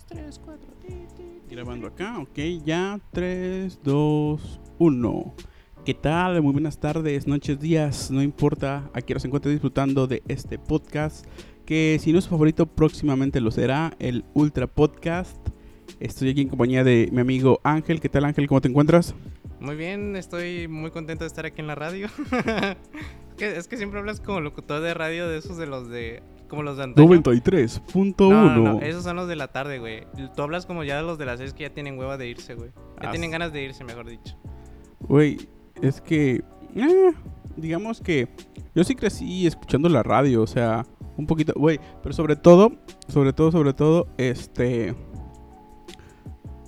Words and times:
dos, 0.00 0.06
tres, 0.06 0.40
cuatro. 0.44 0.70
Grabando 1.50 1.88
acá, 1.88 2.18
ok, 2.18 2.38
ya. 2.64 3.00
3, 3.12 3.80
2, 3.82 4.60
1. 4.78 5.34
¿Qué 5.84 5.94
tal? 5.94 6.40
Muy 6.42 6.52
buenas 6.52 6.78
tardes, 6.78 7.26
noches, 7.26 7.58
días, 7.58 8.10
no 8.10 8.22
importa 8.22 8.88
a 8.92 9.00
quién 9.00 9.18
se 9.18 9.26
encuentre 9.26 9.50
disfrutando 9.50 10.06
de 10.06 10.22
este 10.28 10.58
podcast, 10.58 11.26
que 11.66 11.98
si 12.00 12.12
no 12.12 12.18
es 12.18 12.24
su 12.24 12.30
favorito 12.30 12.66
próximamente 12.66 13.40
lo 13.40 13.50
será, 13.50 13.94
el 13.98 14.24
Ultra 14.34 14.66
Podcast. 14.68 15.36
Estoy 15.98 16.30
aquí 16.30 16.42
en 16.42 16.48
compañía 16.48 16.84
de 16.84 17.08
mi 17.12 17.20
amigo 17.20 17.60
Ángel. 17.64 18.00
¿Qué 18.00 18.08
tal 18.08 18.24
Ángel? 18.26 18.46
¿Cómo 18.46 18.60
te 18.60 18.68
encuentras? 18.68 19.14
Muy 19.58 19.74
bien, 19.74 20.14
estoy 20.16 20.68
muy 20.68 20.90
contento 20.92 21.24
de 21.24 21.28
estar 21.28 21.46
aquí 21.46 21.60
en 21.60 21.66
la 21.66 21.74
radio. 21.74 22.08
que- 23.36 23.56
es 23.56 23.66
que 23.66 23.76
siempre 23.76 23.98
hablas 23.98 24.20
como 24.20 24.40
locutor 24.40 24.80
de 24.82 24.94
radio 24.94 25.28
de 25.28 25.38
esos 25.38 25.56
de 25.56 25.66
los 25.66 25.88
de... 25.88 26.22
Como 26.50 26.62
los 26.64 26.76
de 26.76 26.82
antaño. 26.82 27.08
93.1. 27.08 28.14
No, 28.18 28.56
no, 28.56 28.72
no, 28.74 28.80
esos 28.80 29.04
son 29.04 29.16
los 29.16 29.28
de 29.28 29.36
la 29.36 29.48
tarde, 29.48 29.78
güey. 29.78 30.06
Tú 30.36 30.42
hablas 30.42 30.66
como 30.66 30.84
ya 30.84 30.96
de 30.96 31.02
los 31.04 31.16
de 31.16 31.24
las 31.24 31.38
seis 31.38 31.54
que 31.54 31.62
ya 31.62 31.70
tienen 31.70 31.96
hueva 31.98 32.18
de 32.18 32.28
irse, 32.28 32.54
güey. 32.54 32.70
Ya 33.00 33.08
Ah, 33.08 33.10
tienen 33.12 33.30
ganas 33.30 33.52
de 33.52 33.62
irse, 33.62 33.84
mejor 33.84 34.06
dicho. 34.08 34.36
Güey, 35.00 35.38
es 35.80 36.00
que, 36.00 36.42
eh, 36.74 37.12
digamos 37.56 38.00
que 38.00 38.28
yo 38.74 38.84
sí 38.84 38.94
crecí 38.96 39.46
escuchando 39.46 39.88
la 39.88 40.02
radio, 40.02 40.42
o 40.42 40.46
sea, 40.46 40.84
un 41.16 41.26
poquito, 41.26 41.52
güey, 41.56 41.78
pero 42.02 42.12
sobre 42.12 42.34
todo, 42.36 42.72
sobre 43.08 43.32
todo, 43.32 43.52
sobre 43.52 43.72
todo, 43.72 44.08
este, 44.18 44.94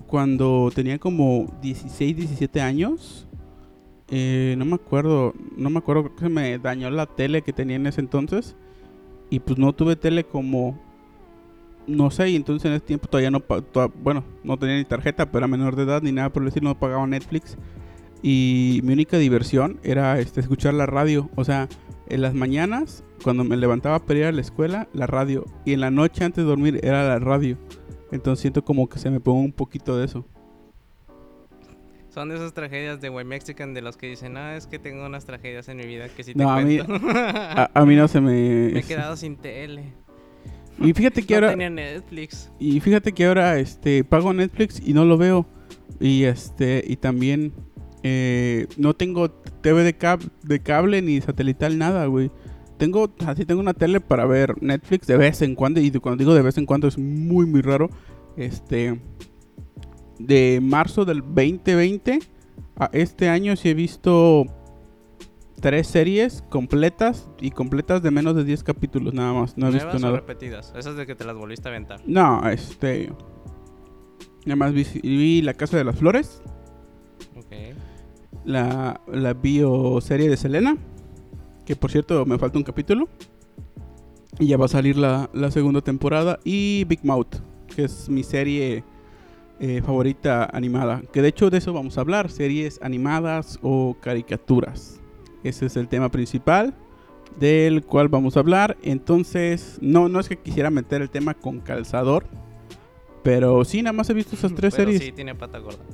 cuando 0.06 0.70
tenía 0.74 0.98
como 0.98 1.46
16, 1.62 2.16
17 2.16 2.60
años, 2.60 3.26
eh, 4.08 4.54
no 4.58 4.64
me 4.64 4.74
acuerdo, 4.74 5.32
no 5.56 5.70
me 5.70 5.78
acuerdo, 5.78 6.02
creo 6.04 6.14
que 6.16 6.22
se 6.24 6.28
me 6.28 6.58
dañó 6.58 6.90
la 6.90 7.06
tele 7.06 7.42
que 7.42 7.52
tenía 7.52 7.76
en 7.76 7.86
ese 7.86 8.00
entonces, 8.00 8.56
y 9.32 9.40
pues 9.40 9.58
no 9.58 9.72
tuve 9.72 9.96
tele 9.96 10.24
como, 10.24 10.78
no 11.86 12.10
sé, 12.10 12.28
y 12.30 12.36
entonces 12.36 12.66
en 12.66 12.74
ese 12.74 12.84
tiempo 12.84 13.08
todavía 13.08 13.30
no, 13.30 13.40
toda- 13.40 13.86
bueno, 14.02 14.24
no 14.44 14.58
tenía 14.58 14.76
ni 14.76 14.84
tarjeta, 14.84 15.26
pero 15.26 15.38
era 15.38 15.48
menor 15.48 15.74
de 15.74 15.84
edad 15.84 16.02
ni 16.02 16.12
nada 16.12 16.30
por 16.30 16.46
estilo, 16.46 16.68
no 16.68 16.78
pagaba 16.78 17.06
Netflix. 17.06 17.56
Y 18.22 18.80
mi 18.84 18.92
única 18.92 19.16
diversión 19.18 19.80
era 19.82 20.20
este, 20.20 20.40
escuchar 20.40 20.74
la 20.74 20.86
radio. 20.86 21.30
O 21.34 21.44
sea, 21.44 21.68
en 22.08 22.20
las 22.22 22.34
mañanas, 22.34 23.02
cuando 23.24 23.42
me 23.42 23.56
levantaba 23.56 23.98
para 24.04 24.18
ir 24.20 24.24
a 24.26 24.32
la 24.32 24.40
escuela, 24.42 24.88
la 24.92 25.06
radio. 25.06 25.44
Y 25.64 25.72
en 25.72 25.80
la 25.80 25.90
noche 25.90 26.24
antes 26.24 26.44
de 26.44 26.48
dormir 26.48 26.78
era 26.84 27.02
la 27.08 27.18
radio. 27.18 27.56
Entonces 28.12 28.40
siento 28.42 28.64
como 28.64 28.88
que 28.88 28.98
se 28.98 29.10
me 29.10 29.18
pegó 29.18 29.36
un 29.38 29.52
poquito 29.52 29.96
de 29.96 30.04
eso. 30.04 30.24
Son 32.12 32.28
de 32.28 32.34
esas 32.36 32.52
tragedias 32.52 33.00
de 33.00 33.08
White 33.08 33.24
Mexican 33.28 33.72
de 33.72 33.80
los 33.80 33.96
que 33.96 34.06
dicen, 34.08 34.36
ah, 34.36 34.54
es 34.56 34.66
que 34.66 34.78
tengo 34.78 35.06
unas 35.06 35.24
tragedias 35.24 35.68
en 35.68 35.78
mi 35.78 35.86
vida 35.86 36.08
que 36.08 36.22
sí 36.22 36.34
te 36.34 36.42
No, 36.42 36.50
a 36.50 36.60
mí- 36.60 36.78
cuento. 36.78 37.06
A, 37.14 37.70
a 37.72 37.86
mí 37.86 37.96
no 37.96 38.06
se 38.06 38.20
me... 38.20 38.32
Me 38.72 38.80
he 38.80 38.82
quedado 38.82 39.16
sin 39.16 39.36
tele. 39.36 39.94
Y 40.78 40.92
fíjate 40.92 41.22
que 41.22 41.32
No 41.34 41.38
ahora... 41.38 41.50
tenía 41.50 41.70
Netflix. 41.70 42.50
Y 42.58 42.80
fíjate 42.80 43.12
que 43.12 43.24
ahora 43.26 43.58
este 43.58 44.04
pago 44.04 44.32
Netflix 44.34 44.80
y 44.84 44.92
no 44.92 45.04
lo 45.04 45.16
veo. 45.16 45.46
Y 46.00 46.24
este 46.24 46.82
y 46.86 46.96
también 46.96 47.52
eh, 48.02 48.66
no 48.76 48.94
tengo 48.94 49.30
TV 49.30 49.82
de, 49.84 49.96
cab- 49.96 50.30
de 50.42 50.60
cable 50.60 51.00
ni 51.02 51.20
satelital 51.20 51.78
nada, 51.78 52.06
güey. 52.06 52.30
Tengo 52.78 53.14
así 53.26 53.44
tengo 53.44 53.60
una 53.60 53.74
tele 53.74 54.00
para 54.00 54.24
ver 54.26 54.60
Netflix 54.62 55.06
de 55.06 55.16
vez 55.16 55.40
en 55.42 55.54
cuando 55.54 55.80
y 55.80 55.90
cuando 55.92 56.18
digo 56.18 56.34
de 56.34 56.42
vez 56.42 56.58
en 56.58 56.66
cuando 56.66 56.88
es 56.88 56.98
muy 56.98 57.46
muy 57.46 57.60
raro. 57.62 57.88
Este 58.36 58.98
de 60.18 60.60
marzo 60.62 61.04
del 61.04 61.20
2020 61.22 62.18
a 62.76 62.90
este 62.92 63.28
año 63.28 63.54
sí 63.56 63.68
he 63.70 63.74
visto 63.74 64.46
tres 65.60 65.86
series 65.86 66.42
completas 66.48 67.28
y 67.40 67.50
completas 67.50 68.02
de 68.02 68.10
menos 68.10 68.34
de 68.34 68.44
10 68.44 68.62
capítulos 68.64 69.14
nada 69.14 69.32
más. 69.32 69.56
No 69.56 69.68
he 69.68 69.70
¿Nuevas 69.70 69.92
visto 69.92 70.06
nada. 70.06 70.18
repetidas? 70.20 70.72
Esas 70.76 70.96
de 70.96 71.06
que 71.06 71.14
te 71.14 71.24
las 71.24 71.36
volviste 71.36 71.68
a 71.68 71.70
aventar. 71.70 72.00
No, 72.06 72.48
este. 72.48 73.12
Nada 74.44 74.56
más 74.56 74.72
vi, 74.72 74.84
vi 75.02 75.42
La 75.42 75.54
Casa 75.54 75.76
de 75.76 75.84
las 75.84 75.96
Flores, 75.96 76.42
Ok. 77.36 77.76
la, 78.44 79.00
la 79.06 79.34
bioserie 79.34 80.28
de 80.28 80.36
Selena, 80.36 80.76
que 81.64 81.76
por 81.76 81.92
cierto 81.92 82.26
me 82.26 82.38
falta 82.38 82.58
un 82.58 82.64
capítulo. 82.64 83.08
Y 84.40 84.46
ya 84.48 84.56
va 84.56 84.64
a 84.64 84.68
salir 84.68 84.96
la, 84.96 85.30
la 85.32 85.50
segunda 85.52 85.80
temporada. 85.82 86.40
Y 86.42 86.84
Big 86.84 87.04
Mouth, 87.04 87.36
que 87.76 87.84
es 87.84 88.08
mi 88.08 88.24
serie 88.24 88.82
eh, 89.62 89.80
favorita 89.80 90.44
animada. 90.52 91.00
Que 91.12 91.22
de 91.22 91.28
hecho 91.28 91.48
de 91.48 91.58
eso 91.58 91.72
vamos 91.72 91.96
a 91.96 92.00
hablar, 92.02 92.30
series 92.30 92.78
animadas 92.82 93.58
o 93.62 93.96
caricaturas. 94.00 95.00
Ese 95.44 95.66
es 95.66 95.76
el 95.76 95.88
tema 95.88 96.10
principal 96.10 96.74
del 97.38 97.82
cual 97.84 98.08
vamos 98.08 98.36
a 98.36 98.40
hablar. 98.40 98.76
Entonces, 98.82 99.78
no, 99.80 100.08
no 100.08 100.20
es 100.20 100.28
que 100.28 100.36
quisiera 100.36 100.68
meter 100.70 101.00
el 101.00 101.08
tema 101.10 101.32
con 101.34 101.60
calzador. 101.60 102.26
Pero 103.22 103.64
sí, 103.64 103.82
nada 103.82 103.92
más 103.92 104.10
he 104.10 104.14
visto 104.14 104.34
esas 104.36 104.52
tres 104.56 104.74
Pero 104.74 104.90
series. 104.90 105.04
sí, 105.04 105.12
tiene 105.12 105.34
pata 105.34 105.58
gorda. 105.58 105.84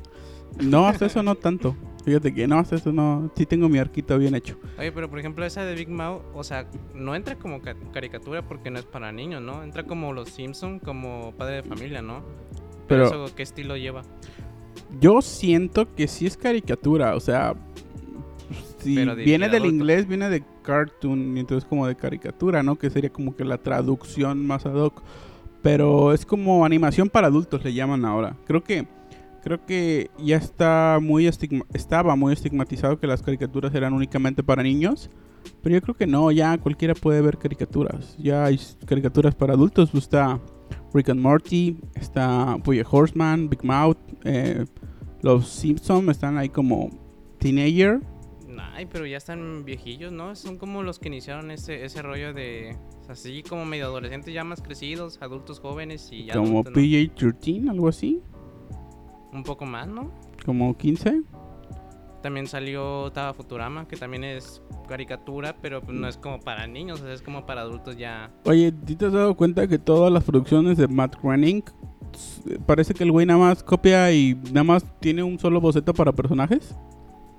No, 0.62 0.86
hasta 0.88 1.06
eso 1.06 1.22
no 1.22 1.34
tanto. 1.34 1.76
Fíjate 2.04 2.32
que 2.32 2.46
no, 2.46 2.58
hasta 2.58 2.76
eso 2.76 2.90
no. 2.90 3.30
Sí 3.36 3.44
tengo 3.44 3.68
mi 3.68 3.78
arquito 3.78 4.16
bien 4.18 4.34
hecho. 4.34 4.56
Oye, 4.78 4.90
pero 4.92 5.10
por 5.10 5.18
ejemplo 5.18 5.44
esa 5.44 5.64
de 5.64 5.74
Big 5.74 5.90
Mouth, 5.90 6.22
o 6.34 6.42
sea, 6.42 6.66
no 6.94 7.14
entra 7.14 7.36
como 7.36 7.60
ca- 7.60 7.76
caricatura 7.92 8.40
porque 8.48 8.70
no 8.70 8.78
es 8.78 8.86
para 8.86 9.12
niños, 9.12 9.42
¿no? 9.42 9.62
Entra 9.62 9.84
como 9.84 10.12
los 10.14 10.30
Simpson, 10.30 10.78
como 10.78 11.32
padre 11.36 11.56
de 11.56 11.62
familia, 11.64 12.00
¿no? 12.00 12.22
Pero, 12.88 13.08
Pero 13.10 13.24
eso, 13.26 13.34
¿qué 13.36 13.42
estilo 13.42 13.76
lleva? 13.76 14.02
yo 15.00 15.20
siento 15.22 15.94
que 15.94 16.08
sí 16.08 16.26
es 16.26 16.36
caricatura. 16.36 17.14
O 17.14 17.20
sea, 17.20 17.54
si 18.78 18.96
viene 19.16 19.48
del 19.48 19.66
inglés, 19.66 20.08
viene 20.08 20.28
de 20.30 20.42
cartoon. 20.62 21.36
Y 21.36 21.40
entonces 21.40 21.68
como 21.68 21.86
de 21.86 21.94
caricatura, 21.96 22.62
¿no? 22.62 22.76
Que 22.76 22.90
sería 22.90 23.10
como 23.10 23.36
que 23.36 23.44
la 23.44 23.58
traducción 23.58 24.46
más 24.46 24.64
ad 24.66 24.74
hoc. 24.74 25.02
Pero 25.62 26.12
es 26.12 26.24
como 26.24 26.64
animación 26.64 27.08
para 27.08 27.26
adultos, 27.26 27.62
le 27.64 27.72
llaman 27.74 28.04
ahora. 28.04 28.36
Creo 28.46 28.62
que. 28.62 28.86
Creo 29.42 29.64
que 29.64 30.10
ya 30.18 30.36
está 30.36 30.98
muy 31.00 31.26
estigma- 31.26 31.64
estaba 31.72 32.16
muy 32.16 32.32
estigmatizado 32.32 32.98
que 32.98 33.06
las 33.06 33.22
caricaturas 33.22 33.72
eran 33.74 33.92
únicamente 33.94 34.42
para 34.42 34.62
niños. 34.62 35.10
Pero 35.62 35.76
yo 35.76 35.80
creo 35.80 35.94
que 35.94 36.06
no, 36.06 36.30
ya 36.32 36.58
cualquiera 36.58 36.94
puede 36.94 37.22
ver 37.22 37.38
caricaturas. 37.38 38.16
Ya 38.18 38.44
hay 38.44 38.60
caricaturas 38.84 39.34
para 39.34 39.54
adultos. 39.54 39.90
Pues 39.90 40.04
está 40.04 40.40
Rick 40.92 41.10
and 41.10 41.20
Morty, 41.20 41.76
está 41.94 42.56
Boya 42.56 42.84
Horseman, 42.88 43.48
Big 43.48 43.64
Mouth, 43.64 43.98
eh, 44.24 44.64
los 45.22 45.48
Simpsons 45.48 46.08
están 46.08 46.38
ahí 46.38 46.48
como 46.48 46.90
teenager. 47.38 48.00
Ay, 48.78 48.86
pero 48.86 49.06
ya 49.06 49.16
están 49.16 49.64
viejillos, 49.64 50.12
¿no? 50.12 50.36
Son 50.36 50.56
como 50.56 50.84
los 50.84 51.00
que 51.00 51.08
iniciaron 51.08 51.50
ese, 51.50 51.84
ese 51.84 52.00
rollo 52.00 52.32
de... 52.32 52.76
Así 53.08 53.42
como 53.42 53.64
medio 53.64 53.86
adolescentes 53.86 54.32
ya 54.32 54.44
más 54.44 54.62
crecidos, 54.62 55.18
adultos 55.20 55.58
jóvenes 55.58 56.10
y 56.12 56.26
ya 56.26 56.34
como 56.34 56.60
adultos, 56.60 56.74
¿no? 56.74 56.80
PJ-13, 56.80 57.70
algo 57.70 57.88
así. 57.88 58.22
Un 59.32 59.42
poco 59.42 59.66
más, 59.66 59.88
¿no? 59.88 60.12
Como 60.44 60.76
15. 60.76 61.22
También 62.22 62.46
salió 62.48 63.10
Taba 63.12 63.32
Futurama, 63.32 63.86
que 63.86 63.96
también 63.96 64.24
es 64.24 64.60
caricatura, 64.88 65.56
pero 65.62 65.80
pues, 65.80 65.96
no 65.96 66.08
es 66.08 66.16
como 66.16 66.40
para 66.40 66.66
niños, 66.66 67.00
es 67.02 67.22
como 67.22 67.46
para 67.46 67.60
adultos 67.60 67.96
ya. 67.96 68.30
Oye, 68.44 68.72
¿sí 68.86 68.96
¿te 68.96 69.06
has 69.06 69.12
dado 69.12 69.36
cuenta 69.36 69.68
que 69.68 69.78
todas 69.78 70.12
las 70.12 70.24
producciones 70.24 70.78
de 70.78 70.88
Matt 70.88 71.16
Groening 71.22 71.62
s- 72.14 72.58
parece 72.66 72.94
que 72.94 73.04
el 73.04 73.12
güey 73.12 73.24
nada 73.26 73.38
más 73.38 73.62
copia 73.62 74.10
y 74.12 74.34
nada 74.52 74.64
más 74.64 74.84
tiene 75.00 75.22
un 75.22 75.38
solo 75.38 75.60
boceto 75.60 75.94
para 75.94 76.12
personajes? 76.12 76.74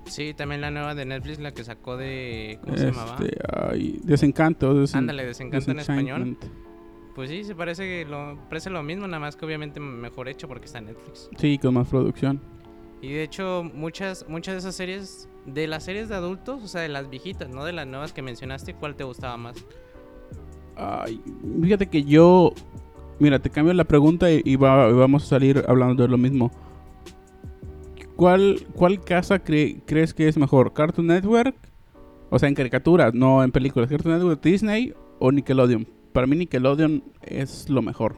Sí, 0.06 0.34
también 0.34 0.62
la 0.62 0.72
nueva 0.72 0.96
de 0.96 1.06
Netflix, 1.06 1.40
la 1.40 1.52
que 1.52 1.64
sacó 1.64 1.98
de... 1.98 2.58
¿Cómo 2.64 2.78
se 2.78 2.86
llamaba? 2.86 3.18
Este, 3.20 3.38
ay, 3.54 4.00
Desencanto. 4.04 4.74
desen- 4.74 4.96
Ándale, 5.00 5.26
Desencanto 5.26 5.72
en 5.72 5.80
español. 5.80 6.38
Pues 7.16 7.30
sí, 7.30 7.44
se 7.44 7.54
parece 7.54 7.84
que 7.84 8.06
lo, 8.10 8.40
parece 8.48 8.70
lo 8.70 8.82
mismo, 8.82 9.06
nada 9.06 9.20
más 9.20 9.36
que 9.36 9.46
obviamente 9.46 9.80
mejor 9.82 10.30
hecho 10.30 10.48
porque 10.48 10.66
está 10.66 10.78
en 10.80 10.86
Netflix. 10.86 11.30
Sí, 11.38 11.58
con 11.58 11.74
más 11.74 11.90
producción. 11.90 12.42
Y 13.02 13.14
de 13.14 13.24
hecho, 13.24 13.64
muchas, 13.74 14.26
muchas 14.28 14.56
de 14.56 14.60
esas 14.60 14.76
series, 14.76 15.30
de 15.46 15.68
las 15.68 15.84
series 15.86 16.10
de 16.10 16.16
adultos, 16.16 16.64
o 16.64 16.68
sea, 16.68 16.82
de 16.82 16.90
las 16.90 17.10
viejitas, 17.10 17.50
no 17.50 17.64
de 17.64 17.72
las 17.74 17.88
nuevas 17.88 18.12
que 18.14 18.22
mencionaste, 18.22 18.74
¿cuál 18.74 18.96
te 18.96 19.04
gustaba 19.06 19.38
más? 19.38 19.56
Ay, 20.76 21.22
fíjate 21.62 21.88
que 21.88 22.04
yo. 22.04 22.52
Mira, 23.20 23.40
te 23.40 23.50
cambio 23.50 23.74
la 23.74 23.84
pregunta 23.84 24.32
y, 24.32 24.42
y 24.46 24.56
va- 24.56 24.90
y 24.90 24.94
vamos 24.94 25.24
a 25.24 25.28
salir 25.28 25.64
hablando 25.68 26.04
de 26.04 26.10
lo 26.10 26.18
mismo. 26.18 26.52
¿Cuál, 28.16 28.66
cuál 28.74 29.02
casa 29.02 29.44
cre- 29.44 29.82
crees 29.86 30.14
que 30.14 30.28
es 30.28 30.38
mejor? 30.38 30.74
¿Cartoon 30.74 31.08
Network? 31.08 31.56
O 32.30 32.38
sea, 32.38 32.50
en 32.50 32.56
caricaturas, 32.56 33.14
no 33.14 33.44
en 33.44 33.52
películas. 33.52 33.90
¿Cartoon 33.90 34.16
Network, 34.16 34.42
Disney 34.42 34.94
o 35.20 35.32
Nickelodeon? 35.32 35.88
Para 36.14 36.28
mí 36.28 36.36
Nickelodeon 36.36 37.04
es 37.22 37.70
lo 37.70 37.82
mejor. 37.82 38.18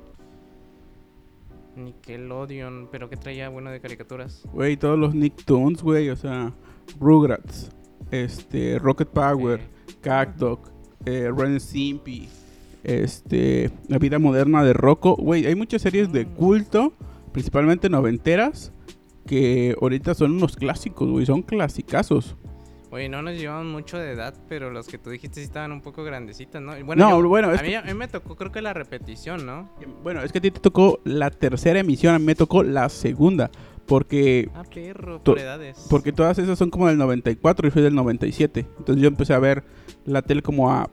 Nickelodeon, 1.85 2.89
pero 2.91 3.09
¿qué 3.09 3.17
traía 3.17 3.49
bueno 3.49 3.69
de 3.71 3.79
caricaturas? 3.81 4.43
Güey, 4.53 4.77
todos 4.77 4.97
los 4.99 5.13
Nicktoons, 5.15 5.81
güey. 5.83 6.09
O 6.09 6.15
sea, 6.15 6.53
Rugrats, 6.99 7.69
este, 8.11 8.79
Rocket 8.79 9.07
Power, 9.09 9.59
Eh, 9.59 9.93
Cactus, 10.01 10.59
eh, 11.05 11.31
Ren 11.35 11.51
and 11.53 11.59
Stimpy, 11.59 12.27
este, 12.83 13.69
La 13.87 13.97
vida 13.97 14.19
moderna 14.19 14.63
de 14.63 14.73
Rocco. 14.73 15.15
Güey, 15.15 15.45
hay 15.45 15.55
muchas 15.55 15.81
series 15.81 16.11
de 16.11 16.25
Mm. 16.25 16.33
culto, 16.35 16.93
principalmente 17.31 17.89
noventeras, 17.89 18.73
que 19.27 19.75
ahorita 19.81 20.13
son 20.15 20.31
unos 20.31 20.55
clásicos, 20.55 21.09
güey, 21.09 21.25
son 21.25 21.41
clasicazos. 21.43 22.35
Oye, 22.91 23.07
no 23.07 23.21
nos 23.21 23.35
llevamos 23.35 23.65
mucho 23.71 23.97
de 23.97 24.11
edad, 24.11 24.33
pero 24.49 24.69
los 24.69 24.85
que 24.87 24.97
tú 24.97 25.09
dijiste 25.11 25.39
sí 25.39 25.45
estaban 25.45 25.71
un 25.71 25.81
poco 25.81 26.03
grandecitos, 26.03 26.61
¿no? 26.61 26.73
Bueno, 26.83 27.09
No, 27.09 27.21
yo- 27.21 27.27
bueno, 27.29 27.47
a, 27.47 27.53
mí, 27.53 27.69
que- 27.69 27.77
a 27.77 27.83
mí 27.83 27.93
me 27.93 28.09
tocó 28.09 28.35
creo 28.35 28.51
que 28.51 28.61
la 28.61 28.73
repetición, 28.73 29.45
¿no? 29.45 29.69
Bueno, 30.03 30.21
es 30.23 30.31
que 30.33 30.39
a 30.39 30.41
ti 30.41 30.51
te 30.51 30.59
tocó 30.59 30.99
la 31.05 31.29
tercera 31.31 31.79
emisión, 31.79 32.13
a 32.15 32.19
mí 32.19 32.25
me 32.25 32.35
tocó 32.35 32.63
la 32.63 32.89
segunda. 32.89 33.49
Porque, 33.87 34.49
Ah, 34.53 34.63
perro, 34.71 35.21
por 35.23 35.39
edades. 35.39 35.87
porque 35.89 36.13
todas 36.13 36.37
esas 36.37 36.57
son 36.57 36.69
como 36.69 36.87
del 36.87 36.97
94 36.97 37.67
y 37.67 37.71
soy 37.71 37.81
del 37.81 37.95
97. 37.95 38.65
Entonces 38.77 39.01
yo 39.01 39.07
empecé 39.07 39.33
a 39.33 39.39
ver 39.39 39.63
la 40.05 40.21
tele 40.21 40.41
como 40.41 40.71
a 40.71 40.89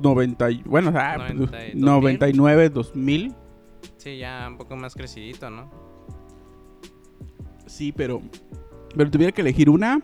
90, 0.00 0.50
y- 0.50 0.62
bueno, 0.64 0.88
o 0.90 0.92
sea, 0.92 1.18
90 1.18 1.68
y 1.68 1.74
99, 1.74 2.70
2000. 2.70 3.34
Sí, 3.98 4.18
ya 4.18 4.46
un 4.48 4.56
poco 4.56 4.74
más 4.76 4.94
crecidito, 4.94 5.48
¿no? 5.50 5.70
Sí, 7.66 7.92
pero, 7.92 8.20
pero 8.96 9.10
tuviera 9.10 9.32
que 9.32 9.42
elegir 9.42 9.68
una, 9.70 10.00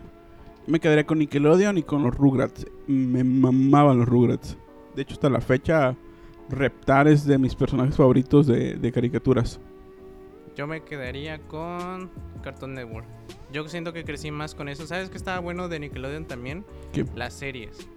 me 0.67 0.81
quedaría 0.81 1.05
con 1.06 1.19
Nickelodeon 1.19 1.79
y 1.79 1.82
con 1.82 2.03
los 2.03 2.14
Rugrats. 2.14 2.67
Me 2.87 3.25
mamaban 3.25 3.99
los 3.99 4.09
Rugrats. 4.09 4.56
De 4.94 5.03
hecho, 5.03 5.14
hasta 5.14 5.31
la 5.31 5.41
fecha, 5.41 5.97
Reptar 6.50 7.09
es 7.09 7.25
de 7.25 7.38
mis 7.38 7.55
personajes 7.55 7.97
favoritos 7.97 8.47
de, 8.47 8.75
de 8.75 8.93
caricaturas. 8.93 9.59
Yo 10.55 10.67
me 10.67 10.82
quedaría 10.82 11.38
con 11.49 12.11
Cartoon 12.43 12.75
Network. 12.75 13.06
Yo 13.53 13.67
siento 13.69 13.93
que 13.94 14.05
crecí 14.05 14.31
más 14.31 14.55
con 14.55 14.69
eso. 14.69 14.87
¿Sabes 14.87 15.09
qué 15.09 15.17
estaba 15.17 15.38
bueno 15.41 15.69
de 15.69 15.79
Nickelodeon 15.81 16.26
también? 16.26 16.64
¿Qué? 16.93 17.06
Las 17.14 17.32
series. 17.35 17.88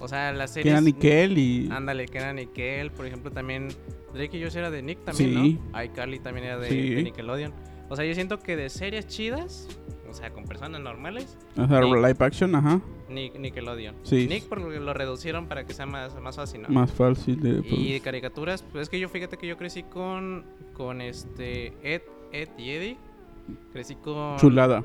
O 0.00 0.08
sea, 0.08 0.32
las 0.32 0.50
Que 0.52 0.62
series... 0.62 0.72
era 0.72 0.80
Nickel 0.80 1.36
y... 1.38 1.68
Ándale, 1.70 2.06
que 2.06 2.18
era 2.18 2.32
Nickel. 2.32 2.90
Por 2.92 3.06
ejemplo, 3.06 3.30
también 3.30 3.68
Drake 4.14 4.38
y 4.38 4.42
Josh 4.42 4.56
era 4.56 4.70
de 4.70 4.82
Nick 4.82 5.04
también, 5.04 5.30
Sí. 5.34 5.58
¿no? 5.72 5.82
iCarly 5.84 6.18
también 6.18 6.46
era 6.46 6.58
de, 6.58 6.68
Sí. 6.70 6.94
de 6.94 7.02
Nickelodeon. 7.02 7.52
O 7.90 7.96
sea, 7.96 8.06
yo 8.06 8.14
siento 8.14 8.38
que 8.38 8.56
de 8.56 8.70
series 8.70 9.06
chidas, 9.06 9.68
o 10.12 10.14
sea, 10.14 10.30
con 10.30 10.44
personas 10.44 10.80
normales, 10.80 11.36
O 11.56 11.66
sea, 11.66 11.80
Nick. 11.80 11.94
live 11.96 12.16
action, 12.20 12.54
ajá. 12.54 12.80
Nick, 13.08 13.38
Nickelodeon. 13.38 13.94
Sí. 14.04 14.26
Nick 14.28 14.44
porque 14.48 14.78
lo 14.78 14.94
reducieron 14.94 15.46
para 15.48 15.64
que 15.66 15.72
sea 15.74 15.86
más, 15.86 16.14
más 16.20 16.36
fácil, 16.36 16.62
¿no? 16.62 16.68
Más 16.68 16.90
fácil 16.92 17.40
de... 17.40 17.62
Y 17.68 17.92
de 17.92 18.00
caricaturas, 18.00 18.62
pues 18.62 18.82
es 18.82 18.88
que 18.88 19.00
yo 19.00 19.08
fíjate 19.08 19.36
que 19.36 19.46
yo 19.46 19.56
crecí 19.56 19.82
con 19.82 20.44
con 20.74 21.00
este 21.00 21.72
Ed, 21.82 22.02
Ed 22.32 22.48
y 22.58 22.70
Eddie. 22.70 22.96
Crecí 23.72 23.94
con 23.96 24.36
Chulada. 24.38 24.82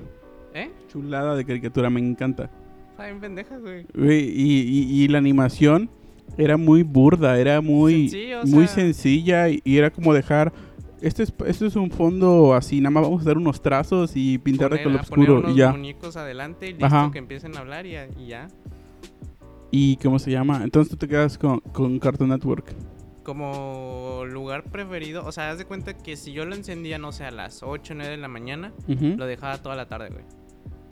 ¿Eh? 0.53 0.71
Chulada 0.91 1.35
de 1.35 1.45
caricatura, 1.45 1.89
me 1.89 1.99
encanta. 1.99 2.49
Está 2.91 3.05
bien 3.05 3.19
pendeja, 3.19 3.57
güey. 3.57 3.85
Y, 3.95 4.13
y- 4.13 5.03
y 5.03 5.07
la 5.07 5.19
animación 5.19 5.89
era 6.37 6.57
muy 6.57 6.83
burda, 6.83 7.39
era 7.39 7.61
muy, 7.61 8.09
Sencillo, 8.09 8.43
muy 8.45 8.65
sea- 8.67 8.75
sencilla 8.75 9.49
y, 9.49 9.61
y 9.63 9.77
era 9.77 9.91
como 9.91 10.13
dejar... 10.13 10.51
Este 11.01 11.23
es, 11.23 11.33
este 11.45 11.67
es 11.67 11.75
un 11.75 11.91
fondo 11.91 12.53
así, 12.55 12.81
nada 12.81 12.89
más 12.91 13.03
vamos 13.03 13.21
a 13.21 13.25
dar 13.25 13.37
unos 13.37 13.61
trazos 13.61 14.13
y 14.15 14.37
pintar 14.39 14.71
de 14.71 14.77
Poner- 14.77 14.83
color 14.83 14.99
a 14.99 15.03
poner 15.03 15.29
oscuro 15.29 15.39
unos 15.41 15.55
y 15.55 15.59
ya. 15.59 15.71
muñecos 15.71 16.17
adelante 16.17 16.67
y 16.67 16.71
listo 16.71 16.85
Ajá. 16.87 17.11
que 17.11 17.19
empiecen 17.19 17.55
a 17.55 17.59
hablar 17.59 17.85
y, 17.85 17.91
ya- 17.91 18.07
y 18.17 18.27
ya. 18.27 18.47
¿Y 19.69 19.97
cómo 19.97 20.17
se 20.17 20.31
llama? 20.31 20.61
Entonces 20.63 20.89
tú 20.89 20.97
te 20.97 21.07
quedas 21.07 21.37
con, 21.37 21.59
con 21.59 21.99
Cartoon 21.99 22.29
Network. 22.29 22.73
Como 23.23 24.23
lugar 24.25 24.63
preferido, 24.63 25.25
o 25.25 25.31
sea, 25.33 25.51
haz 25.51 25.57
de 25.57 25.65
cuenta 25.65 25.93
que 25.97 26.15
si 26.15 26.31
yo 26.31 26.45
lo 26.45 26.55
encendía, 26.55 26.97
no 26.97 27.11
sé, 27.11 27.25
a 27.25 27.31
las 27.31 27.61
8 27.61 27.93
o 27.93 27.95
9 27.97 28.11
de 28.11 28.17
la 28.17 28.29
mañana, 28.29 28.71
lo 28.87 29.25
dejaba 29.25 29.57
toda 29.61 29.75
la 29.75 29.87
tarde, 29.87 30.09
güey. 30.09 30.23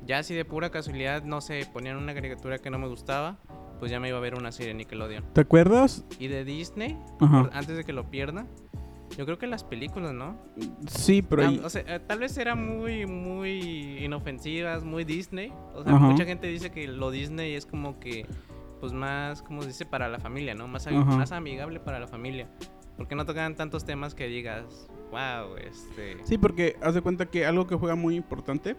Ya 0.05 0.21
si 0.21 0.35
de 0.35 0.43
pura 0.45 0.69
casualidad, 0.69 1.23
no 1.23 1.39
sé, 1.41 1.65
ponían 1.71 1.95
una 1.97 2.13
caricatura 2.13 2.57
que 2.59 2.69
no 2.69 2.77
me 2.77 2.87
gustaba, 2.87 3.39
pues 3.79 3.89
ya 3.89 3.99
me 4.01 4.09
iba 4.09 4.17
a 4.17 4.21
ver 4.21 4.35
una 4.35 4.51
serie 4.51 4.67
de 4.73 4.73
Nickelodeon. 4.79 5.23
¿Te 5.33 5.41
acuerdas? 5.41 6.05
Y 6.19 6.27
de 6.27 6.43
Disney, 6.43 6.97
Ajá. 7.21 7.49
antes 7.53 7.77
de 7.77 7.83
que 7.85 7.93
lo 7.93 8.11
pierda, 8.11 8.45
yo 9.17 9.25
creo 9.25 9.37
que 9.37 9.47
las 9.47 9.63
películas, 9.63 10.13
¿no? 10.13 10.37
Sí, 10.87 11.21
pero... 11.21 11.43
Ah, 11.43 11.47
ahí- 11.49 11.61
o 11.63 11.69
sea, 11.69 11.83
eh, 11.87 11.99
tal 12.05 12.19
vez 12.19 12.37
eran 12.37 12.65
muy, 12.77 13.05
muy 13.05 14.03
inofensivas, 14.03 14.83
muy 14.83 15.03
Disney. 15.03 15.53
O 15.73 15.83
sea, 15.83 15.95
Ajá. 15.95 16.05
mucha 16.07 16.25
gente 16.25 16.47
dice 16.47 16.71
que 16.71 16.87
lo 16.87 17.11
Disney 17.11 17.53
es 17.53 17.65
como 17.65 17.99
que, 17.99 18.25
pues 18.79 18.93
más, 18.93 19.41
como 19.41 19.61
se 19.61 19.69
dice, 19.69 19.85
para 19.85 20.07
la 20.09 20.19
familia, 20.19 20.55
¿no? 20.55 20.67
Más, 20.67 20.87
Ajá. 20.87 20.97
más 21.03 21.31
amigable 21.31 21.79
para 21.79 21.99
la 21.99 22.07
familia. 22.07 22.49
Porque 22.97 23.15
no 23.15 23.25
tocan 23.25 23.55
tantos 23.55 23.85
temas 23.85 24.15
que 24.15 24.27
digas, 24.27 24.87
wow, 25.11 25.55
este... 25.57 26.17
Sí, 26.23 26.37
porque 26.37 26.75
haz 26.81 26.93
de 26.95 27.01
cuenta 27.01 27.25
que 27.25 27.45
algo 27.45 27.67
que 27.67 27.75
juega 27.75 27.95
muy 27.95 28.15
importante 28.15 28.75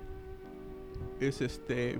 es 1.20 1.40
este 1.40 1.98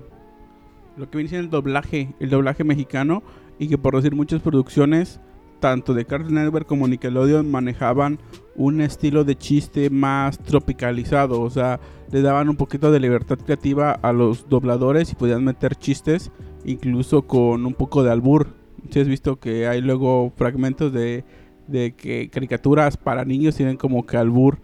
lo 0.95 1.09
que 1.09 1.17
viene 1.17 1.29
siendo 1.29 1.45
el 1.45 1.51
doblaje, 1.51 2.13
el 2.19 2.29
doblaje 2.31 2.63
mexicano 2.63 3.21
y 3.59 3.67
que 3.67 3.77
por 3.77 3.95
decir 3.95 4.15
muchas 4.15 4.41
producciones 4.41 5.19
tanto 5.59 5.93
de 5.93 6.05
Cartoon 6.05 6.35
Network 6.35 6.67
como 6.67 6.87
Nickelodeon 6.87 7.49
manejaban 7.49 8.19
un 8.55 8.81
estilo 8.81 9.23
de 9.23 9.37
chiste 9.37 9.89
más 9.89 10.39
tropicalizado, 10.39 11.41
o 11.41 11.49
sea, 11.49 11.79
le 12.11 12.21
daban 12.21 12.49
un 12.49 12.55
poquito 12.55 12.91
de 12.91 12.99
libertad 12.99 13.37
creativa 13.37 13.91
a 13.91 14.13
los 14.13 14.49
dobladores 14.49 15.11
y 15.11 15.15
podían 15.15 15.43
meter 15.43 15.75
chistes 15.75 16.31
incluso 16.65 17.23
con 17.23 17.65
un 17.65 17.73
poco 17.73 18.03
de 18.03 18.11
albur. 18.11 18.47
Si 18.89 18.99
has 18.99 19.07
visto 19.07 19.39
que 19.39 19.67
hay 19.67 19.81
luego 19.81 20.31
fragmentos 20.35 20.93
de, 20.93 21.23
de 21.67 21.93
que 21.93 22.29
caricaturas 22.29 22.97
para 22.97 23.25
niños 23.25 23.55
tienen 23.55 23.77
como 23.77 24.05
que 24.05 24.17
albur 24.17 24.59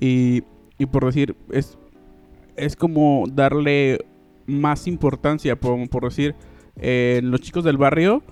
y, 0.00 0.42
y 0.78 0.86
por 0.86 1.04
decir, 1.04 1.36
es, 1.50 1.78
es 2.56 2.76
como 2.76 3.24
darle 3.30 4.04
más 4.46 4.86
importancia, 4.86 5.56
por, 5.56 5.88
por 5.88 6.04
decir, 6.04 6.34
eh, 6.76 7.20
los 7.22 7.40
chicos 7.40 7.64
del 7.64 7.76
barrio, 7.76 8.22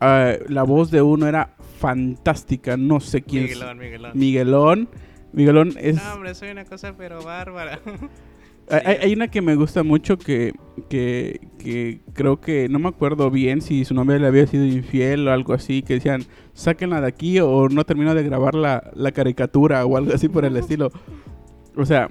ah, 0.00 0.32
la 0.48 0.62
voz 0.62 0.90
de 0.90 1.02
uno 1.02 1.26
era 1.26 1.54
fantástica, 1.78 2.76
no 2.76 3.00
sé 3.00 3.22
quién 3.22 3.44
es. 3.44 3.50
Miguelón, 3.50 3.78
Miguelón. 3.78 4.12
Miguelón. 4.14 4.88
Miguelón 5.32 5.72
es... 5.78 5.96
No, 5.96 6.14
hombre, 6.14 6.34
soy 6.34 6.50
una 6.50 6.64
cosa 6.64 6.94
pero 6.96 7.22
bárbara. 7.22 7.80
Hay, 8.70 8.80
Sí. 8.80 8.86
hay- 8.86 8.96
hay 9.02 9.12
una 9.12 9.28
que 9.28 9.42
me 9.42 9.56
gusta 9.56 9.82
mucho 9.82 10.16
que, 10.16 10.54
que, 10.88 11.38
que 11.58 12.00
creo 12.14 12.40
que 12.40 12.66
no 12.70 12.78
me 12.78 12.88
acuerdo 12.88 13.30
bien 13.30 13.60
si 13.60 13.84
su 13.84 13.92
novia 13.92 14.18
le 14.18 14.26
había 14.26 14.46
sido 14.46 14.64
infiel 14.64 15.28
o 15.28 15.32
algo 15.32 15.52
así, 15.52 15.82
que 15.82 15.92
decían, 15.94 16.24
sáquenla 16.54 17.02
de 17.02 17.06
aquí 17.08 17.38
o 17.40 17.68
no 17.68 17.84
termino 17.84 18.14
de 18.14 18.22
grabar 18.22 18.54
la, 18.54 18.90
la 18.94 19.12
caricatura 19.12 19.84
o 19.84 19.98
algo 19.98 20.14
así 20.14 20.30
por 20.30 20.46
el 20.46 20.56
estilo. 20.56 20.90
O 21.76 21.84
sea, 21.84 22.08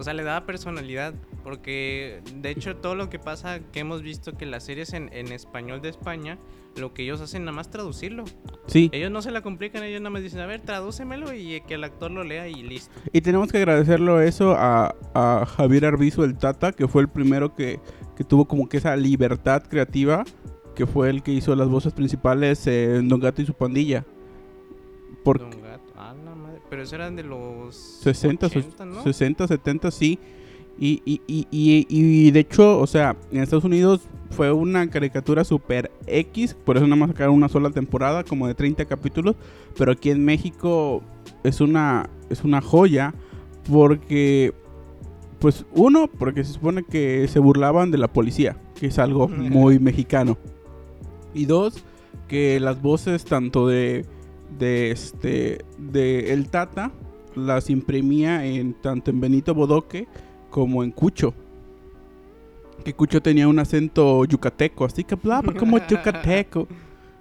O 0.00 0.02
sea, 0.02 0.14
le 0.14 0.24
daba 0.24 0.46
personalidad. 0.46 1.14
Porque, 1.44 2.22
de 2.36 2.50
hecho, 2.50 2.76
todo 2.76 2.94
lo 2.94 3.10
que 3.10 3.18
pasa, 3.18 3.60
que 3.70 3.80
hemos 3.80 4.02
visto 4.02 4.36
que 4.36 4.46
las 4.46 4.64
series 4.64 4.94
en, 4.94 5.12
en 5.12 5.30
español 5.30 5.82
de 5.82 5.90
España, 5.90 6.38
lo 6.76 6.94
que 6.94 7.02
ellos 7.02 7.20
hacen 7.20 7.44
nada 7.44 7.54
más 7.54 7.70
traducirlo. 7.70 8.24
sí. 8.66 8.88
Ellos 8.92 9.10
no 9.10 9.20
se 9.20 9.30
la 9.30 9.42
complican, 9.42 9.82
ellos 9.82 10.00
nada 10.00 10.10
más 10.10 10.22
dicen, 10.22 10.40
a 10.40 10.46
ver, 10.46 10.62
tradúcemelo 10.62 11.34
y 11.34 11.60
que 11.68 11.74
el 11.74 11.84
actor 11.84 12.10
lo 12.10 12.24
lea 12.24 12.48
y 12.48 12.62
listo. 12.62 12.94
Y 13.12 13.20
tenemos 13.20 13.52
que 13.52 13.58
agradecerlo 13.58 14.22
eso 14.22 14.54
a, 14.56 14.94
a 15.14 15.44
Javier 15.44 15.84
Arbizu, 15.84 16.24
el 16.24 16.38
Tata, 16.38 16.72
que 16.72 16.88
fue 16.88 17.02
el 17.02 17.08
primero 17.08 17.54
que, 17.54 17.78
que 18.16 18.24
tuvo 18.24 18.46
como 18.46 18.68
que 18.68 18.78
esa 18.78 18.96
libertad 18.96 19.62
creativa, 19.68 20.24
que 20.74 20.86
fue 20.86 21.10
el 21.10 21.22
que 21.22 21.32
hizo 21.32 21.54
las 21.56 21.68
voces 21.68 21.92
principales 21.92 22.66
en 22.66 23.08
Don 23.08 23.20
Gato 23.20 23.42
y 23.42 23.46
su 23.46 23.54
pandilla. 23.54 24.06
Porque... 25.24 25.59
Pero 26.80 26.86
eso 26.86 26.96
eran 26.96 27.14
de 27.14 27.24
los 27.24 27.76
60, 27.76 28.46
80, 28.46 28.84
¿no? 28.86 29.02
60, 29.02 29.48
70, 29.48 29.90
sí. 29.90 30.18
Y, 30.78 31.02
y, 31.04 31.20
y, 31.26 31.46
y, 31.50 31.86
y 31.90 32.30
de 32.30 32.40
hecho, 32.40 32.78
o 32.78 32.86
sea, 32.86 33.18
en 33.30 33.42
Estados 33.42 33.64
Unidos 33.64 34.00
fue 34.30 34.50
una 34.50 34.88
caricatura 34.88 35.44
super 35.44 35.90
X, 36.06 36.54
por 36.54 36.78
eso 36.78 36.86
nada 36.86 36.96
más 36.96 37.10
sacaron 37.10 37.34
una 37.34 37.50
sola 37.50 37.68
temporada, 37.68 38.24
como 38.24 38.46
de 38.48 38.54
30 38.54 38.86
capítulos, 38.86 39.36
pero 39.76 39.92
aquí 39.92 40.08
en 40.10 40.24
México 40.24 41.02
es 41.44 41.60
una, 41.60 42.08
es 42.30 42.44
una 42.44 42.62
joya, 42.62 43.12
porque, 43.70 44.54
pues 45.38 45.66
uno, 45.74 46.06
porque 46.06 46.44
se 46.44 46.54
supone 46.54 46.82
que 46.82 47.28
se 47.28 47.40
burlaban 47.40 47.90
de 47.90 47.98
la 47.98 48.08
policía, 48.08 48.56
que 48.74 48.86
es 48.86 48.98
algo 48.98 49.28
muy 49.28 49.78
mexicano. 49.78 50.38
Y 51.34 51.44
dos, 51.44 51.84
que 52.26 52.58
las 52.58 52.80
voces 52.80 53.26
tanto 53.26 53.68
de, 53.68 54.06
de 54.58 54.90
este, 54.90 55.64
de 55.78 56.32
El 56.32 56.48
Tata, 56.48 56.90
las 57.34 57.70
imprimía 57.70 58.44
en 58.44 58.74
tanto 58.74 59.10
en 59.10 59.20
Benito 59.20 59.54
Bodoque 59.54 60.06
como 60.50 60.82
en 60.82 60.90
Cucho. 60.90 61.34
Que 62.84 62.94
Cucho 62.94 63.20
tenía 63.20 63.46
un 63.46 63.58
acento 63.58 64.24
yucateco, 64.24 64.84
así 64.84 65.04
que 65.04 65.14
hablaba 65.14 65.52
como 65.52 65.78
yucateco. 65.78 66.66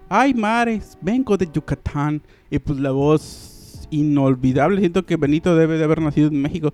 Ay, 0.07 0.33
mares, 0.33 0.97
vengo 1.01 1.37
de 1.37 1.47
Yucatán. 1.51 2.21
Y 2.49 2.57
pues 2.57 2.79
la 2.79 2.91
voz 2.91 3.87
inolvidable. 3.91 4.79
Siento 4.79 5.05
que 5.05 5.17
Benito 5.17 5.55
debe 5.55 5.77
de 5.77 5.83
haber 5.83 6.01
nacido 6.01 6.29
en 6.29 6.41
México. 6.41 6.71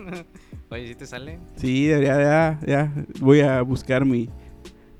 Oye, 0.70 0.86
¿sí 0.88 0.94
te 0.94 1.06
sale? 1.06 1.38
Sí, 1.56 1.86
debería, 1.86 2.18
ya, 2.18 2.60
ya. 2.66 2.92
Voy 3.20 3.40
a 3.40 3.62
buscar 3.62 4.04
mi, 4.04 4.28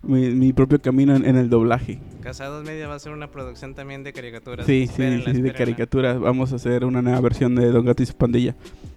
mi, 0.03 0.31
mi 0.31 0.53
propio 0.53 0.81
camino 0.81 1.15
en, 1.15 1.25
en 1.27 1.37
el 1.37 1.51
doblaje. 1.51 2.01
Casados 2.23 2.65
Media 2.65 2.89
va 2.89 2.95
a 2.95 2.99
ser 2.99 3.13
una 3.13 3.31
producción 3.31 3.75
también 3.75 4.03
de 4.05 4.13
caricaturas. 4.13 4.67
Sí, 4.67 4.85
sí, 4.87 4.91
Espérenla, 4.91 5.19
sí, 5.19 5.25
de 5.25 5.31
espérenla. 5.49 5.59
caricaturas. 5.59 6.21
Vamos 6.21 6.53
a 6.53 6.57
hacer 6.57 6.85
una 6.85 7.03
nueva 7.03 7.21
versión 7.21 7.55
de 7.55 7.71
Don 7.71 7.85
Gato 7.85 8.03
y 8.03 8.07
su 8.07 8.15
pandilla. 8.15 8.55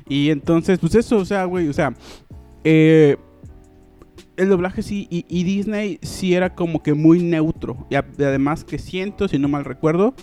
Y 0.08 0.30
entonces, 0.30 0.80
pues 0.80 0.96
eso, 0.96 1.18
o 1.18 1.26
sea, 1.26 1.46
güey, 1.46 1.68
o 1.70 1.74
sea, 1.74 1.94
eh, 2.64 3.18
el 4.38 4.50
doblaje 4.50 4.82
sí, 4.82 5.08
y, 5.10 5.26
y 5.30 5.44
Disney 5.44 6.00
sí 6.02 6.34
era 6.34 6.56
como 6.56 6.82
que 6.82 6.94
muy 6.94 7.22
neutro. 7.22 7.86
Y, 7.90 7.96
a- 7.96 8.06
y 8.18 8.24
además 8.24 8.64
que 8.64 8.78
siento, 8.80 9.28
si 9.28 9.38
no 9.40 9.48
mal 9.48 9.64
recuerdo, 9.66 10.14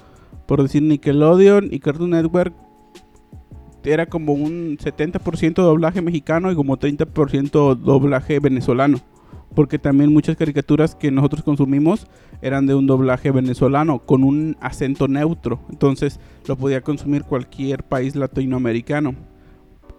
por 0.47 0.63
decir 0.63 0.83
Nickelodeon 0.83 1.69
y 1.71 1.79
Cartoon 1.79 2.11
Network, 2.11 2.55
era 3.85 4.07
como 4.07 4.33
un 4.35 4.77
70% 4.79 5.55
doblaje 5.55 6.03
mexicano 6.03 6.51
y 6.53 6.55
como 6.55 6.77
30% 6.79 7.77
doblaje 7.77 8.39
venezolano. 8.41 9.01
Porque 9.55 9.79
también 9.79 10.13
muchas 10.13 10.37
caricaturas 10.37 10.95
que 10.95 11.11
nosotros 11.11 11.43
consumimos 11.43 12.07
eran 12.41 12.67
de 12.67 12.75
un 12.75 12.87
doblaje 12.87 13.31
venezolano 13.31 13.99
con 13.99 14.23
un 14.23 14.57
acento 14.61 15.09
neutro. 15.09 15.61
Entonces 15.71 16.21
lo 16.47 16.57
podía 16.57 16.83
consumir 16.83 17.25
cualquier 17.25 17.83
país 17.83 18.15
latinoamericano. 18.15 19.15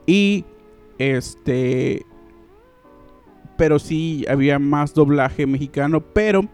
Y 0.08 0.46
este. 0.98 2.06
Pero 3.58 3.78
sí 3.78 4.26
había 4.30 4.58
más 4.58 4.94
doblaje 4.94 5.46
mexicano. 5.46 6.02
Pero 6.02 6.46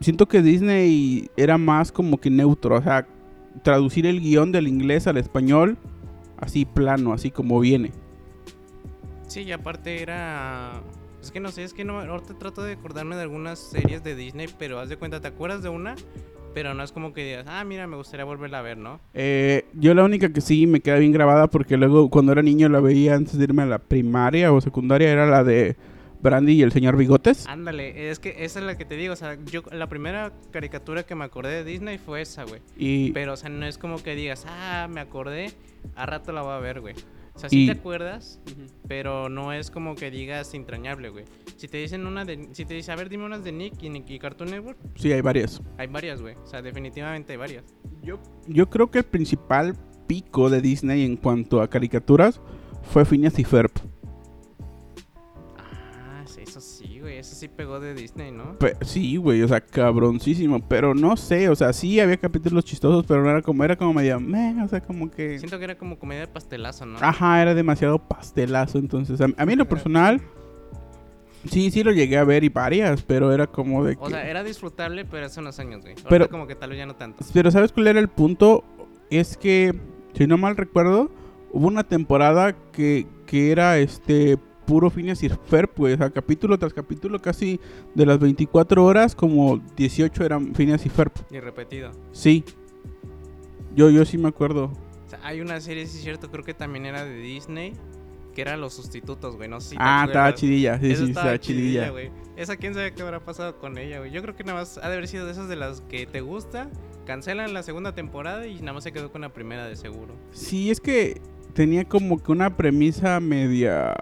siento 0.00 0.26
que 0.26 0.42
Disney 0.42 1.30
era 1.36 1.56
más 1.56 1.92
como 1.92 2.18
que 2.18 2.30
neutro. 2.30 2.76
O 2.76 2.82
sea, 2.82 3.06
traducir 3.62 4.06
el 4.06 4.20
guion 4.20 4.50
del 4.50 4.66
inglés 4.66 5.06
al 5.06 5.18
español 5.18 5.78
así 6.42 6.64
plano, 6.64 7.12
así 7.12 7.30
como 7.30 7.60
viene. 7.60 7.92
Sí, 9.28 9.42
y 9.42 9.52
aparte 9.52 10.02
era... 10.02 10.82
Es 11.22 11.30
que 11.30 11.38
no 11.38 11.52
sé, 11.52 11.62
es 11.62 11.72
que 11.72 11.84
no, 11.84 12.00
ahorita 12.00 12.36
trato 12.36 12.64
de 12.64 12.72
acordarme 12.72 13.14
de 13.14 13.22
algunas 13.22 13.60
series 13.60 14.02
de 14.02 14.16
Disney, 14.16 14.48
pero 14.58 14.80
haz 14.80 14.88
de 14.88 14.96
cuenta, 14.96 15.20
¿te 15.20 15.28
acuerdas 15.28 15.62
de 15.62 15.68
una? 15.68 15.94
Pero 16.52 16.74
no 16.74 16.82
es 16.82 16.90
como 16.90 17.12
que 17.12 17.24
digas, 17.24 17.46
ah, 17.48 17.62
mira, 17.64 17.86
me 17.86 17.96
gustaría 17.96 18.24
volverla 18.24 18.58
a 18.58 18.62
ver, 18.62 18.76
¿no? 18.76 19.00
Eh, 19.14 19.64
yo 19.72 19.94
la 19.94 20.02
única 20.02 20.32
que 20.32 20.40
sí 20.40 20.66
me 20.66 20.80
queda 20.80 20.98
bien 20.98 21.12
grabada 21.12 21.46
porque 21.46 21.76
luego 21.76 22.10
cuando 22.10 22.32
era 22.32 22.42
niño 22.42 22.68
la 22.68 22.80
veía 22.80 23.14
antes 23.14 23.38
de 23.38 23.44
irme 23.44 23.62
a 23.62 23.66
la 23.66 23.78
primaria 23.78 24.52
o 24.52 24.60
secundaria 24.60 25.12
era 25.12 25.24
la 25.26 25.44
de 25.44 25.76
Brandy 26.20 26.54
y 26.54 26.62
el 26.62 26.72
señor 26.72 26.96
Bigotes. 26.96 27.46
Ándale, 27.46 28.10
es 28.10 28.18
que 28.18 28.44
esa 28.44 28.58
es 28.58 28.66
la 28.66 28.76
que 28.76 28.84
te 28.84 28.96
digo, 28.96 29.12
o 29.12 29.16
sea, 29.16 29.38
yo 29.44 29.62
la 29.70 29.88
primera 29.88 30.32
caricatura 30.50 31.04
que 31.04 31.14
me 31.14 31.24
acordé 31.24 31.62
de 31.62 31.64
Disney 31.64 31.98
fue 31.98 32.20
esa, 32.20 32.42
güey. 32.42 32.60
Y 32.76 33.12
Pero, 33.12 33.34
o 33.34 33.36
sea, 33.36 33.48
no 33.48 33.64
es 33.64 33.78
como 33.78 34.02
que 34.02 34.16
digas, 34.16 34.44
ah, 34.48 34.88
me 34.90 35.00
acordé, 35.00 35.52
a 35.94 36.04
rato 36.04 36.32
la 36.32 36.42
voy 36.42 36.52
a 36.52 36.58
ver, 36.58 36.80
güey. 36.80 36.94
O 37.42 37.44
sea, 37.44 37.50
sí 37.50 37.64
Y- 37.64 37.66
te 37.66 37.72
acuerdas, 37.72 38.38
pero 38.86 39.28
no 39.28 39.52
es 39.52 39.68
como 39.72 39.96
que 39.96 40.12
digas 40.12 40.54
entrañable, 40.54 41.08
güey. 41.08 41.24
Si 41.56 41.66
te 41.66 41.78
dicen 41.78 42.06
una 42.06 42.24
de, 42.24 42.50
si 42.52 42.64
te 42.64 42.74
dice, 42.74 42.92
a 42.92 42.96
ver, 42.96 43.08
dime 43.08 43.24
unas 43.24 43.42
de 43.42 43.50
Nick 43.50 43.82
y, 43.82 43.88
Nick 43.90 44.08
y 44.10 44.18
Cartoon 44.20 44.50
Network, 44.50 44.78
sí, 44.94 45.10
hay 45.12 45.22
varias. 45.22 45.60
hay 45.76 45.88
varias, 45.88 46.22
güey. 46.22 46.36
O 46.36 46.46
sea, 46.46 46.62
definitivamente 46.62 47.32
hay 47.32 47.38
varias. 47.38 47.64
Yo, 48.00 48.20
yo 48.46 48.70
creo 48.70 48.92
que 48.92 48.98
el 48.98 49.04
principal 49.04 49.74
pico 50.06 50.50
de 50.50 50.60
Disney 50.60 51.04
en 51.04 51.16
cuanto 51.16 51.60
a 51.62 51.68
caricaturas 51.68 52.40
fue 52.82 53.04
Phineas 53.04 53.36
y 53.40 53.44
Ferb. 53.44 53.72
Sí, 57.42 57.48
pegó 57.48 57.80
de 57.80 57.94
Disney, 57.94 58.30
¿no? 58.32 58.58
Pe- 58.58 58.76
sí, 58.82 59.16
güey, 59.16 59.42
o 59.42 59.48
sea, 59.48 59.60
cabroncísimo. 59.60 60.60
Pero 60.68 60.94
no 60.94 61.16
sé, 61.16 61.48
o 61.48 61.54
sea, 61.56 61.72
sí 61.72 62.00
había 62.00 62.16
capítulos 62.16 62.64
chistosos, 62.64 63.04
pero 63.06 63.22
no 63.22 63.30
era 63.30 63.42
como, 63.42 63.64
era 63.64 63.76
como 63.76 63.92
medio, 63.94 64.18
meh, 64.20 64.62
o 64.64 64.68
sea, 64.68 64.80
como 64.80 65.10
que... 65.10 65.38
Siento 65.38 65.58
que 65.58 65.64
era 65.64 65.76
como 65.76 65.98
comedia 65.98 66.22
de 66.22 66.28
pastelazo, 66.28 66.86
¿no? 66.86 66.98
Ajá, 67.00 67.42
era 67.42 67.54
demasiado 67.54 67.98
pastelazo. 67.98 68.78
Entonces, 68.78 69.20
a, 69.20 69.24
a 69.36 69.46
mí 69.46 69.52
en 69.52 69.58
lo 69.58 69.68
personal, 69.68 70.20
sí, 71.50 71.70
sí 71.70 71.82
lo 71.82 71.92
llegué 71.92 72.16
a 72.18 72.24
ver 72.24 72.44
y 72.44 72.48
varias, 72.48 73.02
pero 73.02 73.32
era 73.32 73.46
como 73.46 73.84
de 73.84 73.96
que. 73.96 74.02
O 74.02 74.08
sea, 74.10 74.28
era 74.28 74.42
disfrutable, 74.44 75.04
pero 75.04 75.26
hace 75.26 75.40
unos 75.40 75.58
años, 75.58 75.80
güey. 75.82 75.92
Ahorita 75.94 76.08
Pero- 76.08 76.28
como 76.28 76.46
que 76.46 76.54
tal 76.54 76.70
vez 76.70 76.78
ya 76.78 76.86
no 76.86 76.94
tanto. 76.96 77.24
Pero 77.32 77.50
¿sabes 77.50 77.72
cuál 77.72 77.88
era 77.88 78.00
el 78.00 78.08
punto? 78.08 78.64
Es 79.10 79.36
que, 79.36 79.74
si 80.14 80.26
no 80.26 80.38
mal 80.38 80.56
recuerdo, 80.56 81.10
hubo 81.50 81.66
una 81.66 81.84
temporada 81.84 82.54
que, 82.72 83.06
que 83.26 83.50
era 83.52 83.78
este 83.78 84.38
puro 84.66 84.90
Phineas 84.90 85.22
y 85.22 85.28
Ferb, 85.28 85.70
pues, 85.70 85.98
sea, 85.98 86.10
capítulo 86.10 86.58
tras 86.58 86.72
capítulo, 86.72 87.20
casi 87.20 87.60
de 87.94 88.06
las 88.06 88.18
24 88.18 88.84
horas, 88.84 89.14
como 89.14 89.58
18 89.76 90.24
eran 90.24 90.54
Phineas 90.54 90.84
y 90.86 90.88
Ferb. 90.88 91.12
Y 91.30 91.40
repetido. 91.40 91.90
Sí. 92.12 92.44
Yo, 93.74 93.90
yo 93.90 94.04
sí 94.04 94.18
me 94.18 94.28
acuerdo. 94.28 94.72
O 95.06 95.08
sea, 95.08 95.20
hay 95.22 95.40
una 95.40 95.60
serie, 95.60 95.86
sí 95.86 95.98
es 95.98 96.04
cierto, 96.04 96.30
creo 96.30 96.44
que 96.44 96.54
también 96.54 96.86
era 96.86 97.04
de 97.04 97.16
Disney, 97.16 97.72
que 98.34 98.42
era 98.42 98.56
Los 98.56 98.74
Sustitutos, 98.74 99.36
güey. 99.36 99.48
No 99.48 99.60
sé 99.60 99.70
si 99.70 99.76
ah, 99.78 100.04
estaba 100.06 100.34
chidilla. 100.34 100.78
Sí, 100.78 100.90
Esa 100.90 101.04
sí, 101.04 101.08
estaba 101.10 101.34
estaba 101.34 101.38
chidilla. 101.38 101.90
güey. 101.90 102.10
Esa 102.36 102.56
quién 102.56 102.74
sabe 102.74 102.92
qué 102.94 103.02
habrá 103.02 103.20
pasado 103.20 103.58
con 103.58 103.78
ella, 103.78 103.98
güey. 103.98 104.10
Yo 104.10 104.22
creo 104.22 104.34
que 104.34 104.44
nada 104.44 104.60
más 104.60 104.78
ha 104.78 104.88
de 104.88 104.94
haber 104.94 105.08
sido 105.08 105.26
de 105.26 105.32
esas 105.32 105.48
de 105.48 105.56
las 105.56 105.82
que 105.82 106.06
te 106.06 106.20
gusta, 106.20 106.70
cancelan 107.06 107.52
la 107.52 107.62
segunda 107.62 107.94
temporada 107.94 108.46
y 108.46 108.60
nada 108.60 108.74
más 108.74 108.84
se 108.84 108.92
quedó 108.92 109.12
con 109.12 109.20
la 109.20 109.32
primera 109.32 109.66
de 109.66 109.76
seguro. 109.76 110.14
Sí, 110.32 110.70
es 110.70 110.80
que 110.80 111.20
tenía 111.54 111.84
como 111.84 112.22
que 112.22 112.32
una 112.32 112.56
premisa 112.56 113.20
media 113.20 113.94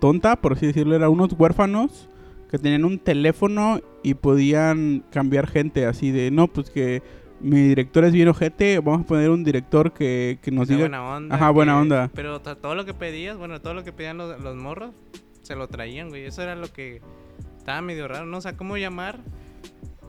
tonta, 0.00 0.36
por 0.36 0.52
así 0.54 0.66
decirlo. 0.66 0.94
Era 0.96 1.08
unos 1.08 1.32
huérfanos 1.38 2.08
que 2.50 2.58
tenían 2.58 2.84
un 2.84 2.98
teléfono 2.98 3.80
y 4.02 4.14
podían 4.14 5.04
cambiar 5.10 5.46
gente 5.46 5.86
así 5.86 6.10
de, 6.10 6.30
no, 6.30 6.48
pues 6.48 6.70
que 6.70 7.02
mi 7.40 7.60
director 7.68 8.04
es 8.04 8.12
bien 8.12 8.28
ojete, 8.28 8.78
vamos 8.80 9.02
a 9.02 9.06
poner 9.06 9.30
un 9.30 9.44
director 9.44 9.92
que, 9.92 10.38
que 10.42 10.50
nos 10.50 10.64
O 10.64 10.66
sea, 10.66 10.76
diga... 10.76 10.88
buena 10.88 11.16
onda. 11.16 11.34
Ajá, 11.36 11.50
buena 11.50 11.80
onda. 11.80 12.10
Pero 12.14 12.40
to- 12.40 12.56
todo 12.56 12.74
lo 12.74 12.84
que 12.84 12.92
pedías, 12.92 13.36
bueno, 13.38 13.60
todo 13.60 13.72
lo 13.74 13.82
que 13.84 13.92
pedían 13.92 14.18
los, 14.18 14.38
los 14.42 14.56
morros, 14.56 14.90
se 15.42 15.54
lo 15.56 15.68
traían, 15.68 16.08
güey. 16.10 16.24
Eso 16.26 16.42
era 16.42 16.54
lo 16.54 16.70
que 16.72 17.00
estaba 17.56 17.80
medio 17.80 18.08
raro, 18.08 18.26
¿no? 18.26 18.38
O 18.38 18.40
sea, 18.42 18.56
¿cómo 18.56 18.76
llamar? 18.76 19.20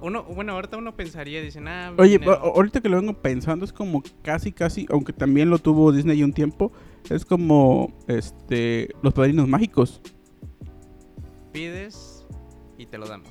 Uno, 0.01 0.23
bueno, 0.23 0.53
ahorita 0.53 0.77
uno 0.77 0.95
pensaría, 0.95 1.41
dicen, 1.41 1.67
ah, 1.67 1.93
Oye, 1.97 2.19
ahorita 2.25 2.81
que 2.81 2.89
lo 2.89 2.97
vengo 2.97 3.13
pensando 3.13 3.65
es 3.65 3.71
como 3.71 4.01
casi, 4.23 4.51
casi, 4.51 4.87
aunque 4.89 5.13
también 5.13 5.49
lo 5.49 5.59
tuvo 5.59 5.91
Disney 5.91 6.23
un 6.23 6.33
tiempo, 6.33 6.71
es 7.09 7.23
como, 7.23 7.93
este, 8.07 8.89
los 9.03 9.13
padrinos 9.13 9.47
mágicos. 9.47 10.01
pides 11.51 12.25
y 12.77 12.87
te 12.87 12.97
lo 12.97 13.07
damos. 13.07 13.29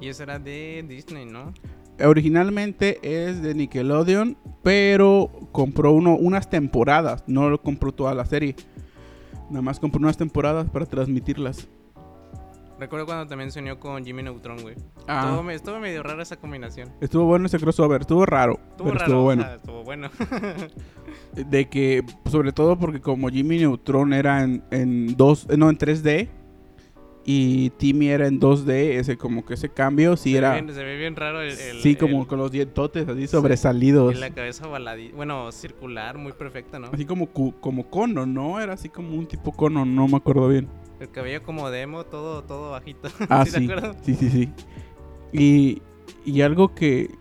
Y 0.00 0.08
eso 0.08 0.22
era 0.22 0.38
de 0.38 0.84
Disney, 0.88 1.26
¿no? 1.26 1.52
Originalmente 2.02 2.98
es 3.02 3.42
de 3.42 3.54
Nickelodeon, 3.54 4.36
pero 4.62 5.30
compró 5.52 5.92
uno, 5.92 6.16
unas 6.16 6.48
temporadas, 6.48 7.22
no 7.26 7.50
lo 7.50 7.60
compró 7.60 7.92
toda 7.92 8.14
la 8.14 8.24
serie. 8.24 8.56
Nada 9.50 9.62
más 9.62 9.78
compró 9.78 10.00
unas 10.00 10.16
temporadas 10.16 10.68
para 10.70 10.86
transmitirlas. 10.86 11.68
Recuerdo 12.78 13.06
cuando 13.06 13.26
también 13.26 13.50
se 13.52 13.60
unió 13.60 13.78
con 13.78 14.04
Jimmy 14.04 14.22
Neutron, 14.24 14.60
güey. 14.60 14.74
Ah. 15.06 15.22
Estuvo, 15.26 15.42
me- 15.44 15.54
estuvo 15.54 15.78
medio 15.78 16.02
rara 16.02 16.22
esa 16.22 16.36
combinación. 16.36 16.90
Estuvo 17.00 17.24
bueno 17.24 17.46
ese 17.46 17.58
crossover, 17.58 18.00
estuvo 18.00 18.26
raro, 18.26 18.58
Estuvo 18.70 18.88
pero 18.88 18.98
raro, 18.98 19.04
estuvo 19.04 19.20
o 19.20 19.24
bueno. 19.24 19.42
sea, 19.44 19.54
estuvo 19.54 19.84
bueno. 19.84 20.10
De 21.50 21.68
que, 21.68 22.02
sobre 22.30 22.52
todo 22.52 22.78
porque 22.78 23.00
como 23.00 23.28
Jimmy 23.28 23.58
Neutron 23.58 24.12
era 24.12 24.42
en, 24.42 24.62
en 24.70 25.16
dos, 25.16 25.46
eh, 25.50 25.56
no, 25.56 25.70
en 25.70 25.78
3D 25.78 26.28
y 27.26 27.70
Timmy 27.70 28.08
era 28.08 28.26
en 28.26 28.38
2D, 28.40 28.70
ese 28.98 29.16
como 29.16 29.44
que 29.46 29.54
ese 29.54 29.68
cambio 29.70 30.16
sí 30.16 30.32
se, 30.32 30.38
era, 30.38 30.50
ve 30.52 30.60
bien, 30.62 30.74
se 30.74 30.84
ve 30.84 30.96
bien 30.98 31.16
raro 31.16 31.40
el... 31.40 31.50
el- 31.58 31.80
sí 31.80 31.96
como 31.96 32.22
el- 32.22 32.26
con 32.26 32.38
los 32.38 32.50
dientotes 32.50 33.08
así 33.08 33.26
sobresalidos. 33.26 34.14
y 34.14 34.18
la 34.18 34.30
cabeza 34.30 34.66
baladita, 34.66 35.14
bueno, 35.16 35.50
circular, 35.52 36.18
muy 36.18 36.32
perfecta, 36.32 36.78
¿no? 36.78 36.88
Así 36.92 37.04
como, 37.06 37.28
como 37.32 37.88
cono, 37.88 38.26
¿no? 38.26 38.60
Era 38.60 38.74
así 38.74 38.88
como 38.88 39.16
un 39.16 39.26
tipo 39.26 39.52
cono, 39.52 39.84
no 39.86 40.06
me 40.08 40.16
acuerdo 40.16 40.48
bien. 40.48 40.68
El 41.00 41.10
cabello 41.10 41.42
como 41.42 41.70
demo, 41.70 42.04
todo, 42.04 42.44
todo 42.44 42.70
bajito. 42.70 43.08
Ah, 43.28 43.44
¿Sí 43.44 43.50
sí. 43.50 43.68
Sí, 44.02 44.14
sí, 44.14 44.30
sí. 44.30 44.54
Y, 45.32 45.82
y 46.24 46.40
algo 46.42 46.74
que... 46.74 47.18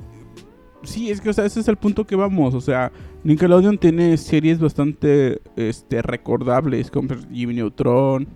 Sí, 0.84 1.10
es 1.10 1.22
que, 1.22 1.30
o 1.30 1.34
sea, 1.34 1.46
ese 1.46 1.62
es 1.62 1.68
el 1.68 1.78
punto 1.78 2.06
que 2.06 2.16
vamos. 2.16 2.54
O 2.54 2.62
sea, 2.62 2.92
Nickelodeon 3.24 3.78
tiene 3.78 4.18
series 4.18 4.60
bastante 4.60 5.42
este, 5.56 6.02
recordables, 6.02 6.92
como 6.92 7.16
Jimmy 7.32 7.56
Neutron. 7.56 8.28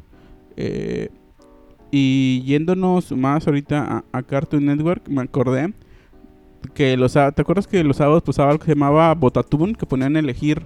eh, 0.55 1.09
y 1.91 2.41
yéndonos 2.43 3.11
más 3.13 3.47
ahorita 3.47 4.05
a, 4.11 4.17
a 4.19 4.23
Cartoon 4.23 4.65
Network, 4.65 5.07
me 5.09 5.21
acordé 5.21 5.73
que 6.73 6.97
los... 6.97 7.13
¿Te 7.13 7.19
acuerdas 7.41 7.67
que 7.67 7.83
los 7.83 7.97
sábados 7.97 8.23
pasaba 8.23 8.51
algo 8.51 8.59
que 8.59 8.65
se 8.67 8.75
llamaba 8.75 9.13
Botatún? 9.15 9.73
Que 9.75 9.85
ponían 9.85 10.15
a 10.15 10.19
elegir 10.19 10.65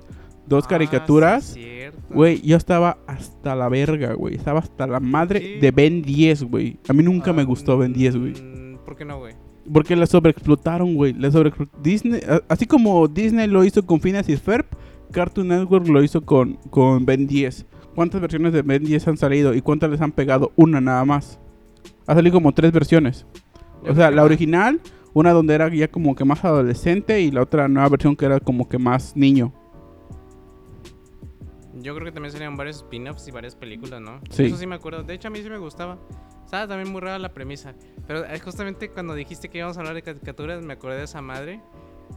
dos 0.51 0.65
Ah, 0.65 0.69
caricaturas. 0.69 1.43
sí. 1.45 1.67
Güey, 2.09 2.41
yo 2.41 2.57
estaba 2.57 2.97
hasta 3.07 3.55
la 3.55 3.69
verga, 3.69 4.13
güey. 4.13 4.35
Estaba 4.35 4.59
hasta 4.59 4.85
la 4.85 4.99
madre 4.99 5.39
¿Qué? 5.39 5.59
de 5.61 5.71
Ben 5.71 6.01
10, 6.01 6.43
güey. 6.43 6.77
A 6.89 6.93
mí 6.93 7.03
nunca 7.03 7.31
me 7.33 7.41
Ah, 7.41 7.45
gustó 7.45 7.77
Ben 7.77 7.93
10, 7.93 8.17
güey. 8.17 8.33
mm, 8.33 8.77
¿Por 8.85 8.95
qué 8.97 9.05
no, 9.05 9.19
güey? 9.19 9.33
Porque 9.71 9.95
la 9.95 10.05
sobreexplotaron, 10.05 10.95
güey. 10.95 11.13
La 11.13 11.29
Disney, 11.81 12.19
así 12.49 12.65
como 12.65 13.07
Disney 13.07 13.47
lo 13.47 13.63
hizo 13.63 13.85
con 13.85 14.01
Phineas 14.01 14.27
y 14.27 14.35
Ferb, 14.35 14.65
Cartoon 15.11 15.47
Network 15.47 15.87
lo 15.87 16.03
hizo 16.03 16.21
con, 16.25 16.55
con 16.69 17.05
Ben 17.05 17.27
10. 17.27 17.65
¿Cuántas 17.95 18.19
versiones 18.21 18.51
de 18.53 18.61
Ben 18.61 18.83
10 18.83 19.07
han 19.07 19.17
salido 19.17 19.53
y 19.53 19.61
cuántas 19.61 19.89
les 19.89 20.01
han 20.01 20.11
pegado? 20.11 20.51
Una 20.55 20.81
nada 20.81 21.05
más. 21.05 21.39
Ha 22.07 22.13
salido 22.15 22.33
como 22.33 22.51
tres 22.53 22.71
versiones. 22.73 23.25
O 23.87 23.95
sea, 23.95 24.11
la 24.11 24.23
original, 24.23 24.81
una 25.13 25.31
donde 25.31 25.53
era 25.55 25.73
ya 25.73 25.87
como 25.89 26.15
que 26.15 26.25
más 26.25 26.43
adolescente 26.43 27.21
y 27.21 27.31
la 27.31 27.41
otra 27.41 27.67
nueva 27.67 27.87
versión 27.89 28.15
que 28.15 28.25
era 28.25 28.39
como 28.39 28.67
que 28.67 28.77
más 28.77 29.15
niño. 29.15 29.53
Yo 31.81 31.93
creo 31.95 32.05
que 32.05 32.11
también 32.11 32.31
salían 32.31 32.55
varios 32.57 32.77
spin-offs 32.77 33.27
y 33.27 33.31
varias 33.31 33.55
películas, 33.55 34.01
¿no? 34.01 34.19
Sí. 34.29 34.45
Eso 34.45 34.57
sí 34.57 34.67
me 34.67 34.75
acuerdo. 34.75 35.03
De 35.03 35.13
hecho, 35.13 35.27
a 35.27 35.31
mí 35.31 35.41
sí 35.41 35.49
me 35.49 35.57
gustaba. 35.57 35.97
Estaba 36.43 36.67
también 36.67 36.91
muy 36.91 37.01
rara 37.01 37.17
la 37.19 37.29
premisa. 37.33 37.73
Pero 38.07 38.25
eh, 38.25 38.39
justamente 38.39 38.89
cuando 38.89 39.13
dijiste 39.15 39.49
que 39.49 39.59
íbamos 39.59 39.77
a 39.77 39.81
hablar 39.81 39.95
de 39.95 40.01
caricaturas, 40.01 40.63
me 40.63 40.73
acordé 40.73 40.97
de 40.97 41.03
esa 41.05 41.21
madre. 41.21 41.61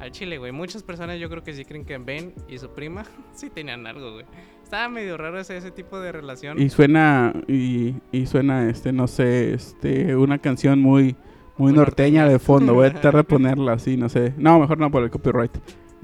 Al 0.01 0.11
chile, 0.11 0.39
güey. 0.39 0.51
Muchas 0.51 0.83
personas 0.83 1.21
yo 1.21 1.31
creo 1.31 1.45
que 1.45 1.53
sí 1.53 1.65
creen 1.65 1.85
que 1.85 1.97
Ben 1.99 2.35
y 2.49 2.59
su 2.59 2.69
prima 2.71 3.05
sí 3.33 3.49
tenían 3.51 3.87
algo, 3.87 4.13
güey. 4.15 4.25
Estaba 4.63 4.89
medio 4.89 5.17
raro 5.17 5.39
ese, 5.39 5.57
ese 5.57 5.71
tipo 5.71 6.01
de 6.01 6.11
relación. 6.11 6.61
Y 6.61 6.69
suena, 6.69 7.33
y, 7.47 7.95
y 8.11 8.27
suena, 8.27 8.69
este, 8.69 8.93
no 8.93 9.07
sé, 9.07 9.55
este, 9.55 10.17
una 10.17 10.39
canción 10.39 10.81
muy, 10.81 11.15
muy, 11.57 11.71
Muy 11.71 11.73
norteña 11.73 12.23
norteña. 12.23 12.29
de 12.29 12.39
fondo. 12.41 12.75
Voy 12.75 12.87
a 12.89 12.91
tratar 12.91 13.17
de 13.17 13.25
ponerla 13.25 13.75
así, 13.75 13.97
no 13.97 14.09
sé. 14.09 14.35
No, 14.37 14.59
mejor 14.59 14.79
no 14.79 14.91
por 14.91 15.05
el 15.05 15.11
copyright. 15.11 15.53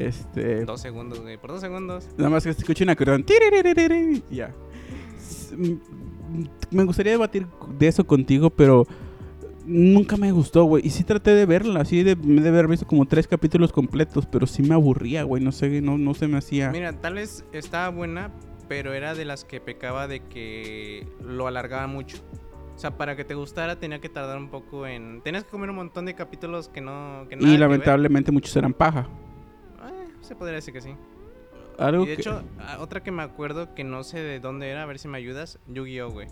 Este, 0.00 0.64
Dos 0.64 0.80
segundos, 0.80 1.20
güey. 1.20 1.36
Por 1.36 1.50
dos 1.50 1.60
segundos. 1.60 2.08
nada 2.16 2.30
más 2.30 2.44
que 2.44 2.52
se 2.54 2.60
escuche 2.60 2.84
una 2.84 2.92
acordeón. 2.92 3.24
Ya. 4.30 4.54
Me 6.70 6.84
gustaría 6.84 7.12
debatir 7.12 7.46
de 7.78 7.88
eso 7.88 8.06
contigo, 8.06 8.50
pero 8.50 8.86
nunca 9.66 10.16
me 10.16 10.32
gustó, 10.32 10.64
güey. 10.64 10.86
Y 10.86 10.90
sí 10.90 11.04
traté 11.04 11.34
de 11.34 11.44
verla, 11.44 11.84
sí 11.84 12.02
de, 12.02 12.14
de 12.14 12.48
haber 12.48 12.68
visto 12.68 12.86
como 12.86 13.04
tres 13.06 13.26
capítulos 13.26 13.72
completos, 13.72 14.26
pero 14.26 14.46
sí 14.46 14.62
me 14.62 14.74
aburría, 14.74 15.24
güey. 15.24 15.42
No 15.42 15.52
sé, 15.52 15.82
no, 15.82 15.98
no 15.98 16.14
se 16.14 16.28
me 16.28 16.38
hacía. 16.38 16.70
Mira, 16.70 16.92
tal 16.92 17.14
vez 17.14 17.44
estaba 17.52 17.90
buena, 17.90 18.30
pero 18.68 18.94
era 18.94 19.14
de 19.14 19.24
las 19.24 19.44
que 19.44 19.60
pecaba 19.60 20.06
de 20.08 20.20
que 20.20 21.06
lo 21.22 21.46
alargaba 21.46 21.86
mucho. 21.86 22.18
O 22.74 22.78
sea, 22.78 22.96
para 22.96 23.14
que 23.14 23.24
te 23.24 23.34
gustara 23.34 23.78
tenía 23.78 24.00
que 24.00 24.08
tardar 24.08 24.38
un 24.38 24.48
poco 24.48 24.86
en... 24.86 25.20
Tenías 25.20 25.44
que 25.44 25.50
comer 25.50 25.68
un 25.68 25.76
montón 25.76 26.06
de 26.06 26.14
capítulos 26.14 26.68
que 26.68 26.80
no... 26.80 27.26
Que 27.28 27.36
nada 27.36 27.48
Y 27.48 27.52
que 27.52 27.58
lamentablemente 27.58 28.32
muchos 28.32 28.56
eran 28.56 28.72
paja. 28.72 29.06
Se 30.30 30.36
podría 30.36 30.54
decir 30.54 30.72
que 30.72 30.80
sí. 30.80 30.90
Algo 31.76 32.04
Y 32.04 32.06
de 32.10 32.14
que- 32.14 32.20
hecho, 32.22 32.42
a- 32.60 32.78
otra 32.80 33.02
que 33.02 33.10
me 33.10 33.24
acuerdo 33.24 33.74
que 33.74 33.82
no 33.82 34.04
sé 34.04 34.20
de 34.20 34.38
dónde 34.38 34.68
era, 34.68 34.84
a 34.84 34.86
ver 34.86 35.00
si 35.00 35.08
me 35.08 35.18
ayudas, 35.18 35.58
Yu-Gi-Oh, 35.66 36.10
güey. 36.12 36.28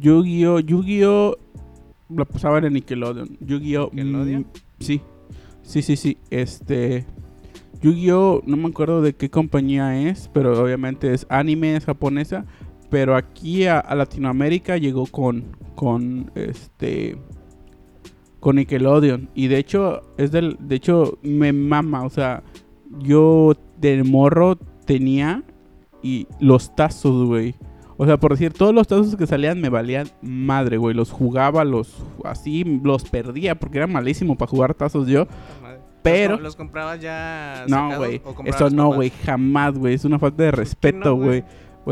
Yu-Gi-Oh! 0.00 0.60
Yu-Gi-Oh! 0.60 1.36
La 2.08 2.24
pasaban 2.24 2.64
en 2.64 2.72
Nickelodeon. 2.72 3.36
Yu-Gi-Oh! 3.40 3.90
mm, 3.92 3.96
¿Nickelodeon? 3.96 4.46
sí. 4.80 5.02
Sí, 5.60 5.82
sí, 5.82 5.96
sí. 5.96 6.16
Este. 6.30 7.04
Yu-Gi-Oh! 7.82 8.40
No 8.46 8.56
me 8.56 8.68
acuerdo 8.68 9.02
de 9.02 9.12
qué 9.14 9.28
compañía 9.28 10.08
es, 10.08 10.30
pero 10.32 10.58
obviamente 10.62 11.12
es 11.12 11.26
anime, 11.28 11.76
es 11.76 11.84
japonesa. 11.84 12.46
Pero 12.88 13.14
aquí 13.14 13.66
a, 13.66 13.80
a 13.80 13.94
Latinoamérica 13.94 14.78
llegó 14.78 15.04
con. 15.06 15.44
Con 15.74 16.30
este. 16.36 17.18
Con 18.40 18.56
Nickelodeon. 18.56 19.28
Y 19.34 19.48
de 19.48 19.58
hecho, 19.58 20.00
es 20.16 20.32
del. 20.32 20.56
De 20.58 20.76
hecho, 20.76 21.18
me 21.22 21.52
mama. 21.52 22.02
O 22.04 22.10
sea, 22.10 22.42
yo 23.00 23.54
de 23.78 24.02
morro 24.04 24.56
tenía. 24.84 25.42
Y 26.02 26.26
los 26.40 26.74
tazos, 26.74 27.26
güey. 27.28 27.54
O 27.96 28.06
sea, 28.06 28.18
por 28.18 28.32
decir, 28.32 28.52
todos 28.52 28.74
los 28.74 28.88
tazos 28.88 29.14
que 29.14 29.26
salían 29.26 29.60
me 29.60 29.68
valían 29.68 30.08
madre, 30.20 30.76
güey. 30.76 30.94
Los 30.96 31.12
jugaba, 31.12 31.64
los 31.64 32.02
así, 32.24 32.64
los 32.82 33.04
perdía 33.04 33.54
porque 33.54 33.78
era 33.78 33.86
malísimo 33.86 34.36
para 34.36 34.50
jugar 34.50 34.74
tazos 34.74 35.06
yo. 35.06 35.26
Pero- 36.02 36.30
¿Los, 36.30 36.38
co- 36.38 36.42
los 36.42 36.56
comprabas 36.56 37.00
ya 37.00 37.64
No, 37.68 37.96
güey. 37.96 38.20
Eso 38.44 38.70
no, 38.70 38.92
güey. 38.92 39.10
Jamás, 39.24 39.78
güey. 39.78 39.94
Es 39.94 40.04
una 40.04 40.18
falta 40.18 40.42
de 40.42 40.50
respeto, 40.50 41.14
güey? 41.14 41.44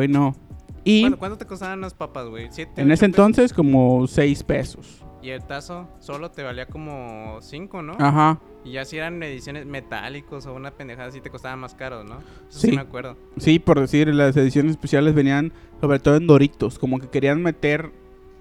no. 0.08 0.34
Y 0.82 1.02
¿Cuánto, 1.02 1.18
cuánto 1.18 1.38
te 1.38 1.44
costaban 1.46 1.80
las 1.80 1.94
papas, 1.94 2.26
güey? 2.28 2.48
¿Siete, 2.50 2.80
en 2.80 2.90
ese 2.90 3.02
pesos? 3.06 3.18
entonces, 3.18 3.52
como 3.52 4.06
6 4.08 4.42
pesos. 4.42 5.04
Y 5.22 5.30
el 5.30 5.42
tazo 5.44 5.86
solo 6.00 6.30
te 6.30 6.42
valía 6.42 6.66
como 6.66 7.38
5, 7.42 7.82
¿no? 7.82 7.92
Ajá. 7.98 8.38
Y 8.64 8.72
ya 8.72 8.84
si 8.84 8.96
eran 8.96 9.22
ediciones 9.22 9.66
metálicos 9.66 10.46
o 10.46 10.54
una 10.54 10.70
pendejada 10.70 11.08
así 11.08 11.20
te 11.20 11.28
costaban 11.30 11.58
más 11.58 11.74
caro, 11.74 12.04
¿no? 12.04 12.18
Eso 12.48 12.60
Sí. 12.60 12.68
sí 12.68 12.72
me 12.76 12.80
acuerdo. 12.82 13.16
Sí, 13.36 13.58
por 13.58 13.80
decir, 13.80 14.08
las 14.14 14.36
ediciones 14.36 14.72
especiales 14.72 15.14
venían 15.14 15.52
sobre 15.80 15.98
todo 15.98 16.16
en 16.16 16.26
Doritos. 16.26 16.78
Como 16.78 16.98
que 16.98 17.08
querían 17.08 17.42
meter 17.42 17.90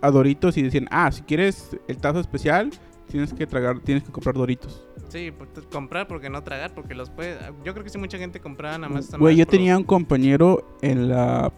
a 0.02 0.10
Doritos 0.12 0.56
y 0.58 0.62
decían, 0.64 0.88
ah, 0.92 1.12
si 1.12 1.22
quieres 1.24 1.76
el 1.90 1.98
tazo 1.98 2.20
especial, 2.22 2.70
tienes 3.10 3.34
que 3.34 3.46
tragar, 3.46 3.80
tienes 3.82 4.04
que 4.04 4.12
comprar 4.12 4.36
Doritos. 4.36 4.86
Sí, 5.10 5.32
por- 5.32 5.48
t- 5.48 5.62
comprar 5.72 6.08
porque 6.08 6.30
no 6.30 6.44
tragar, 6.44 6.74
porque 6.74 6.96
los 6.96 7.10
puede... 7.10 7.38
Yo 7.66 7.74
creo 7.74 7.84
que 7.84 7.90
sí 7.90 7.98
mucha 7.98 8.18
gente 8.18 8.40
compraba 8.40 8.78
nada 8.78 8.94
más. 8.94 9.12
Güey, 9.18 9.36
yo 9.36 9.46
por 9.46 9.52
tenía 9.52 9.76
un 9.78 9.84
compañero 9.84 10.64
en 10.82 11.10
la 11.10 11.52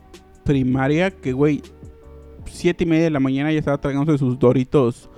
primaria 0.46 1.12
que, 1.12 1.34
güey, 1.34 1.62
siete 2.46 2.86
y 2.86 2.88
media 2.88 3.04
de 3.06 3.10
la 3.12 3.20
mañana 3.20 3.52
ya 3.52 3.60
estaba 3.60 3.78
tragándose 3.80 4.18
sus 4.18 4.40
Doritos 4.40 5.10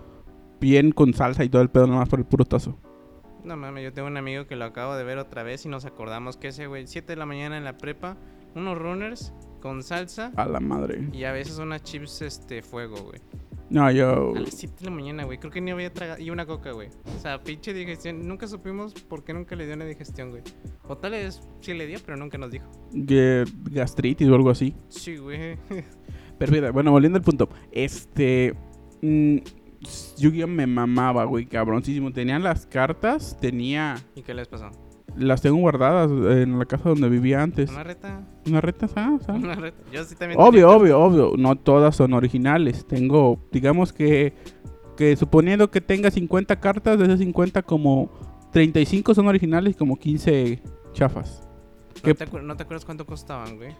bien 0.63 0.91
con 0.91 1.13
salsa 1.13 1.43
y 1.43 1.50
todo 1.50 1.62
el 1.62 1.70
pedo, 1.70 1.86
nomás 1.88 2.08
por 2.10 2.20
el 2.20 2.25
puro 2.25 2.46
tazo. 2.46 2.79
No 3.43 3.58
mames, 3.58 3.84
yo 3.84 3.91
tengo 3.93 4.08
un 4.08 4.15
amigo 4.15 4.48
que 4.48 4.55
lo 4.55 4.63
acabo 4.63 4.96
de 4.96 5.03
ver 5.03 5.17
otra 5.17 5.43
vez 5.43 5.65
y 5.65 5.70
nos 5.70 5.84
acordamos 5.84 6.38
que 6.38 6.48
ese 6.48 6.67
güey, 6.67 6.88
7 6.88 7.12
de 7.12 7.17
la 7.17 7.25
mañana 7.25 7.58
en 7.58 7.65
la 7.65 7.77
prepa, 7.77 8.15
unos 8.55 8.77
runners 8.77 9.34
con 9.62 9.84
salsa 9.84 10.32
A 10.38 10.46
la 10.46 10.62
madre. 10.62 11.10
y 11.12 11.25
a 11.25 11.34
veces 11.34 11.58
unas 11.60 11.84
chips 11.84 12.22
este 12.22 12.62
fuego, 12.62 12.96
güey. 13.03 13.20
No, 13.70 13.89
yo. 13.91 14.34
A 14.36 14.39
las 14.39 14.53
7 14.53 14.75
de 14.79 14.86
la 14.86 14.91
mañana, 14.91 15.24
güey. 15.25 15.39
Creo 15.39 15.51
que 15.51 15.60
ni 15.60 15.72
había 15.72 15.91
tragado. 15.91 16.22
Y 16.22 16.29
una 16.29 16.46
coca, 16.46 16.72
güey. 16.72 16.89
O 17.17 17.20
sea, 17.20 17.41
pinche 17.43 17.74
digestión. 17.74 18.25
Nunca 18.27 18.46
supimos 18.48 18.93
por 18.93 19.24
qué 19.24 19.34
nunca 19.34 19.55
le 19.55 19.65
dio 19.65 19.74
una 19.75 19.86
digestión, 19.86 20.29
güey. 20.29 20.43
O 20.88 20.98
tal 20.98 21.12
vez 21.12 21.41
sí 21.62 21.74
le 21.74 21.88
dio, 21.88 21.98
pero 22.05 22.15
nunca 22.17 22.38
nos 22.38 22.51
dijo. 22.51 22.70
que 23.08 23.46
gastritis 23.72 24.27
o 24.29 24.36
algo 24.36 24.51
así. 24.51 24.75
Sí, 24.89 25.18
güey. 25.18 25.57
Mira, 26.51 26.72
bueno, 26.72 26.92
volviendo 26.92 27.18
al 27.18 27.24
punto. 27.24 27.50
Este. 27.72 28.53
mm, 29.01 29.37
Yu-Gi-Oh! 30.17 30.48
me 30.48 30.67
mamaba, 30.67 31.25
güey, 31.25 31.46
cabroncísimo. 31.46 32.11
Tenía 32.11 32.39
las 32.39 32.65
cartas, 32.65 33.37
tenía. 33.39 33.96
¿Y 34.15 34.22
qué 34.22 34.33
les 34.33 34.48
pasó? 34.48 34.69
Las 35.15 35.41
tengo 35.41 35.57
guardadas 35.57 36.09
en 36.09 36.57
la 36.57 36.65
casa 36.65 36.89
donde 36.89 37.07
vivía 37.09 37.43
antes. 37.43 37.69
¿Una 37.69 37.83
reta? 37.83 38.22
Una 38.48 38.61
reta, 38.61 38.87
¿sabes? 38.87 39.24
¿sabes? 39.24 39.43
Una 39.43 39.55
reta. 39.55 39.77
Yo 39.91 40.03
sí 40.03 40.15
también. 40.15 40.39
Obvio, 40.39 40.67
tenía- 40.67 40.98
obvio, 40.98 41.00
obvio. 41.00 41.33
No 41.37 41.55
todas 41.55 41.96
son 41.96 42.13
originales. 42.13 42.87
Tengo, 42.87 43.39
digamos 43.51 43.93
que, 43.93 44.33
que 44.98 45.15
suponiendo 45.15 45.69
que 45.69 45.81
tenga 45.81 46.09
50 46.09 46.59
cartas, 46.59 46.98
de 46.98 47.05
esas 47.05 47.19
50 47.19 47.61
como 47.61 48.09
35 48.51 49.13
son 49.13 49.27
originales 49.27 49.75
y 49.75 49.77
como 49.77 49.98
15 49.98 50.61
chafas. 50.93 51.48
¿No 51.98 52.01
¿Qué- 52.01 52.15
te, 52.15 52.41
no 52.41 52.55
te 52.57 52.63
acuerdas 52.63 52.85
cuánto 52.85 53.05
costaban, 53.05 53.57
güey? 53.57 53.75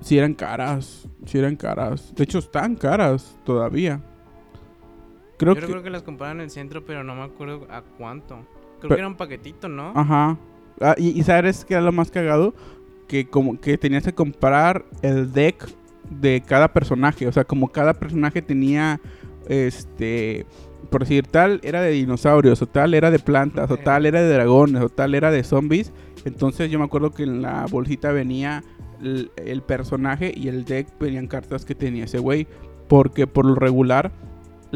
Si 0.00 0.18
eran 0.18 0.34
caras, 0.34 1.08
si 1.24 1.38
eran 1.38 1.56
caras. 1.56 2.12
De 2.14 2.24
hecho, 2.24 2.38
están 2.40 2.74
caras 2.74 3.38
todavía. 3.44 4.02
Creo 5.36 5.54
Yo 5.54 5.60
que... 5.60 5.66
creo 5.66 5.82
que 5.82 5.90
las 5.90 6.02
compraban 6.02 6.38
en 6.38 6.44
el 6.44 6.50
centro, 6.50 6.84
pero 6.84 7.02
no 7.04 7.14
me 7.14 7.22
acuerdo 7.22 7.66
a 7.70 7.82
cuánto. 7.82 8.36
Creo 8.78 8.80
Pero- 8.80 8.94
que 8.96 9.00
era 9.00 9.08
un 9.08 9.16
paquetito, 9.16 9.68
¿no? 9.68 9.92
Ajá. 9.94 10.36
Ah, 10.80 10.94
y, 10.98 11.18
y 11.18 11.22
sabes 11.22 11.64
que 11.64 11.74
era 11.74 11.82
lo 11.82 11.92
más 11.92 12.10
cagado 12.10 12.54
que 13.08 13.26
como 13.26 13.60
que 13.60 13.78
tenías 13.78 14.02
que 14.04 14.12
comprar 14.14 14.84
el 15.02 15.32
deck 15.32 15.68
de 16.10 16.42
cada 16.46 16.72
personaje, 16.72 17.26
o 17.28 17.32
sea, 17.32 17.44
como 17.44 17.68
cada 17.68 17.94
personaje 17.94 18.42
tenía 18.42 19.00
este 19.48 20.46
por 20.90 21.00
decir 21.02 21.26
tal 21.26 21.60
era 21.62 21.80
de 21.80 21.90
dinosaurios 21.90 22.60
o 22.62 22.66
tal 22.66 22.94
era 22.94 23.10
de 23.10 23.18
plantas 23.18 23.70
o 23.70 23.76
tal 23.76 24.06
era 24.06 24.20
de 24.22 24.32
dragones 24.32 24.82
o 24.82 24.88
tal 24.88 25.14
era 25.14 25.30
de 25.30 25.42
zombies, 25.44 25.92
entonces 26.24 26.70
yo 26.70 26.78
me 26.78 26.84
acuerdo 26.84 27.10
que 27.10 27.22
en 27.24 27.42
la 27.42 27.66
bolsita 27.70 28.12
venía 28.12 28.62
el, 29.02 29.30
el 29.36 29.62
personaje 29.62 30.32
y 30.34 30.48
el 30.48 30.64
deck 30.64 30.88
venían 30.98 31.26
cartas 31.26 31.64
que 31.64 31.74
tenía 31.74 32.04
ese 32.04 32.18
güey, 32.18 32.46
porque 32.88 33.26
por 33.26 33.44
lo 33.46 33.54
regular 33.54 34.12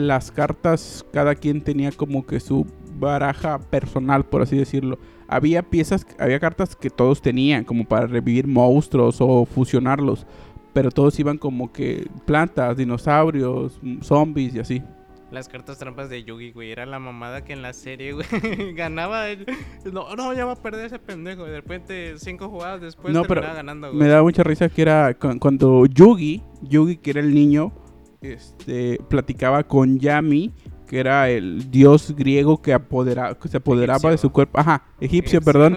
las 0.07 0.31
cartas 0.31 1.05
cada 1.13 1.35
quien 1.35 1.61
tenía 1.63 1.91
como 1.93 2.25
que 2.27 2.41
su 2.41 2.67
baraja 2.99 3.59
personal, 3.59 4.25
por 4.25 4.43
así 4.43 4.57
decirlo. 4.57 4.99
Había 5.29 5.63
piezas, 5.63 6.07
había 6.19 6.41
cartas 6.41 6.75
que 6.77 6.91
todos 6.91 7.21
tenían, 7.21 7.65
como 7.65 7.85
para 7.85 8.07
revivir 8.07 8.47
monstruos 8.47 9.17
o 9.21 9.45
fusionarlos. 9.45 10.27
Pero 10.73 10.91
todos 10.91 11.19
iban 11.19 11.39
como 11.39 11.73
que 11.73 12.07
plantas, 12.27 12.77
dinosaurios, 12.77 13.79
mm, 13.83 14.01
zombies 14.03 14.55
y 14.55 14.59
así. 14.61 14.83
Las 15.31 15.49
cartas 15.49 15.79
trampas 15.79 16.09
de 16.09 16.25
Yugi, 16.25 16.53
güey. 16.53 16.71
Era 16.73 16.87
la 16.87 16.99
mamada 16.99 17.45
que 17.45 17.53
en 17.53 17.61
la 17.61 17.73
serie, 17.75 18.13
güey, 18.13 18.27
ganaba. 18.75 19.29
el- 19.29 19.45
No, 19.93 20.15
no, 20.17 20.33
ya 20.33 20.47
va 20.47 20.53
a 20.53 20.57
perder 20.57 20.87
ese 20.87 20.99
pendejo. 20.99 21.47
Y 21.47 21.51
de 21.51 21.57
repente, 21.57 22.15
cinco 22.19 22.49
jugadas 22.49 22.81
después, 22.81 23.13
No, 23.13 23.25
pero 23.25 23.43
ganando, 23.43 23.89
güey. 23.89 23.99
Me 24.01 24.09
da 24.09 24.23
mucha 24.23 24.43
risa 24.43 24.69
que 24.71 24.81
era 24.83 25.13
cu- 25.15 25.39
cuando 25.39 25.85
Yugi, 25.87 26.43
Yugi 26.63 26.97
que 26.97 27.11
era 27.11 27.21
el 27.21 27.35
niño, 27.35 27.73
este, 28.21 28.99
platicaba 29.09 29.63
con 29.65 29.99
Yami, 29.99 30.53
que 30.87 30.99
era 31.01 31.29
el 31.31 31.71
dios 31.71 32.15
griego 32.17 32.61
que, 32.63 32.75
apodera- 32.75 33.35
que 33.39 33.49
se 33.49 33.59
apoderaba 33.59 34.11
de 34.11 34.19
su 34.19 34.31
cuerpo. 34.31 34.59
Ajá, 34.59 34.83
egipcio, 35.01 35.41
perdón. 35.43 35.77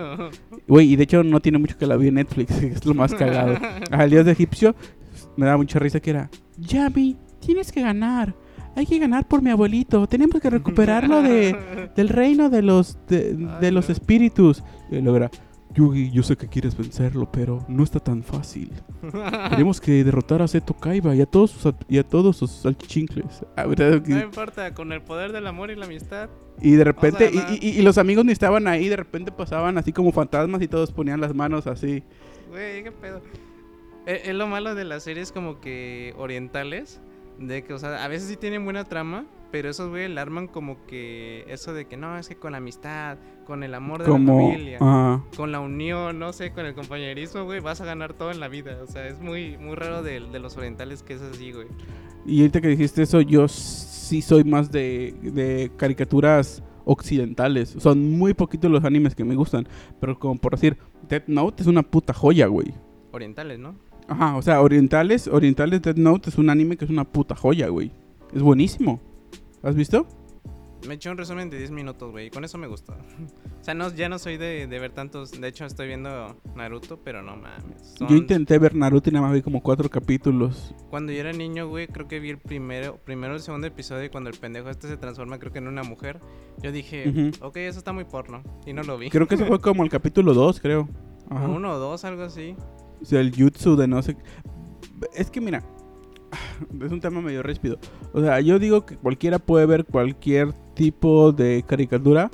Güey, 0.67 0.93
y 0.93 0.95
de 0.95 1.03
hecho 1.03 1.23
no 1.23 1.39
tiene 1.41 1.57
mucho 1.57 1.77
que 1.77 1.85
la 1.85 1.97
vi 1.97 2.07
en 2.07 2.15
Netflix, 2.15 2.51
es 2.61 2.85
lo 2.85 2.93
más 2.93 3.13
cagado. 3.13 3.55
Ajá, 3.91 4.03
el 4.03 4.09
dios 4.09 4.25
de 4.25 4.31
egipcio 4.31 4.75
me 5.37 5.45
da 5.45 5.57
mucha 5.57 5.79
risa 5.79 5.99
que 5.99 6.11
era, 6.11 6.29
Yami, 6.57 7.17
tienes 7.39 7.71
que 7.71 7.81
ganar. 7.81 8.33
Hay 8.73 8.85
que 8.85 8.99
ganar 8.99 9.27
por 9.27 9.41
mi 9.41 9.49
abuelito. 9.49 10.07
Tenemos 10.07 10.39
que 10.39 10.49
recuperarlo 10.49 11.21
de, 11.21 11.89
del 11.95 12.07
reino 12.07 12.49
de 12.49 12.61
los 12.61 12.97
de, 13.07 13.33
de 13.59 13.71
los 13.71 13.89
espíritus. 13.89 14.63
Y 14.89 15.01
luego 15.01 15.17
era, 15.17 15.31
Yugi, 15.73 16.11
yo 16.11 16.21
sé 16.23 16.35
que 16.35 16.47
quieres 16.47 16.75
vencerlo, 16.77 17.31
pero 17.31 17.63
no 17.67 17.83
está 17.83 17.99
tan 17.99 18.23
fácil. 18.23 18.71
Tenemos 19.49 19.79
que 19.79 20.03
derrotar 20.03 20.41
a 20.41 20.47
Seto 20.47 20.73
Kaiba 20.73 21.15
y 21.15 21.21
a 21.21 21.25
todos 21.25 21.51
sus, 21.51 21.73
y 21.87 21.97
a 21.97 22.03
todos 22.07 22.37
sus 22.37 22.51
salchichincles. 22.51 23.45
No 24.07 24.19
importa, 24.21 24.73
con 24.73 24.91
el 24.91 25.01
poder 25.01 25.31
del 25.31 25.47
amor 25.47 25.71
y 25.71 25.75
la 25.75 25.85
amistad. 25.85 26.29
Y 26.61 26.71
de 26.73 26.83
repente, 26.83 27.31
y, 27.33 27.65
y- 27.67 27.79
y 27.79 27.81
los 27.81 27.97
amigos 27.97 28.25
ni 28.25 28.31
estaban 28.33 28.67
ahí, 28.67 28.89
de 28.89 28.97
repente 28.97 29.31
pasaban 29.31 29.77
así 29.77 29.93
como 29.93 30.11
fantasmas 30.11 30.61
y 30.61 30.67
todos 30.67 30.91
ponían 30.91 31.21
las 31.21 31.33
manos 31.33 31.65
así. 31.67 32.03
Güey, 32.49 32.83
qué 32.83 32.91
pedo. 32.91 33.21
Eh, 34.05 34.23
Es, 34.25 34.35
lo 34.35 34.47
malo 34.47 34.75
de 34.75 34.83
las 34.83 35.03
series 35.03 35.31
como 35.31 35.59
que 35.61 36.13
orientales. 36.17 36.99
De 37.39 37.63
que, 37.63 37.73
o 37.73 37.79
sea, 37.79 38.03
a 38.03 38.07
veces 38.07 38.27
sí 38.27 38.35
tienen 38.35 38.63
buena 38.65 38.83
trama. 38.83 39.25
Pero 39.51 39.69
esos, 39.69 39.89
güey, 39.89 40.07
le 40.07 40.19
arman 40.19 40.47
como 40.47 40.85
que 40.85 41.43
eso 41.47 41.73
de 41.73 41.85
que 41.85 41.97
no, 41.97 42.17
es 42.17 42.29
que 42.29 42.37
con 42.37 42.53
la 42.53 42.59
amistad, 42.59 43.17
con 43.45 43.63
el 43.63 43.73
amor 43.73 44.01
de 44.01 44.07
la 44.07 44.13
familia, 44.13 44.79
con 45.35 45.51
la 45.51 45.59
unión, 45.59 46.19
no 46.19 46.31
sé, 46.31 46.51
con 46.51 46.65
el 46.65 46.73
compañerismo, 46.73 47.43
güey, 47.43 47.59
vas 47.59 47.81
a 47.81 47.85
ganar 47.85 48.13
todo 48.13 48.31
en 48.31 48.39
la 48.39 48.47
vida. 48.47 48.79
O 48.81 48.87
sea, 48.87 49.07
es 49.07 49.19
muy, 49.19 49.57
muy 49.57 49.75
raro 49.75 50.03
de, 50.03 50.21
de 50.21 50.39
los 50.39 50.55
orientales 50.55 51.03
que 51.03 51.13
es 51.13 51.21
así, 51.21 51.51
güey. 51.51 51.67
Y 52.25 52.39
ahorita 52.41 52.61
que 52.61 52.69
dijiste 52.69 53.01
eso, 53.01 53.19
yo 53.21 53.47
sí 53.47 54.21
soy 54.21 54.43
más 54.43 54.71
de, 54.71 55.15
de 55.21 55.71
caricaturas 55.75 56.63
occidentales. 56.85 57.75
Son 57.77 58.11
muy 58.11 58.33
poquitos 58.33 58.71
los 58.71 58.83
animes 58.83 59.15
que 59.15 59.23
me 59.23 59.35
gustan. 59.35 59.67
Pero 59.99 60.17
como 60.17 60.39
por 60.39 60.53
decir, 60.53 60.77
Death 61.07 61.27
Note 61.27 61.63
es 61.63 61.67
una 61.67 61.83
puta 61.83 62.13
joya, 62.13 62.47
güey. 62.47 62.73
Orientales, 63.11 63.59
¿no? 63.59 63.75
Ajá, 64.07 64.35
o 64.35 64.41
sea, 64.41 64.61
orientales, 64.61 65.27
orientales 65.27 65.81
Death 65.81 65.97
Note 65.97 66.29
es 66.29 66.37
un 66.37 66.49
anime 66.49 66.77
que 66.77 66.85
es 66.85 66.91
una 66.91 67.03
puta 67.03 67.35
joya, 67.35 67.67
güey. 67.69 67.91
Es 68.33 68.41
buenísimo. 68.41 68.99
¿Has 69.63 69.75
visto? 69.75 70.07
Me 70.87 70.95
eché 70.95 71.11
un 71.11 71.17
resumen 71.17 71.51
de 71.51 71.59
10 71.59 71.69
minutos, 71.69 72.09
güey. 72.09 72.27
Y 72.27 72.29
con 72.31 72.43
eso 72.43 72.57
me 72.57 72.65
gustó. 72.65 72.93
o 73.61 73.63
sea, 73.63 73.75
no, 73.75 73.93
ya 73.93 74.09
no 74.09 74.17
soy 74.17 74.37
de, 74.37 74.65
de 74.65 74.79
ver 74.79 74.91
tantos. 74.91 75.39
De 75.39 75.47
hecho, 75.47 75.63
estoy 75.65 75.85
viendo 75.87 76.35
Naruto, 76.55 76.97
pero 77.03 77.21
no 77.21 77.35
mames. 77.35 77.95
Yo 77.99 78.07
son- 78.07 78.17
intenté 78.17 78.57
ver 78.57 78.73
Naruto 78.75 79.11
y 79.11 79.13
nada 79.13 79.27
más 79.27 79.35
vi 79.35 79.43
como 79.43 79.61
cuatro 79.61 79.87
capítulos. 79.89 80.73
Cuando 80.89 81.11
yo 81.11 81.19
era 81.19 81.33
niño, 81.33 81.67
güey, 81.67 81.85
creo 81.87 82.07
que 82.07 82.19
vi 82.19 82.31
el 82.31 82.39
primero, 82.39 82.97
primero 83.05 83.35
el 83.35 83.41
segundo 83.41 83.67
episodio 83.67 84.05
y 84.05 84.09
cuando 84.09 84.31
el 84.31 84.39
pendejo 84.39 84.69
este 84.71 84.87
se 84.87 84.97
transforma, 84.97 85.37
creo 85.37 85.51
que 85.51 85.59
en 85.59 85.67
una 85.67 85.83
mujer. 85.83 86.19
Yo 86.63 86.71
dije, 86.71 87.07
Ujú. 87.09 87.45
ok, 87.45 87.57
eso 87.57 87.77
está 87.77 87.93
muy 87.93 88.05
porno. 88.05 88.41
Y 88.65 88.73
no 88.73 88.81
lo 88.81 88.97
vi. 88.97 89.11
Creo 89.11 89.27
que 89.27 89.35
ese 89.35 89.45
fue 89.45 89.59
como 89.61 89.83
el 89.83 89.89
capítulo 89.91 90.33
2, 90.33 90.59
creo. 90.61 90.89
Ajá. 91.29 91.47
Uno 91.47 91.73
o 91.73 91.77
dos, 91.77 92.03
algo 92.05 92.23
así. 92.23 92.55
O 92.99 93.05
sea, 93.05 93.19
el 93.21 93.31
jutsu 93.35 93.75
de 93.75 93.87
no 93.87 94.01
sé. 94.01 94.17
Es 95.13 95.29
que 95.29 95.39
mira, 95.41 95.63
es 96.85 96.91
un 96.91 96.99
tema 97.01 97.21
medio 97.21 97.43
ríspido. 97.43 97.77
O 98.13 98.21
sea, 98.21 98.39
yo 98.41 98.59
digo 98.59 98.85
que 98.85 98.95
cualquiera 98.97 99.39
puede 99.39 99.65
ver 99.65 99.85
cualquier 99.85 100.53
tipo 100.75 101.31
de 101.31 101.63
caricatura, 101.67 102.29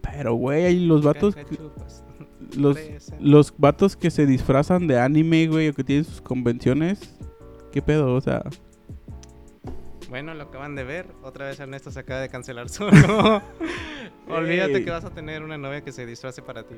pero 0.00 0.34
güey, 0.34 0.64
hay 0.66 0.86
los 0.86 1.02
vatos, 1.02 1.34
que- 1.34 1.44
Cacachupas. 1.44 2.04
los, 2.56 2.78
los 3.20 3.54
vatos 3.58 3.96
que 3.96 4.10
se 4.10 4.26
disfrazan 4.26 4.86
de 4.86 4.98
anime, 4.98 5.46
güey, 5.46 5.68
o 5.68 5.74
que 5.74 5.84
tienen 5.84 6.04
sus 6.04 6.20
convenciones. 6.20 7.16
¿Qué 7.72 7.80
pedo? 7.82 8.14
O 8.14 8.20
sea, 8.20 8.42
Bueno, 10.08 10.34
lo 10.34 10.42
acaban 10.44 10.74
de 10.74 10.82
ver. 10.84 11.06
Otra 11.22 11.46
vez 11.46 11.60
Ernesto 11.60 11.90
se 11.92 12.00
acaba 12.00 12.20
de 12.20 12.28
cancelar 12.28 12.68
solo. 12.68 12.90
Olvídate 14.28 14.84
que 14.84 14.90
vas 14.90 15.04
a 15.04 15.10
tener 15.10 15.42
una 15.42 15.56
novia 15.58 15.82
que 15.82 15.92
se 15.92 16.06
disfrace 16.06 16.42
para 16.42 16.64
ti. 16.64 16.74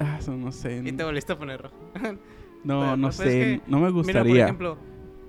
ah, 0.00 0.16
eso 0.18 0.32
no 0.36 0.50
sé. 0.52 0.82
Y 0.84 0.92
te 0.92 1.04
volviste 1.04 1.32
a 1.32 1.38
poner 1.38 1.62
rojo. 1.62 1.76
No, 2.64 2.80
Pero, 2.80 2.96
no 2.96 3.08
pues, 3.08 3.20
es 3.20 3.24
sé, 3.24 3.30
que, 3.30 3.60
no 3.70 3.78
me 3.78 3.84
Mira, 3.84 3.92
por 3.92 3.92
gustaría. 3.92 4.44
ejemplo, 4.44 4.78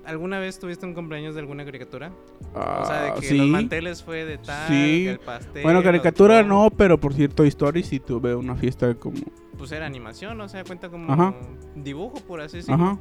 ¿alguna 0.06 0.38
vez 0.38 0.58
tuviste 0.58 0.84
un 0.86 0.94
cumpleaños 0.94 1.34
de 1.34 1.40
alguna 1.40 1.64
caricatura? 1.64 2.12
o 2.54 2.84
sea, 2.86 3.02
de 3.02 3.08
Ah, 3.10 3.14
que 3.20 3.26
sí. 3.26 3.36
los 3.36 3.46
manteles 3.48 4.02
fue 4.02 4.24
de 4.24 4.38
tal, 4.38 4.68
Sí. 4.68 5.06
el 5.08 5.18
pastel. 5.18 5.62
Bueno, 5.62 5.82
caricatura 5.82 6.42
no, 6.42 6.70
pero 6.76 6.98
por 6.98 7.14
cierto, 7.14 7.44
Story 7.44 7.82
sí 7.82 8.00
tuve 8.00 8.34
una 8.34 8.54
fiesta 8.54 8.94
como... 8.94 9.16
Pues 9.58 9.72
era 9.72 9.86
animación, 9.86 10.40
o 10.40 10.48
sea, 10.48 10.62
cuenta 10.64 10.88
como 10.88 11.12
Ajá. 11.12 11.34
dibujo, 11.74 12.14
por 12.26 12.40
así 12.40 12.58
decirlo. 12.58 12.74
Ajá. 12.84 12.98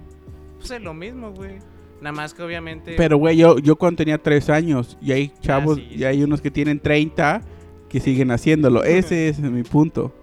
Pues 0.58 0.72
es 0.72 0.82
lo 0.82 0.94
mismo, 0.94 1.32
güey. 1.34 1.60
Nada 2.02 2.14
más 2.16 2.34
que 2.34 2.44
obviamente. 2.44 2.96
Pero, 2.98 3.18
güey, 3.18 3.38
yo, 3.38 3.60
yo 3.60 3.76
cuando 3.78 3.98
tenía 3.98 4.18
tres 4.18 4.50
años, 4.50 4.98
y 5.02 5.12
hay 5.14 5.32
chavos, 5.40 5.78
Ah, 5.80 5.84
sí, 5.90 5.96
y 6.00 6.04
hay 6.04 6.22
unos 6.24 6.42
que 6.42 6.52
tienen 6.52 6.80
30 6.80 7.42
que 7.90 8.00
siguen 8.00 8.32
haciéndolo. 8.32 8.84
Ese 8.84 9.30
es 9.30 9.40
mi 9.40 9.64
punto. 9.64 10.14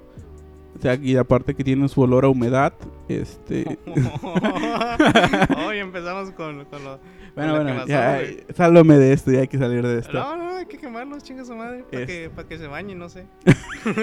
O 0.81 0.83
sea, 0.83 0.95
y 0.95 1.14
aparte 1.14 1.55
que 1.55 1.62
tienen 1.62 1.90
su 1.90 2.01
olor 2.01 2.25
a 2.25 2.29
humedad, 2.29 2.73
este... 3.07 3.79
Hoy 5.66 5.77
empezamos 5.77 6.31
con, 6.31 6.64
con 6.64 6.83
lo. 6.83 6.99
bueno, 7.35 7.55
bueno, 7.57 7.87
ya, 7.87 8.23
sálvame 8.55 8.97
de 8.97 9.12
esto, 9.12 9.31
ya 9.31 9.40
hay 9.40 9.49
que 9.49 9.59
salir 9.59 9.87
de 9.87 9.99
esto. 9.99 10.14
No, 10.14 10.38
no, 10.38 10.57
hay 10.57 10.64
que 10.64 10.79
quemarlos, 10.79 11.23
chinga 11.23 11.45
su 11.45 11.55
madre. 11.55 11.83
Para 11.83 12.07
que, 12.07 12.31
pa' 12.35 12.49
que 12.49 12.57
se 12.57 12.66
bañen, 12.66 12.99
no 12.99 13.11
sé. 13.11 13.27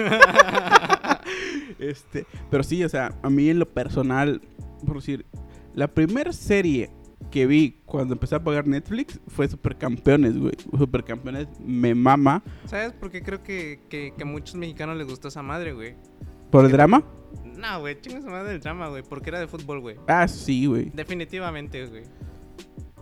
Este, 1.80 2.26
pero 2.48 2.62
sí, 2.62 2.82
o 2.84 2.88
sea, 2.88 3.12
a 3.22 3.28
mí 3.28 3.50
en 3.50 3.58
lo 3.58 3.66
personal, 3.66 4.40
por 4.86 4.96
decir, 4.96 5.26
la 5.74 5.88
primera 5.88 6.32
serie 6.32 6.90
que 7.30 7.46
vi 7.46 7.80
cuando 7.84 8.14
empecé 8.14 8.36
a 8.36 8.42
pagar 8.42 8.66
Netflix 8.66 9.20
fue 9.26 9.48
Supercampeones, 9.48 10.38
güey. 10.38 10.54
Supercampeones 10.76 11.48
me 11.60 11.94
mama. 11.94 12.42
¿Sabes? 12.66 12.92
Porque 12.98 13.22
creo 13.22 13.42
que, 13.42 13.80
que, 13.88 14.14
que 14.16 14.22
a 14.22 14.26
muchos 14.26 14.54
mexicanos 14.54 14.96
les 14.96 15.06
gustó 15.06 15.28
esa 15.28 15.42
madre, 15.42 15.72
güey. 15.72 15.96
¿Por 16.50 16.64
el 16.64 16.72
drama? 16.72 17.02
No, 17.56 17.80
güey, 17.80 18.00
chinga 18.00 18.22
su 18.22 18.28
madre 18.28 18.52
el 18.54 18.60
drama, 18.60 18.88
güey. 18.88 19.02
Porque 19.02 19.30
era 19.30 19.40
de 19.40 19.48
fútbol, 19.48 19.80
güey. 19.80 19.96
Ah, 20.06 20.28
sí, 20.28 20.66
güey. 20.66 20.90
Definitivamente, 20.94 21.86
güey. 21.86 22.04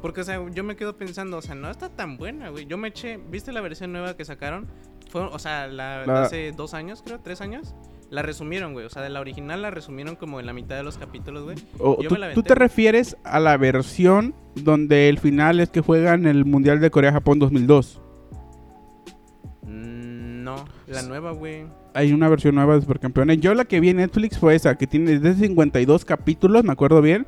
Porque, 0.00 0.20
o 0.20 0.24
sea, 0.24 0.40
yo 0.50 0.64
me 0.64 0.76
quedo 0.76 0.96
pensando, 0.96 1.38
o 1.38 1.42
sea, 1.42 1.54
no 1.54 1.70
está 1.70 1.88
tan 1.88 2.16
buena, 2.16 2.50
güey. 2.50 2.66
Yo 2.66 2.76
me 2.78 2.88
eché, 2.88 3.18
¿viste 3.30 3.52
la 3.52 3.60
versión 3.60 3.92
nueva 3.92 4.16
que 4.16 4.24
sacaron? 4.24 4.66
Fue, 5.10 5.22
o 5.22 5.38
sea, 5.38 5.66
la, 5.66 6.00
de 6.00 6.06
La- 6.06 6.22
hace 6.22 6.52
dos 6.52 6.74
años, 6.74 7.02
creo, 7.04 7.20
tres 7.20 7.40
años. 7.40 7.74
La 8.10 8.22
resumieron, 8.22 8.72
güey. 8.72 8.86
O 8.86 8.88
sea, 8.90 9.02
de 9.02 9.08
la 9.10 9.20
original 9.20 9.62
la 9.62 9.70
resumieron 9.70 10.14
como 10.16 10.38
en 10.38 10.46
la 10.46 10.52
mitad 10.52 10.76
de 10.76 10.84
los 10.84 10.96
capítulos, 10.96 11.42
güey. 11.44 11.56
O, 11.78 12.00
Yo 12.00 12.08
¿tú, 12.08 12.16
tú 12.34 12.42
te 12.44 12.54
refieres 12.54 13.16
a 13.24 13.40
la 13.40 13.56
versión 13.56 14.34
donde 14.54 15.08
el 15.08 15.18
final 15.18 15.58
es 15.60 15.70
que 15.70 15.80
juegan 15.80 16.26
el 16.26 16.44
Mundial 16.44 16.78
de 16.80 16.90
Corea-Japón 16.90 17.40
2002? 17.40 18.00
La 20.86 21.02
nueva, 21.02 21.32
güey. 21.32 21.64
Hay 21.94 22.12
una 22.12 22.28
versión 22.28 22.54
nueva 22.54 22.74
de 22.74 22.80
Supercampeones. 22.82 23.40
Yo 23.40 23.54
la 23.54 23.64
que 23.64 23.80
vi 23.80 23.88
en 23.90 23.96
Netflix 23.96 24.38
fue 24.38 24.54
esa, 24.54 24.76
que 24.76 24.86
tiene 24.86 25.18
desde 25.18 25.46
52 25.46 26.04
capítulos, 26.04 26.62
me 26.64 26.72
acuerdo 26.72 27.02
bien. 27.02 27.26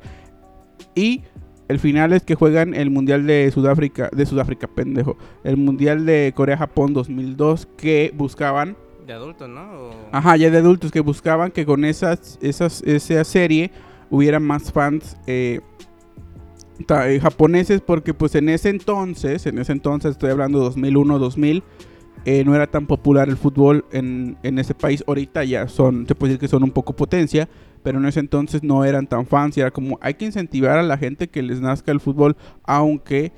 Y 0.95 1.23
el 1.67 1.79
final 1.79 2.13
es 2.13 2.23
que 2.23 2.35
juegan 2.35 2.73
el 2.73 2.89
Mundial 2.89 3.27
de 3.27 3.51
Sudáfrica, 3.51 4.09
de 4.13 4.25
Sudáfrica, 4.25 4.67
pendejo. 4.67 5.17
El 5.43 5.57
Mundial 5.57 6.05
de 6.05 6.31
Corea-Japón 6.35 6.93
2002 6.93 7.67
que 7.77 8.13
buscaban, 8.15 8.77
De 9.05 9.13
adultos, 9.13 9.49
¿no? 9.49 9.61
O- 9.61 9.91
ajá, 10.11 10.37
ya 10.37 10.49
de 10.51 10.57
adultos, 10.59 10.91
que 10.91 10.99
buscaban 11.01 11.51
que 11.51 11.65
con 11.65 11.83
esas, 11.83 12.37
esas, 12.41 12.81
esa 12.83 13.23
serie 13.23 13.71
hubiera 14.11 14.39
más 14.39 14.71
fans 14.71 15.17
eh, 15.27 15.59
eh, 16.87 17.19
japoneses 17.21 17.81
porque 17.81 18.13
pues 18.13 18.35
en 18.35 18.49
ese 18.49 18.69
entonces, 18.69 19.45
en 19.47 19.57
ese 19.59 19.71
entonces 19.73 20.11
estoy 20.11 20.29
hablando 20.31 20.59
2001, 20.59 21.19
2000, 21.19 21.63
eh, 22.25 22.43
no 22.43 22.55
era 22.55 22.67
tan 22.67 22.85
popular 22.85 23.29
el 23.29 23.37
fútbol 23.37 23.85
en, 23.91 24.37
en 24.43 24.59
ese 24.59 24.75
país. 24.75 25.03
Ahorita 25.07 25.43
ya 25.43 25.67
son, 25.67 26.07
se 26.07 26.15
puede 26.15 26.33
decir 26.33 26.41
que 26.41 26.47
son 26.47 26.63
un 26.63 26.71
poco 26.71 26.95
potencia, 26.95 27.47
pero 27.83 27.99
en 27.99 28.05
ese 28.05 28.19
entonces 28.19 28.63
no 28.63 28.83
eran 28.83 29.07
tan 29.07 29.25
fans 29.25 29.57
y 29.57 29.61
era 29.61 29.71
como 29.71 29.97
hay 30.01 30.15
que 30.15 30.25
incentivar 30.25 30.77
a 30.77 30.83
la 30.83 30.97
gente 30.97 31.29
que 31.29 31.41
les 31.41 31.61
nazca 31.61 31.91
el 31.91 31.99
fútbol, 31.99 32.35
aunque 32.63 33.31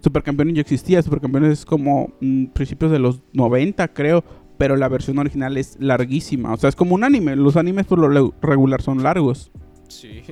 Supercampeones 0.00 0.54
ya 0.54 0.60
existía, 0.60 1.02
Supercampeones 1.02 1.60
es 1.60 1.64
como 1.64 2.12
mm, 2.20 2.46
principios 2.46 2.92
de 2.92 3.00
los 3.00 3.22
90 3.32 3.88
creo, 3.88 4.24
pero 4.56 4.76
la 4.76 4.88
versión 4.88 5.18
original 5.18 5.56
es 5.56 5.76
larguísima, 5.80 6.52
o 6.52 6.56
sea, 6.56 6.68
es 6.68 6.76
como 6.76 6.94
un 6.94 7.04
anime, 7.04 7.36
los 7.36 7.56
animes 7.56 7.86
por 7.86 7.98
lo 7.98 8.34
regular 8.40 8.82
son 8.82 9.02
largos. 9.02 9.50
Sí. 9.88 10.22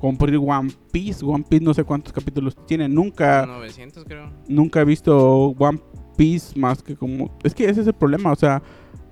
Como 0.00 0.16
por 0.16 0.30
One 0.30 0.70
Piece, 0.92 1.24
One 1.24 1.44
Piece 1.48 1.64
no 1.64 1.74
sé 1.74 1.84
cuántos 1.84 2.12
capítulos 2.12 2.56
tiene, 2.66 2.88
nunca 2.88 3.46
900, 3.46 4.04
creo. 4.04 4.30
nunca 4.46 4.80
he 4.80 4.84
visto 4.84 5.54
One 5.58 5.78
Piece 5.78 6.07
más 6.56 6.82
que 6.82 6.96
como... 6.96 7.36
Es 7.44 7.54
que 7.54 7.64
ese 7.66 7.80
es 7.82 7.86
el 7.86 7.94
problema, 7.94 8.32
o 8.32 8.36
sea, 8.36 8.62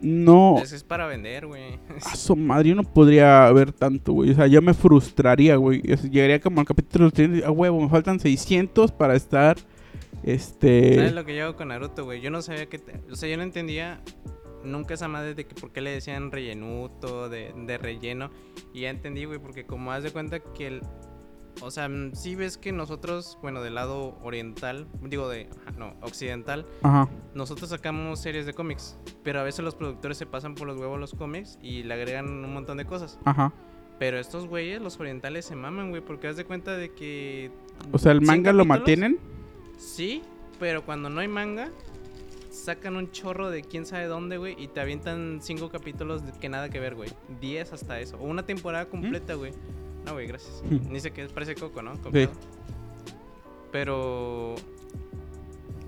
no... 0.01 0.59
Ese 0.62 0.77
es 0.77 0.85
para 0.85 1.07
vender, 1.07 1.47
güey. 1.47 1.79
A 2.05 2.16
su 2.16 2.37
madre, 2.37 2.71
yo 2.71 2.75
no 2.75 2.83
podría 2.83 3.51
ver 3.53 3.73
tanto, 3.73 4.12
güey. 4.12 4.31
O 4.31 4.35
sea, 4.35 4.47
yo 4.47 4.61
me 4.62 4.75
frustraría, 4.75 5.57
güey. 5.57 5.81
Llegaría 5.83 6.40
como 6.40 6.61
al 6.61 6.66
capítulo 6.66 7.11
30 7.11 7.38
y, 7.38 7.42
ah, 7.42 7.51
huevo, 7.51 7.81
me 7.81 7.88
faltan 7.88 8.21
600 8.21 8.92
para 8.92 9.14
estar, 9.16 9.57
este... 10.23 10.97
¿Sabes 10.97 11.14
lo 11.14 11.25
que 11.25 11.37
yo 11.37 11.45
hago 11.45 11.57
con 11.57 11.69
Naruto, 11.69 12.05
güey? 12.05 12.21
Yo 12.21 12.31
no 12.31 12.42
sabía 12.42 12.66
que... 12.66 12.79
te- 12.79 13.01
O 13.11 13.16
sea, 13.16 13.29
yo 13.29 13.37
no 13.37 13.42
entendía 13.42 14.01
nunca 14.64 14.95
esa 14.95 15.07
madre 15.09 15.35
de 15.35 15.47
que 15.47 15.55
por 15.55 15.73
qué 15.73 15.81
le 15.81 15.90
decían 15.92 16.31
rellenuto, 16.33 17.29
de, 17.29 17.55
de 17.66 17.79
relleno. 17.79 18.31
Y 18.75 18.81
ya 18.83 18.90
entendí, 18.90 19.25
güey, 19.25 19.38
porque 19.38 19.64
como 19.64 19.92
haz 19.92 20.03
de 20.03 20.11
cuenta 20.11 20.40
que 20.40 20.66
el... 20.66 20.81
O 21.62 21.71
sea, 21.71 21.88
mm, 21.88 22.14
sí 22.14 22.35
ves 22.35 22.59
que 22.59 22.73
nosotros, 22.73 23.38
bueno, 23.42 23.62
del 23.62 23.75
lado 23.75 24.19
oriental, 24.23 24.87
digo 25.03 25.29
de... 25.29 25.49
No, 25.77 25.95
occidental, 26.03 26.66
Ajá. 26.83 27.09
nosotros 27.35 27.71
sacamos 27.71 28.21
series 28.21 28.47
de 28.47 28.53
cómics. 28.55 28.99
Pero 29.23 29.40
a 29.40 29.42
veces 29.42 29.64
los 29.64 29.75
productores 29.75 30.19
se 30.19 30.27
pasan 30.27 30.55
por 30.55 30.66
los 30.66 30.79
huevos 30.79 30.99
los 30.99 31.14
cómics 31.14 31.59
y 31.62 31.83
le 31.83 31.95
agregan 31.95 32.27
un 32.27 32.53
montón 32.53 32.77
de 32.77 32.85
cosas. 32.85 33.19
Ajá. 33.25 33.53
Pero 33.99 34.19
estos 34.19 34.47
güeyes, 34.47 34.81
los 34.83 35.01
orientales, 35.01 35.47
se 35.47 35.57
maman, 35.57 35.90
güey, 35.90 36.03
porque 36.03 36.29
haz 36.29 36.37
de 36.37 36.45
cuenta 36.45 36.77
de 36.77 36.92
que... 36.92 37.51
O 37.92 37.99
sea, 37.99 38.12
el 38.12 38.19
100 38.19 38.27
manga 38.27 38.53
lo 38.53 38.64
mantienen. 38.64 39.19
Sí, 39.79 40.23
pero 40.59 40.85
cuando 40.85 41.09
no 41.09 41.21
hay 41.21 41.29
manga, 41.29 41.71
sacan 42.51 42.97
un 42.97 43.11
chorro 43.11 43.51
de 43.51 43.62
quién 43.62 43.87
sabe 43.87 44.07
dónde, 44.07 44.37
güey, 44.37 44.55
y 44.62 44.69
te 44.69 44.81
avientan 44.81 45.38
cinco 45.40 45.71
capítulos 45.71 46.23
que 46.40 46.49
nada 46.49 46.69
que 46.69 46.81
ver, 46.81 46.95
güey. 46.95 47.11
Diez 47.40 47.73
hasta 47.73 48.01
eso. 48.01 48.19
O 48.19 48.25
una 48.25 48.45
temporada 48.45 48.87
completa, 48.87 49.35
güey. 49.35 49.53
No, 50.07 50.12
güey, 50.14 50.27
gracias. 50.27 50.62
Ni 50.71 51.01
sé 51.01 51.11
qué 51.12 51.25
es, 51.25 51.33
parece 51.33 51.55
Coco, 51.55 51.83
¿no? 51.83 51.95
Sí. 51.97 52.29
Pero... 53.73 54.55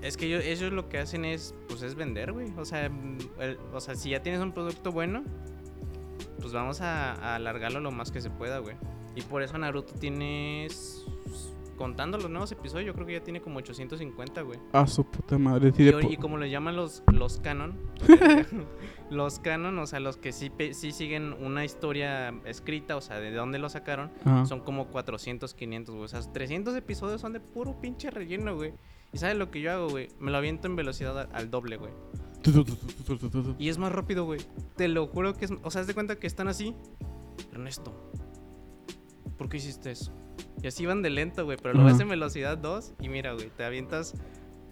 Es 0.01 0.15
que 0.15 0.27
ellos, 0.27 0.43
ellos 0.45 0.71
lo 0.71 0.87
que 0.87 0.97
hacen 0.97 1.25
es, 1.25 1.53
pues 1.67 1.81
es 1.81 1.95
vender, 1.95 2.31
güey. 2.31 2.47
O 2.57 2.63
sea, 2.63 2.85
el- 2.85 3.57
o 3.73 3.81
sea, 3.81 3.95
si 3.95 4.11
ya 4.11 4.21
tienes 4.21 4.41
un 4.41 4.53
producto 4.53 4.91
bueno, 4.93 5.23
pues 6.39 6.53
vamos 6.53 6.79
a, 6.79 7.13
a 7.13 7.35
alargarlo 7.35 7.81
lo 7.81 7.91
más 7.91 8.09
que 8.11 8.21
se 8.21 8.29
pueda, 8.29 8.59
güey. 8.59 8.77
Y 9.15 9.21
por 9.21 9.41
eso 9.41 9.57
Naruto 9.57 9.93
tiene, 9.95 10.67
contando 11.79 12.17
los 12.17 12.29
nuevos 12.29 12.51
episodios, 12.51 12.87
yo 12.87 12.93
creo 12.93 13.07
que 13.07 13.13
ya 13.13 13.23
tiene 13.23 13.39
como 13.39 13.59
850, 13.59 14.41
güey. 14.41 14.59
A 14.73 14.85
su 14.85 15.05
puta 15.05 15.37
madre. 15.37 15.71
sí, 15.71 15.89
Y, 16.09 16.17
como 16.17 16.37
le 16.37 16.49
llaman 16.49 16.75
los, 16.75 17.03
los 17.07 17.39
canon, 17.39 17.79
los 19.09 19.39
canon, 19.39 19.79
o 19.79 19.87
sea, 19.87 20.01
los 20.01 20.17
que 20.17 20.33
sí, 20.33 20.51
sí 20.73 20.91
siguen 20.91 21.31
una 21.31 21.63
historia 21.63 22.33
escrita, 22.43 22.97
o 22.97 23.01
sea, 23.01 23.21
de 23.21 23.31
dónde 23.31 23.59
lo 23.59 23.69
sacaron, 23.69 24.11
Ajá. 24.25 24.45
son 24.45 24.59
como 24.59 24.87
400, 24.87 25.53
500, 25.53 25.95
güey. 25.95 26.03
O 26.03 26.07
sea, 26.09 26.19
300 26.19 26.75
episodios 26.75 27.21
son 27.21 27.31
de 27.31 27.39
puro 27.39 27.79
pinche 27.79 28.11
relleno, 28.11 28.57
güey. 28.57 28.73
¿Y 29.13 29.17
sabes 29.17 29.37
lo 29.37 29.49
que 29.49 29.61
yo 29.61 29.71
hago, 29.71 29.87
güey? 29.89 30.09
Me 30.19 30.31
lo 30.31 30.37
aviento 30.37 30.67
en 30.67 30.75
velocidad 30.75 31.17
al, 31.17 31.29
al 31.31 31.49
doble, 31.49 31.77
güey. 31.77 31.93
Y 33.57 33.69
es 33.69 33.77
más 33.77 33.93
rápido, 33.93 34.25
güey. 34.25 34.41
Te 34.75 34.89
lo 34.89 35.07
juro 35.07 35.33
que 35.33 35.45
es. 35.45 35.53
O 35.63 35.71
sea, 35.71 35.79
haz 35.81 35.87
de 35.87 35.93
cuenta 35.93 36.17
que 36.17 36.27
están 36.27 36.49
así. 36.49 36.75
Ernesto, 37.53 37.93
¿por 39.37 39.47
qué 39.47 39.57
hiciste 39.57 39.91
eso? 39.91 40.11
Y 40.61 40.67
así 40.67 40.85
van 40.85 41.01
de 41.01 41.09
lento, 41.09 41.45
güey. 41.45 41.57
Pero 41.61 41.73
lo 41.75 41.81
Ajá. 41.81 41.91
ves 41.91 41.99
en 42.01 42.09
velocidad 42.09 42.57
2 42.57 42.93
y 43.01 43.09
mira, 43.09 43.33
güey, 43.33 43.49
te 43.55 43.63
avientas. 43.63 44.13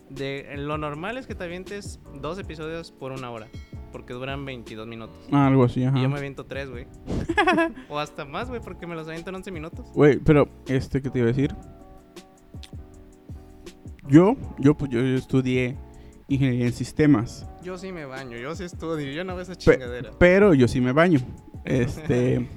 De, 0.10 0.54
lo 0.58 0.78
normal 0.78 1.18
es 1.18 1.28
que 1.28 1.36
te 1.36 1.44
avientes 1.44 2.00
dos 2.22 2.40
episodios 2.40 2.92
por 2.92 3.12
una 3.12 3.30
hora. 3.30 3.48
Porque 3.92 4.14
duran 4.14 4.46
22 4.46 4.88
minutos. 4.88 5.18
Ah, 5.32 5.48
algo 5.48 5.64
así, 5.66 5.82
Y 5.82 5.84
yo 5.84 5.90
ajá. 5.90 6.08
me 6.08 6.18
aviento 6.18 6.46
tres, 6.46 6.70
güey. 6.70 6.88
o 7.90 8.00
hasta 8.00 8.24
más, 8.26 8.48
güey, 8.50 8.62
porque 8.62 8.88
me 8.88 8.96
los 8.96 9.08
aviento 9.08 9.30
en 9.32 9.36
11 9.38 9.52
minutos. 9.52 9.86
Güey, 9.94 10.18
pero, 10.20 10.48
este, 10.68 11.02
¿qué 11.02 11.10
te 11.10 11.20
iba 11.20 11.26
a 11.26 11.32
decir? 11.34 11.54
Yo, 14.08 14.36
yo, 14.60 14.76
pues, 14.78 14.92
yo 14.92 15.00
estudié 15.02 15.78
ingeniería 16.30 16.68
en 16.68 16.74
sistemas. 16.74 17.46
Yo 17.64 17.78
sí 17.78 17.92
me 17.92 18.06
baño, 18.06 18.38
yo 18.38 18.56
sí 18.56 18.64
estudio, 18.64 19.12
yo 19.12 19.24
no 19.24 19.34
veo 19.36 19.44
esa 19.44 19.54
Pe- 19.54 19.60
chingadera. 19.60 20.12
Pero 20.18 20.54
yo 20.54 20.68
sí 20.68 20.80
me 20.82 20.92
baño. 20.94 21.20
Este. 21.66 22.48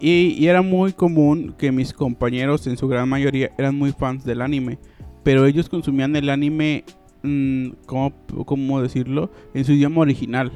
Y, 0.00 0.46
era 0.46 0.62
muy 0.62 0.92
común 0.92 1.54
que 1.58 1.72
mis 1.72 1.92
compañeros, 1.92 2.66
en 2.66 2.76
su 2.76 2.88
gran 2.88 3.08
mayoría, 3.08 3.50
eran 3.58 3.74
muy 3.76 3.92
fans 3.92 4.24
del 4.24 4.42
anime. 4.42 4.78
Pero 5.24 5.44
ellos 5.46 5.68
consumían 5.68 6.14
el 6.16 6.30
anime. 6.30 6.84
mm, 7.22 7.70
¿cómo, 7.86 8.12
¿Cómo 8.44 8.80
decirlo? 8.80 9.30
En 9.54 9.64
su 9.64 9.72
idioma 9.72 10.02
original. 10.02 10.52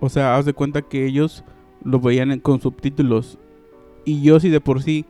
O 0.00 0.08
sea, 0.08 0.36
haz 0.36 0.44
de 0.44 0.52
cuenta 0.52 0.82
que 0.82 1.06
ellos 1.06 1.44
lo 1.82 1.98
veían 2.00 2.38
con 2.40 2.60
subtítulos. 2.60 3.38
Y 4.04 4.22
yo, 4.22 4.38
sí 4.38 4.48
de 4.48 4.60
por 4.60 4.82
sí, 4.82 5.06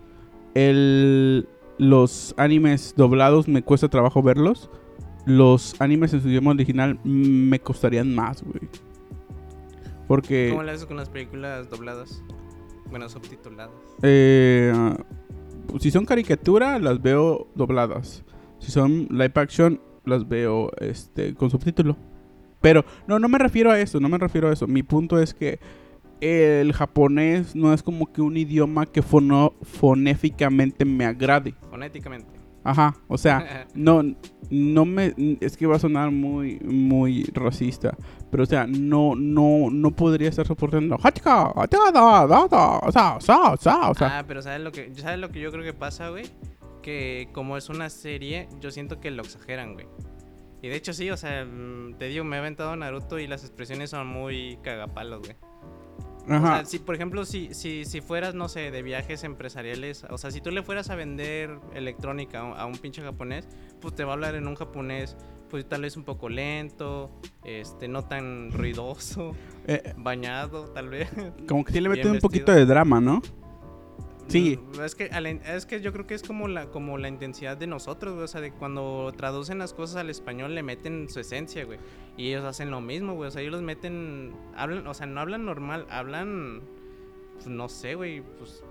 los 1.79 2.35
animes 2.37 2.95
doblados 2.97 3.49
me 3.49 3.63
cuesta 3.63 3.89
trabajo 3.89 4.23
verlos. 4.23 4.71
Los 5.27 5.81
animes 5.81 6.13
en 6.13 6.23
su 6.23 6.29
idioma 6.29 6.53
original 6.53 6.99
me 7.05 7.59
costarían 7.59 8.15
más, 8.15 8.43
güey. 8.43 8.69
Porque. 10.07 10.49
¿Cómo 10.51 10.63
le 10.63 10.73
haces 10.73 10.87
con 10.87 10.97
las 10.97 11.09
películas 11.09 11.69
dobladas? 11.71 12.23
Bueno, 12.91 13.09
subtituladas. 13.09 13.75
Eh, 14.03 14.73
si 15.81 15.91
son 15.91 16.05
caricatura, 16.05 16.79
las 16.79 17.01
veo 17.01 17.49
dobladas. 17.55 18.25
Si 18.59 18.71
son 18.71 19.09
live 19.11 19.33
action, 19.35 19.81
las 20.05 20.29
veo 20.29 20.71
este, 20.79 21.35
con 21.35 21.51
subtítulo. 21.51 21.97
Pero 22.61 22.85
no, 23.07 23.19
no 23.19 23.29
me 23.29 23.39
refiero 23.39 23.71
a 23.71 23.79
eso, 23.79 24.01
no 24.01 24.09
me 24.09 24.19
refiero 24.19 24.49
a 24.49 24.53
eso. 24.53 24.67
Mi 24.67 24.83
punto 24.83 25.19
es 25.19 25.35
que 25.35 25.59
el 26.21 26.73
japonés 26.73 27.55
no 27.55 27.75
es 27.75 27.83
como 27.83 28.11
que 28.11 28.23
un 28.23 28.37
idioma 28.37 28.87
que 28.87 29.03
fono, 29.03 29.53
fonéficamente 29.63 30.85
me 30.85 31.05
agrade. 31.05 31.55
Fonéticamente. 31.71 32.44
Ajá, 32.65 32.97
o 33.09 33.19
sea, 33.19 33.67
no, 33.75 34.03
no 34.51 34.85
me, 34.87 35.15
es 35.41 35.57
que 35.57 35.67
va 35.67 35.77
a 35.77 35.79
sonar 35.79 36.11
muy, 36.11 36.59
muy 36.61 37.25
racista, 37.35 37.95
pero 38.31 38.45
o 38.45 38.47
sea, 38.47 38.67
no, 38.67 39.15
no, 39.15 39.69
no 39.71 39.91
podría 39.91 40.31
estar 40.31 40.47
soportando. 40.47 40.97
O 40.97 41.01
sea, 41.01 41.53
o 41.53 42.91
sea, 42.91 43.15
o 43.17 43.21
sea, 43.21 43.91
o 43.91 43.95
sea, 43.95 44.19
ah, 44.19 44.25
pero 44.27 44.41
¿sabes 44.41 44.63
lo, 44.63 44.73
que, 44.73 44.93
¿sabes 44.97 45.19
lo 45.19 45.31
que 45.31 45.41
yo 45.41 45.53
creo 45.53 45.63
que 45.63 45.75
pasa, 45.75 46.09
güey? 46.09 46.25
Que 46.83 47.29
como 47.33 47.59
es 47.59 47.69
una 47.69 47.91
serie, 47.91 48.49
yo 48.61 48.71
siento 48.71 48.99
que 48.99 49.11
lo 49.11 49.23
exageran, 49.23 49.75
güey. 49.75 49.87
Y 50.63 50.69
de 50.69 50.77
hecho 50.77 50.95
sí, 50.95 51.11
o 51.11 51.17
sea, 51.19 51.45
mm, 51.45 51.99
te 51.99 52.07
digo, 52.07 52.25
me 52.25 52.37
he 52.37 52.39
aventado 52.39 52.75
Naruto 52.75 53.19
y 53.19 53.27
las 53.27 53.43
expresiones 53.45 53.91
son 53.91 54.07
muy 54.07 54.59
cagapalos, 54.63 55.21
güey. 55.21 55.37
O 56.27 56.41
sea, 56.41 56.65
si 56.65 56.79
por 56.79 56.95
ejemplo, 56.95 57.25
si, 57.25 57.53
si, 57.53 57.85
si 57.85 58.01
fueras, 58.01 58.35
no 58.35 58.49
sé, 58.49 58.71
de 58.71 58.83
viajes 58.83 59.25
empresariales, 59.25 60.05
o 60.09 60.19
sea, 60.19 60.31
si 60.31 60.41
tú 60.41 60.51
le 60.51 60.63
fueras 60.63 60.91
a 60.91 60.95
vender 60.95 61.59
electrónica 61.75 62.41
a 62.41 62.67
un, 62.67 62.77
pinche 62.79 63.03
japonés, 63.03 63.49
pues 63.81 63.95
te 63.95 64.05
va 64.05 64.13
a 64.13 64.15
hablar 64.15 64.35
en 64.35 64.49
un 64.49 64.55
japonés, 64.55 65.17
pues 65.51 65.69
tal 65.69 65.83
vez 65.83 65.97
un 65.97 66.05
poco 66.05 66.29
lento, 66.29 67.11
este, 67.45 67.89
no 67.89 68.05
tan 68.05 68.53
ruidoso, 68.53 69.33
Eh, 69.67 69.95
bañado, 69.97 70.69
tal 70.69 70.89
vez. 70.89 71.09
como 71.49 71.65
que 71.65 71.73
sí 71.73 71.81
le 71.81 71.89
bien 71.89 72.01
meten 72.01 72.13
un 72.13 72.21
poquito 72.21 72.53
de 72.53 72.67
drama, 72.67 73.01
¿no? 73.01 73.23
Sí. 74.29 74.59
Es 74.83 74.95
que, 74.95 75.11
es 75.47 75.67
que 75.67 75.81
yo 75.81 75.93
creo 75.93 76.07
que 76.07 76.15
es 76.15 76.23
como 76.23 76.49
la, 76.49 76.67
como 76.67 76.99
la 76.99 77.09
intensidad 77.09 77.57
de 77.57 77.67
nosotros, 77.67 78.15
güey. 78.15 78.25
O 78.25 78.29
sea, 78.29 78.41
de 78.41 78.53
cuando 78.53 79.13
traducen 79.17 79.59
las 79.59 79.75
cosas 79.75 79.97
al 79.97 80.11
español 80.11 80.55
le 80.55 80.63
meten 80.63 81.09
su 81.09 81.21
esencia, 81.21 81.65
güey. 81.65 81.79
Y 82.17 82.29
ellos 82.29 82.45
hacen 82.45 82.71
lo 82.71 82.81
mismo, 82.81 83.15
güey. 83.15 83.29
O 83.29 83.31
sea, 83.31 83.43
ellos 83.43 83.53
los 83.53 83.63
meten. 83.63 84.33
Hablan, 84.57 84.87
o 84.87 84.95
sea, 84.95 85.07
no 85.07 85.21
hablan 85.21 85.45
normal, 85.45 85.87
hablan. 85.91 86.63
Pues 87.35 87.47
no 87.47 87.69
sé, 87.69 87.95
güey. 87.95 88.23
Pues 88.39 88.63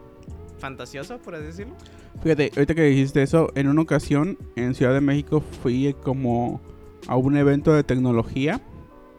fantasioso, 0.57 1.17
por 1.19 1.35
así 1.35 1.45
decirlo. 1.45 1.75
Fíjate, 2.21 2.51
ahorita 2.55 2.75
que 2.75 2.83
dijiste 2.83 3.21
eso, 3.21 3.51
en 3.55 3.67
una 3.67 3.81
ocasión 3.81 4.37
en 4.55 4.73
Ciudad 4.73 4.93
de 4.93 5.01
México 5.01 5.41
fui 5.61 5.93
como 6.03 6.61
a 7.07 7.17
un 7.17 7.35
evento 7.35 7.73
de 7.73 7.83
tecnología 7.83 8.61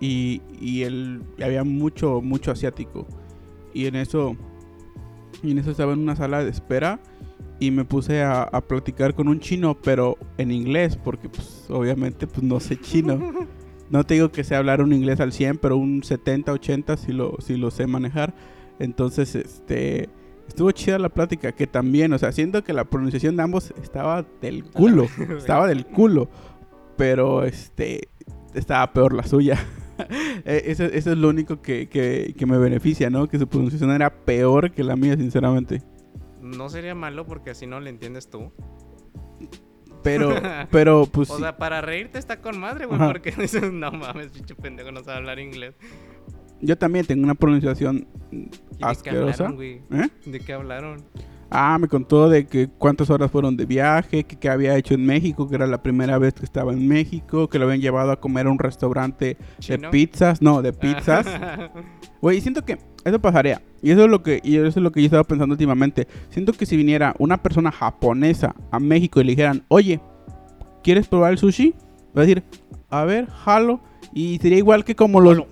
y, 0.00 0.40
y 0.60 0.82
el, 0.82 1.22
y 1.36 1.42
había 1.42 1.64
mucho, 1.64 2.20
mucho 2.22 2.50
asiático. 2.50 3.06
Y 3.74 3.86
en 3.86 3.96
eso, 3.96 4.36
y 5.42 5.52
en 5.52 5.58
eso 5.58 5.70
estaba 5.70 5.92
en 5.92 6.00
una 6.00 6.16
sala 6.16 6.42
de 6.44 6.50
espera 6.50 7.00
y 7.60 7.70
me 7.70 7.84
puse 7.84 8.22
a, 8.22 8.42
a 8.42 8.60
platicar 8.60 9.14
con 9.14 9.28
un 9.28 9.40
chino, 9.40 9.76
pero 9.82 10.18
en 10.38 10.50
inglés, 10.50 10.96
porque 10.96 11.28
pues 11.28 11.66
obviamente 11.68 12.26
pues 12.26 12.42
no 12.42 12.60
sé 12.60 12.78
chino. 12.80 13.18
No 13.90 14.04
te 14.04 14.14
digo 14.14 14.30
que 14.30 14.44
sé 14.44 14.56
hablar 14.56 14.80
un 14.80 14.92
inglés 14.92 15.20
al 15.20 15.32
100, 15.32 15.58
pero 15.58 15.76
un 15.76 16.02
70, 16.02 16.52
80 16.52 16.96
sí 16.96 17.12
lo, 17.12 17.36
sí 17.40 17.56
lo 17.56 17.70
sé 17.70 17.86
manejar. 17.86 18.34
Entonces, 18.78 19.34
este... 19.34 20.08
Estuvo 20.48 20.70
chida 20.72 20.98
la 20.98 21.08
plática, 21.08 21.52
que 21.52 21.66
también, 21.66 22.12
o 22.12 22.18
sea, 22.18 22.30
siento 22.30 22.62
que 22.64 22.74
la 22.74 22.84
pronunciación 22.84 23.34
de 23.36 23.42
ambos 23.42 23.72
estaba 23.82 24.26
del 24.42 24.64
culo, 24.64 25.06
estaba 25.38 25.66
del 25.66 25.86
culo, 25.86 26.28
pero 26.98 27.44
este, 27.44 28.08
estaba 28.52 28.92
peor 28.92 29.14
la 29.14 29.22
suya. 29.22 29.58
Eh, 30.46 30.62
eso, 30.66 30.84
eso 30.84 31.12
es 31.12 31.18
lo 31.18 31.28
único 31.28 31.62
que, 31.62 31.88
que, 31.88 32.34
que 32.36 32.46
me 32.46 32.58
beneficia, 32.58 33.08
¿no? 33.10 33.28
Que 33.28 33.38
su 33.38 33.46
pronunciación 33.48 33.90
era 33.92 34.10
peor 34.24 34.72
que 34.72 34.84
la 34.84 34.96
mía, 34.96 35.16
sinceramente. 35.16 35.82
No 36.42 36.68
sería 36.68 36.94
malo 36.94 37.26
porque 37.26 37.50
así 37.50 37.66
no 37.66 37.80
le 37.80 37.88
entiendes 37.90 38.28
tú. 38.28 38.52
Pero, 40.02 40.34
pero, 40.70 41.06
pues 41.06 41.30
O 41.30 41.38
sea, 41.38 41.56
para 41.56 41.80
reírte 41.80 42.18
está 42.18 42.40
con 42.40 42.58
madre, 42.58 42.86
güey. 42.86 42.98
Porque 42.98 43.30
dices, 43.38 43.72
no 43.72 43.90
mames, 43.90 44.28
pinche 44.28 44.54
pendejo, 44.54 44.92
no 44.92 45.02
sabe 45.02 45.18
hablar 45.18 45.38
inglés. 45.38 45.74
yo 46.60 46.76
también 46.76 47.06
tengo 47.06 47.24
una 47.24 47.34
pronunciación 47.34 48.06
¿Y 48.30 48.36
de 48.36 48.50
qué 48.78 48.84
asquerosa. 48.84 49.44
hablaron, 49.46 49.56
güey? 49.56 49.82
¿Eh? 49.92 50.08
¿De 50.26 50.40
qué 50.40 50.52
hablaron? 50.52 51.02
Ah, 51.56 51.78
me 51.78 51.86
contó 51.86 52.28
de 52.28 52.48
que 52.48 52.66
cuántas 52.66 53.10
horas 53.10 53.30
fueron 53.30 53.56
de 53.56 53.64
viaje, 53.64 54.24
que 54.24 54.34
qué 54.34 54.48
había 54.48 54.76
hecho 54.76 54.94
en 54.94 55.06
México, 55.06 55.48
que 55.48 55.54
era 55.54 55.68
la 55.68 55.84
primera 55.84 56.18
vez 56.18 56.34
que 56.34 56.44
estaba 56.44 56.72
en 56.72 56.88
México, 56.88 57.48
que 57.48 57.60
lo 57.60 57.66
habían 57.66 57.80
llevado 57.80 58.10
a 58.10 58.20
comer 58.20 58.48
a 58.48 58.50
un 58.50 58.58
restaurante 58.58 59.36
de 59.68 59.78
pizzas, 59.90 60.42
no, 60.42 60.62
de 60.62 60.72
pizzas. 60.72 61.26
Güey, 62.20 62.40
siento 62.40 62.64
que 62.64 62.78
eso 63.04 63.20
pasaría. 63.20 63.62
Y 63.82 63.90
eso 63.90 64.06
es 64.06 64.10
lo 64.10 64.22
que 64.22 64.40
y 64.42 64.56
eso 64.56 64.66
es 64.66 64.76
lo 64.76 64.90
que 64.90 65.02
yo 65.02 65.06
estaba 65.06 65.24
pensando 65.24 65.52
últimamente. 65.52 66.08
Siento 66.30 66.54
que 66.54 66.64
si 66.64 66.76
viniera 66.76 67.14
una 67.18 67.36
persona 67.36 67.70
japonesa 67.70 68.54
a 68.70 68.80
México 68.80 69.20
y 69.20 69.24
le 69.24 69.32
dijeran, 69.32 69.62
"Oye, 69.68 70.00
¿quieres 70.82 71.06
probar 71.06 71.32
el 71.32 71.38
sushi?" 71.38 71.74
Va 72.16 72.22
a 72.22 72.24
decir, 72.24 72.42
"A 72.88 73.04
ver, 73.04 73.28
jalo." 73.28 73.80
Y 74.14 74.38
sería 74.38 74.58
igual 74.58 74.84
que 74.84 74.96
como 74.96 75.20
los 75.20 75.42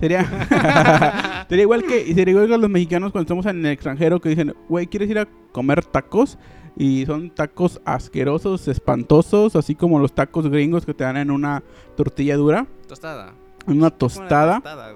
sería 0.00 1.46
sería 1.48 1.62
igual 1.62 1.84
que 1.84 2.14
sería 2.14 2.32
igual 2.32 2.48
que 2.48 2.58
los 2.58 2.70
mexicanos 2.70 3.12
cuando 3.12 3.24
estamos 3.24 3.46
en 3.46 3.64
el 3.64 3.72
extranjero 3.72 4.20
que 4.20 4.30
dicen, 4.30 4.54
"Güey, 4.68 4.86
¿quieres 4.86 5.10
ir 5.10 5.18
a 5.18 5.28
comer 5.52 5.84
tacos?" 5.84 6.38
Y 6.76 7.04
son 7.06 7.30
tacos 7.30 7.80
asquerosos, 7.84 8.68
espantosos, 8.68 9.56
así 9.56 9.74
como 9.74 9.98
los 9.98 10.12
tacos 10.12 10.48
gringos 10.48 10.86
que 10.86 10.94
te 10.94 11.02
dan 11.02 11.16
en 11.16 11.32
una 11.32 11.62
tortilla 11.96 12.36
dura, 12.36 12.68
Tostada. 12.86 13.34
en 13.66 13.78
una 13.78 13.90
tostada. 13.90 14.60
tostada. 14.60 14.94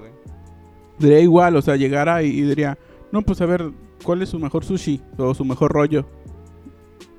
Diría 1.00 1.18
igual, 1.18 1.56
o 1.56 1.62
sea, 1.62 1.74
llegara 1.74 2.22
y, 2.22 2.28
y 2.28 2.42
diría, 2.42 2.78
no, 3.10 3.22
pues 3.22 3.40
a 3.40 3.46
ver, 3.46 3.72
¿cuál 4.04 4.22
es 4.22 4.28
su 4.28 4.38
mejor 4.38 4.64
sushi? 4.64 5.00
O 5.18 5.34
su 5.34 5.44
mejor 5.44 5.72
rollo. 5.72 6.06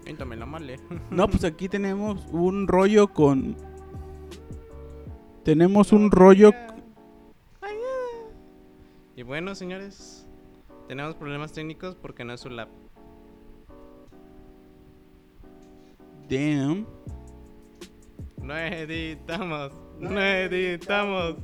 La 0.05 0.45
mole. 0.45 0.79
No, 1.11 1.27
pues 1.27 1.43
aquí 1.43 1.69
tenemos 1.69 2.25
un 2.31 2.67
rollo 2.67 3.07
con... 3.07 3.55
Tenemos 5.43 5.91
un 5.91 6.11
rollo... 6.11 6.51
Y 9.15 9.23
bueno, 9.23 9.53
señores, 9.53 10.27
tenemos 10.87 11.15
problemas 11.15 11.53
técnicos 11.53 11.95
porque 11.95 12.25
no 12.25 12.33
es 12.33 12.41
su 12.41 12.49
lab. 12.49 12.67
Damn. 16.29 16.87
No 18.41 18.57
editamos, 18.57 19.71
no 19.99 20.19
editamos. 20.19 21.35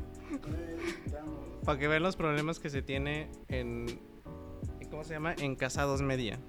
Para 1.63 1.79
que 1.79 1.87
vean 1.87 2.03
los 2.03 2.15
problemas 2.15 2.59
que 2.59 2.69
se 2.69 2.81
tiene 2.81 3.29
en. 3.47 3.99
¿Cómo 4.89 5.03
se 5.03 5.13
llama? 5.13 5.35
En 5.37 5.55
Casados 5.55 6.01
Media. 6.01 6.39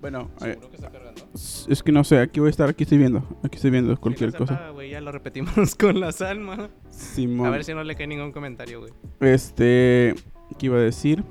Bueno, 0.00 0.30
eh, 0.42 0.52
¿Seguro 0.52 0.70
que 0.70 0.76
está 0.76 0.90
es 1.68 1.82
que 1.82 1.92
no 1.92 2.04
sé, 2.04 2.18
aquí 2.20 2.40
voy 2.40 2.46
a 2.46 2.50
estar, 2.50 2.68
aquí 2.68 2.84
estoy 2.84 2.98
viendo, 2.98 3.18
aquí 3.42 3.56
estoy 3.56 3.70
viendo 3.70 3.96
cualquier 4.00 4.30
Sí, 4.30 4.34
no 4.34 4.38
cosa. 4.38 4.54
apaga, 4.54 4.70
güey, 4.70 4.90
ya 4.90 5.00
lo 5.00 5.10
repetimos 5.12 5.74
con 5.78 5.98
las 6.00 6.22
almas. 6.22 6.70
Simón. 6.90 7.46
A 7.46 7.50
ver 7.50 7.64
si 7.64 7.74
no 7.74 7.82
le 7.82 7.96
cae 7.96 8.06
ningún 8.06 8.32
comentario, 8.32 8.80
güey. 8.80 8.92
Este, 9.20 10.14
¿qué 10.58 10.66
iba 10.66 10.76
a 10.76 10.80
decir? 10.80 11.24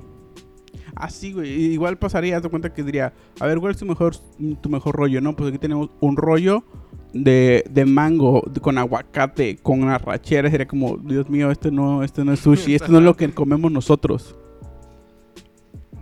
Así, 0.94 1.32
güey. 1.32 1.50
Igual 1.50 1.98
pasaría, 1.98 2.40
te 2.40 2.48
cuenta 2.48 2.72
que 2.72 2.82
diría, 2.82 3.12
a 3.40 3.46
ver, 3.46 3.58
¿cuál 3.58 3.72
es 3.72 3.78
tu 3.78 3.86
mejor, 3.86 4.14
tu 4.60 4.68
mejor 4.68 4.94
rollo? 4.96 5.20
No, 5.20 5.34
pues 5.34 5.48
aquí 5.48 5.58
tenemos 5.58 5.90
un 6.00 6.16
rollo 6.16 6.64
de, 7.12 7.64
de 7.70 7.84
mango 7.86 8.42
con 8.60 8.78
aguacate, 8.78 9.56
con 9.56 9.88
arrachera. 9.88 10.50
Sería 10.50 10.68
como, 10.68 10.96
Dios 10.98 11.28
mío, 11.30 11.50
esto 11.50 11.70
no, 11.70 12.02
esto 12.02 12.24
no 12.24 12.32
es 12.32 12.40
sushi, 12.40 12.74
esto 12.74 12.92
no 12.92 12.98
es 12.98 13.04
lo 13.04 13.16
que 13.16 13.30
comemos 13.34 13.72
nosotros. 13.72 14.36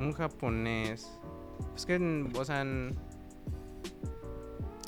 Un 0.00 0.12
japonés. 0.12 1.15
Es 1.74 1.86
que, 1.86 2.26
o 2.34 2.44
sea, 2.44 2.64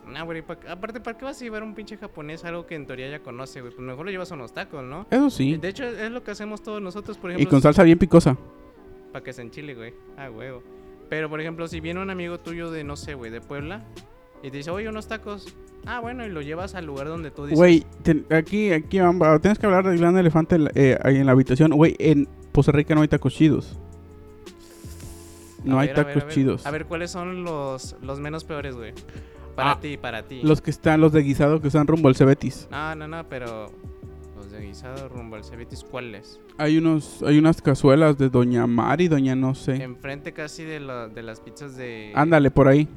Nah, 0.08 0.22
güey, 0.22 0.42
aparte, 0.68 1.00
¿para 1.00 1.18
qué 1.18 1.24
vas 1.24 1.40
a 1.40 1.44
llevar 1.44 1.62
un 1.62 1.74
pinche 1.74 1.96
japonés 1.96 2.44
algo 2.44 2.66
que 2.66 2.74
en 2.74 2.86
teoría 2.86 3.10
ya 3.10 3.20
conoce, 3.20 3.60
güey? 3.60 3.72
Pues 3.74 3.86
mejor 3.86 4.06
lo 4.06 4.10
llevas 4.10 4.32
a 4.32 4.34
unos 4.34 4.52
tacos, 4.52 4.82
¿no? 4.82 5.06
Eso 5.10 5.28
sí. 5.28 5.56
De 5.56 5.68
hecho, 5.68 5.84
es 5.84 6.10
lo 6.10 6.22
que 6.22 6.30
hacemos 6.30 6.62
todos 6.62 6.80
nosotros, 6.80 7.18
por 7.18 7.30
ejemplo. 7.30 7.48
Y 7.48 7.50
con 7.50 7.60
salsa 7.60 7.82
bien 7.82 7.98
picosa. 7.98 8.36
Para 9.12 9.22
que 9.22 9.32
se 9.32 9.42
enchile, 9.42 9.74
güey. 9.74 9.92
Ah, 10.16 10.30
huevo. 10.30 10.62
Pero, 11.10 11.28
por 11.28 11.40
ejemplo, 11.40 11.68
si 11.68 11.80
viene 11.80 12.00
un 12.00 12.10
amigo 12.10 12.38
tuyo 12.38 12.70
de, 12.70 12.84
no 12.84 12.96
sé, 12.96 13.14
güey, 13.14 13.30
de 13.30 13.40
Puebla, 13.40 13.84
y 14.42 14.50
te 14.50 14.58
dice, 14.58 14.70
oye, 14.70 14.88
unos 14.88 15.08
tacos. 15.08 15.54
Ah, 15.86 16.00
bueno, 16.00 16.24
y 16.24 16.30
lo 16.30 16.42
llevas 16.42 16.74
al 16.74 16.86
lugar 16.86 17.08
donde 17.08 17.30
tú 17.30 17.44
dices. 17.44 17.58
Güey, 17.58 17.84
aquí, 18.30 18.72
aquí, 18.72 18.98
tienes 19.42 19.58
que 19.58 19.66
hablar 19.66 19.86
del 19.86 19.98
gran 19.98 20.16
elefante 20.16 20.56
eh, 20.74 20.98
ahí 21.02 21.16
en 21.16 21.26
la 21.26 21.32
habitación. 21.32 21.72
Güey, 21.72 21.96
en 21.98 22.28
Costa 22.52 22.72
Rica 22.72 22.94
no 22.94 23.02
hay 23.02 23.08
tacos 23.08 23.34
chidos. 23.34 23.78
No 25.64 25.78
hay 25.78 25.92
tacos 25.92 26.28
chidos. 26.28 26.66
A 26.66 26.70
ver, 26.70 26.86
¿cuáles 26.86 27.10
son 27.10 27.44
los, 27.44 27.96
los 28.02 28.20
menos 28.20 28.44
peores, 28.44 28.76
güey? 28.76 28.92
Para 29.54 29.72
ah, 29.72 29.80
ti, 29.80 29.96
para 29.96 30.22
ti. 30.22 30.40
Los 30.42 30.60
que 30.60 30.70
están, 30.70 31.00
los 31.00 31.12
de 31.12 31.22
guisado 31.22 31.60
que 31.60 31.66
están 31.66 31.86
rumbo 31.86 32.08
al 32.08 32.14
Cebetis. 32.14 32.68
No, 32.70 32.94
no, 32.94 33.08
no, 33.08 33.28
pero 33.28 33.72
los 34.36 34.52
de 34.52 34.60
guisado 34.60 35.08
rumbo 35.08 35.34
al 35.34 35.42
Cebetis, 35.42 35.82
¿cuáles? 35.82 36.40
Hay 36.58 36.78
unos, 36.78 37.22
hay 37.24 37.38
unas 37.38 37.60
cazuelas 37.60 38.16
de 38.18 38.28
Doña 38.28 38.68
Mari, 38.68 39.08
Doña 39.08 39.34
no 39.34 39.56
sé. 39.56 39.82
Enfrente 39.82 40.32
casi 40.32 40.62
de, 40.62 40.78
de 41.12 41.22
las 41.22 41.40
pizzas 41.40 41.76
de... 41.76 42.12
Ándale, 42.14 42.52
por 42.52 42.68
ahí. 42.68 42.88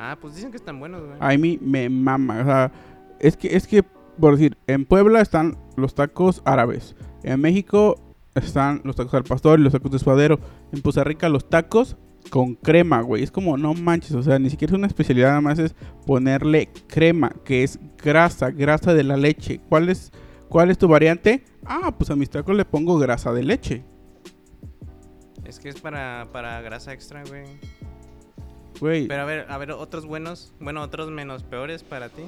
Ah, 0.00 0.18
pues 0.20 0.34
dicen 0.34 0.50
que 0.50 0.56
están 0.56 0.80
buenos, 0.80 1.04
güey. 1.04 1.16
A 1.20 1.38
mí 1.38 1.58
me 1.62 1.88
mama, 1.88 2.40
o 2.40 2.44
sea, 2.44 2.72
es 3.20 3.36
que, 3.36 3.56
es 3.56 3.66
que, 3.68 3.84
por 3.84 4.36
decir, 4.36 4.56
en 4.66 4.86
Puebla 4.86 5.20
están 5.20 5.56
los 5.76 5.94
tacos 5.94 6.42
árabes. 6.44 6.96
En 7.22 7.40
México 7.40 7.96
están 8.34 8.80
los 8.84 8.96
tacos 8.96 9.14
al 9.14 9.24
pastor 9.24 9.60
y 9.60 9.62
los 9.62 9.72
tacos 9.72 9.92
de 9.92 9.98
suadero. 9.98 10.40
En 10.72 10.80
Costa 10.80 11.04
Rica 11.04 11.28
los 11.28 11.48
tacos 11.48 11.96
con 12.30 12.54
crema, 12.54 13.00
güey. 13.00 13.22
Es 13.22 13.30
como, 13.30 13.56
no 13.56 13.74
manches, 13.74 14.12
o 14.14 14.22
sea, 14.22 14.38
ni 14.38 14.50
siquiera 14.50 14.72
es 14.72 14.78
una 14.78 14.86
especialidad, 14.86 15.28
nada 15.28 15.40
más 15.40 15.58
es 15.58 15.74
ponerle 16.06 16.70
crema, 16.86 17.32
que 17.44 17.64
es 17.64 17.78
grasa, 18.02 18.50
grasa 18.50 18.94
de 18.94 19.04
la 19.04 19.16
leche. 19.16 19.60
¿Cuál 19.68 19.88
es, 19.88 20.12
cuál 20.48 20.70
es 20.70 20.78
tu 20.78 20.88
variante? 20.88 21.44
Ah, 21.64 21.94
pues 21.96 22.10
a 22.10 22.16
mis 22.16 22.30
tacos 22.30 22.56
le 22.56 22.64
pongo 22.64 22.98
grasa 22.98 23.32
de 23.32 23.42
leche. 23.42 23.84
Es 25.44 25.58
que 25.58 25.68
es 25.68 25.80
para, 25.80 26.28
para 26.32 26.60
grasa 26.60 26.92
extra, 26.92 27.22
güey. 27.24 27.44
Güey. 28.80 29.08
Pero 29.08 29.22
a 29.22 29.24
ver, 29.24 29.46
a 29.48 29.58
ver, 29.58 29.72
otros 29.72 30.06
buenos, 30.06 30.52
bueno, 30.60 30.82
otros 30.82 31.10
menos 31.10 31.42
peores 31.42 31.82
para 31.82 32.10
ti. 32.10 32.22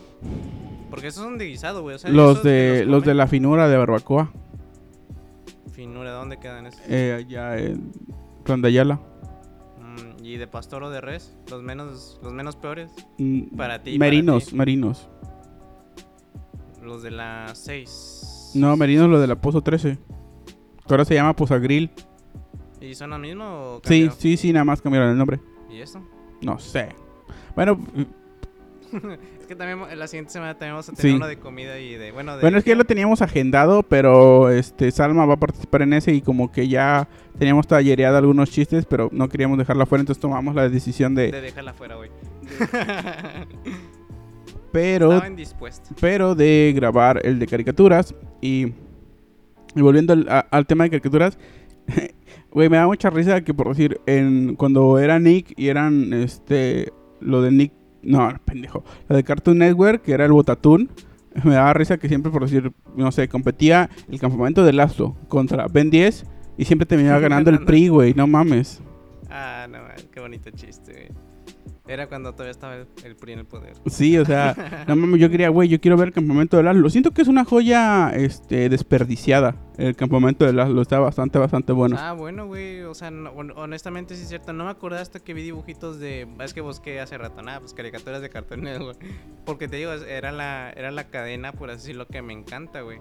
Porque 0.91 1.07
esos 1.07 1.23
son 1.23 1.39
de 1.39 1.47
guisado, 1.47 1.83
güey. 1.83 1.97
los 2.07 2.43
de 2.43 2.85
los, 2.85 3.05
de 3.05 3.15
la 3.15 3.29
finura 3.29 3.69
de 3.69 3.77
barbacoa. 3.77 4.33
Finura, 5.73 6.11
¿dónde 6.11 6.39
quedan 6.39 6.67
esos? 6.67 6.81
Eh, 6.89 7.15
allá 7.19 7.57
en. 7.59 7.93
¿Y 10.23 10.37
de 10.37 10.47
pastor 10.47 10.83
o 10.83 10.91
de 10.91 11.01
res? 11.01 11.37
¿Los 11.51 11.63
menos, 11.63 12.21
los 12.23 12.33
menos 12.33 12.57
peores? 12.57 12.91
Mm, 13.19 13.57
para 13.57 13.83
ti. 13.83 13.99
Merinos, 13.99 14.53
merinos. 14.53 15.09
Los 16.83 17.03
de 17.03 17.11
la 17.11 17.55
6. 17.55 18.53
No, 18.55 18.77
merinos, 18.77 19.09
los 19.09 19.21
de 19.21 19.27
la 19.27 19.41
Pozo 19.41 19.63
13. 19.63 19.97
Que 20.87 20.95
ahora 20.95 21.05
se 21.05 21.15
llama 21.15 21.35
Pozagril. 21.35 21.91
¿Y 22.81 22.95
son 22.95 23.11
lo 23.11 23.19
mismo 23.19 23.45
o 23.45 23.81
Sí, 23.85 24.11
sí, 24.17 24.37
sí, 24.37 24.53
nada 24.53 24.65
más 24.65 24.81
cambiaron 24.81 25.11
el 25.11 25.19
nombre. 25.19 25.41
¿Y 25.71 25.81
eso? 25.81 26.03
No 26.43 26.59
sé. 26.59 26.89
Bueno, 27.55 27.79
es 29.41 29.47
que 29.47 29.57
también 29.57 29.99
la 29.99 30.07
siguiente 30.07 30.33
semana 30.33 30.57
tenemos 30.59 30.89
a 30.89 30.93
tener 30.93 31.17
uno 31.17 31.27
de 31.27 31.39
comida 31.39 31.79
y 31.79 31.95
de 31.95 32.13
bueno, 32.13 32.39
bueno 32.41 32.59
es 32.59 32.65
que 32.65 32.71
ya 32.71 32.77
lo 32.77 32.85
teníamos 32.85 33.23
agendado, 33.23 33.83
pero 33.83 34.51
este 34.51 34.91
Salma 34.91 35.27
va 35.27 35.35
a 35.35 35.39
participar 35.39 35.83
en 35.83 35.93
ese 35.93 36.13
y 36.13 36.23
como 36.23 36.51
que 36.51 36.69
ya 36.69 37.09
teníamos 37.39 37.67
tallereado 37.67 38.19
algunos 38.19 38.51
chistes, 38.51 38.87
pero 38.87 39.09
no 39.13 39.29
queríamos 39.29 39.59
dejarla 39.59 39.87
fuera, 39.87 40.01
entonces 40.01 40.21
tomamos 40.21 40.55
la 40.55 40.69
decisión 40.69 41.15
de 41.15 41.31
de 41.31 41.41
dejarla 41.41 41.73
fuera, 41.73 41.97
güey. 41.97 42.11
pero 44.73 45.21
pero 46.01 46.35
de 46.35 46.73
grabar 46.75 47.21
el 47.25 47.39
de 47.39 47.47
caricaturas 47.47 48.15
y, 48.41 48.73
y 49.75 49.81
volviendo 49.81 50.13
al, 50.13 50.47
al 50.51 50.67
tema 50.67 50.85
de 50.85 50.91
caricaturas 50.91 51.39
Güey, 52.53 52.69
me 52.69 52.77
da 52.77 52.87
mucha 52.87 53.11
risa 53.11 53.43
que 53.43 53.55
por 53.55 53.69
decir, 53.69 54.01
en, 54.07 54.57
cuando 54.57 54.99
era 54.99 55.19
Nick 55.19 55.55
y 55.57 55.69
eran 55.69 56.13
este 56.13 56.93
lo 57.21 57.43
de 57.43 57.51
Nick 57.53 57.73
no, 58.03 58.33
pendejo. 58.45 58.85
La 59.09 59.17
de 59.17 59.25
Cartoon 59.25 59.59
Network, 59.59 60.03
que 60.03 60.13
era 60.13 60.25
el 60.25 60.33
Botatún. 60.33 60.91
Me 61.45 61.55
daba 61.55 61.73
risa 61.75 61.99
que 61.99 62.09
siempre, 62.09 62.33
por 62.33 62.43
decir, 62.43 62.73
no 62.97 63.13
sé, 63.13 63.29
competía 63.29 63.89
el 64.11 64.19
campamento 64.19 64.65
de 64.65 64.73
Lazo 64.73 65.17
contra 65.29 65.67
Ben 65.69 65.91
10 65.91 66.25
y 66.59 66.65
siempre 66.65 66.87
terminaba 66.87 67.21
ganando 67.21 67.51
el 67.51 67.65
PRI, 67.65 67.89
güey. 67.89 68.15
No 68.15 68.27
mames. 68.27 68.83
Ah, 69.31 69.67
no, 69.71 69.79
qué 70.13 70.21
bonito 70.21 70.51
chiste, 70.51 70.93
güey. 70.93 71.30
Era 71.91 72.07
cuando 72.07 72.31
todavía 72.33 72.53
estaba 72.53 72.77
el, 72.77 73.17
PRI 73.17 73.33
en 73.33 73.39
el 73.41 73.47
poder. 73.47 73.75
Sí, 73.87 74.17
o 74.17 74.25
sea, 74.25 74.85
no 74.87 74.95
mames, 74.95 75.21
yo 75.21 75.29
quería, 75.29 75.49
güey, 75.49 75.69
yo 75.69 75.81
quiero 75.81 75.97
ver 75.97 76.09
el 76.09 76.15
campamento 76.15 76.57
de 76.57 76.63
Laszlo. 76.63 76.89
Siento 76.89 77.11
que 77.11 77.21
es 77.21 77.27
una 77.27 77.45
joya 77.45 78.11
este, 78.11 78.69
desperdiciada. 78.69 79.57
El 79.77 79.97
campamento 79.97 80.45
de 80.45 80.53
Laszlo 80.53 80.83
está 80.83 81.01
bastante, 81.01 81.41
bastante 81.41 81.73
bueno. 81.73 81.97
Ah, 81.99 82.13
bueno, 82.13 82.47
güey, 82.47 82.83
o 82.83 82.95
sea, 82.95 83.11
honestamente 83.57 84.15
sí 84.15 84.23
es 84.23 84.29
cierto. 84.29 84.53
No 84.53 84.67
me 84.67 84.71
acordé 84.71 85.01
hasta 85.01 85.19
que 85.19 85.35
vi 85.35 85.43
dibujitos 85.43 85.99
de. 85.99 86.29
Es 86.39 86.55
que 86.55 86.61
busqué 86.61 87.01
hace 87.01 87.19
rato, 87.19 87.43
nada, 87.43 87.59
pues 87.59 87.75
caricaturas 87.75 88.23
de 88.23 88.31
cartones, 88.31 88.79
güey. 88.79 88.95
Porque 89.45 89.67
te 89.67 89.77
digo, 89.77 89.91
era 89.91 90.31
la, 90.31 90.71
era 90.71 90.93
la 90.93 91.09
cadena, 91.09 91.51
por 91.51 91.71
así 91.71 91.81
decirlo, 91.81 92.07
que 92.07 92.23
me 92.23 92.33
encanta, 92.33 92.83
güey. 92.83 93.01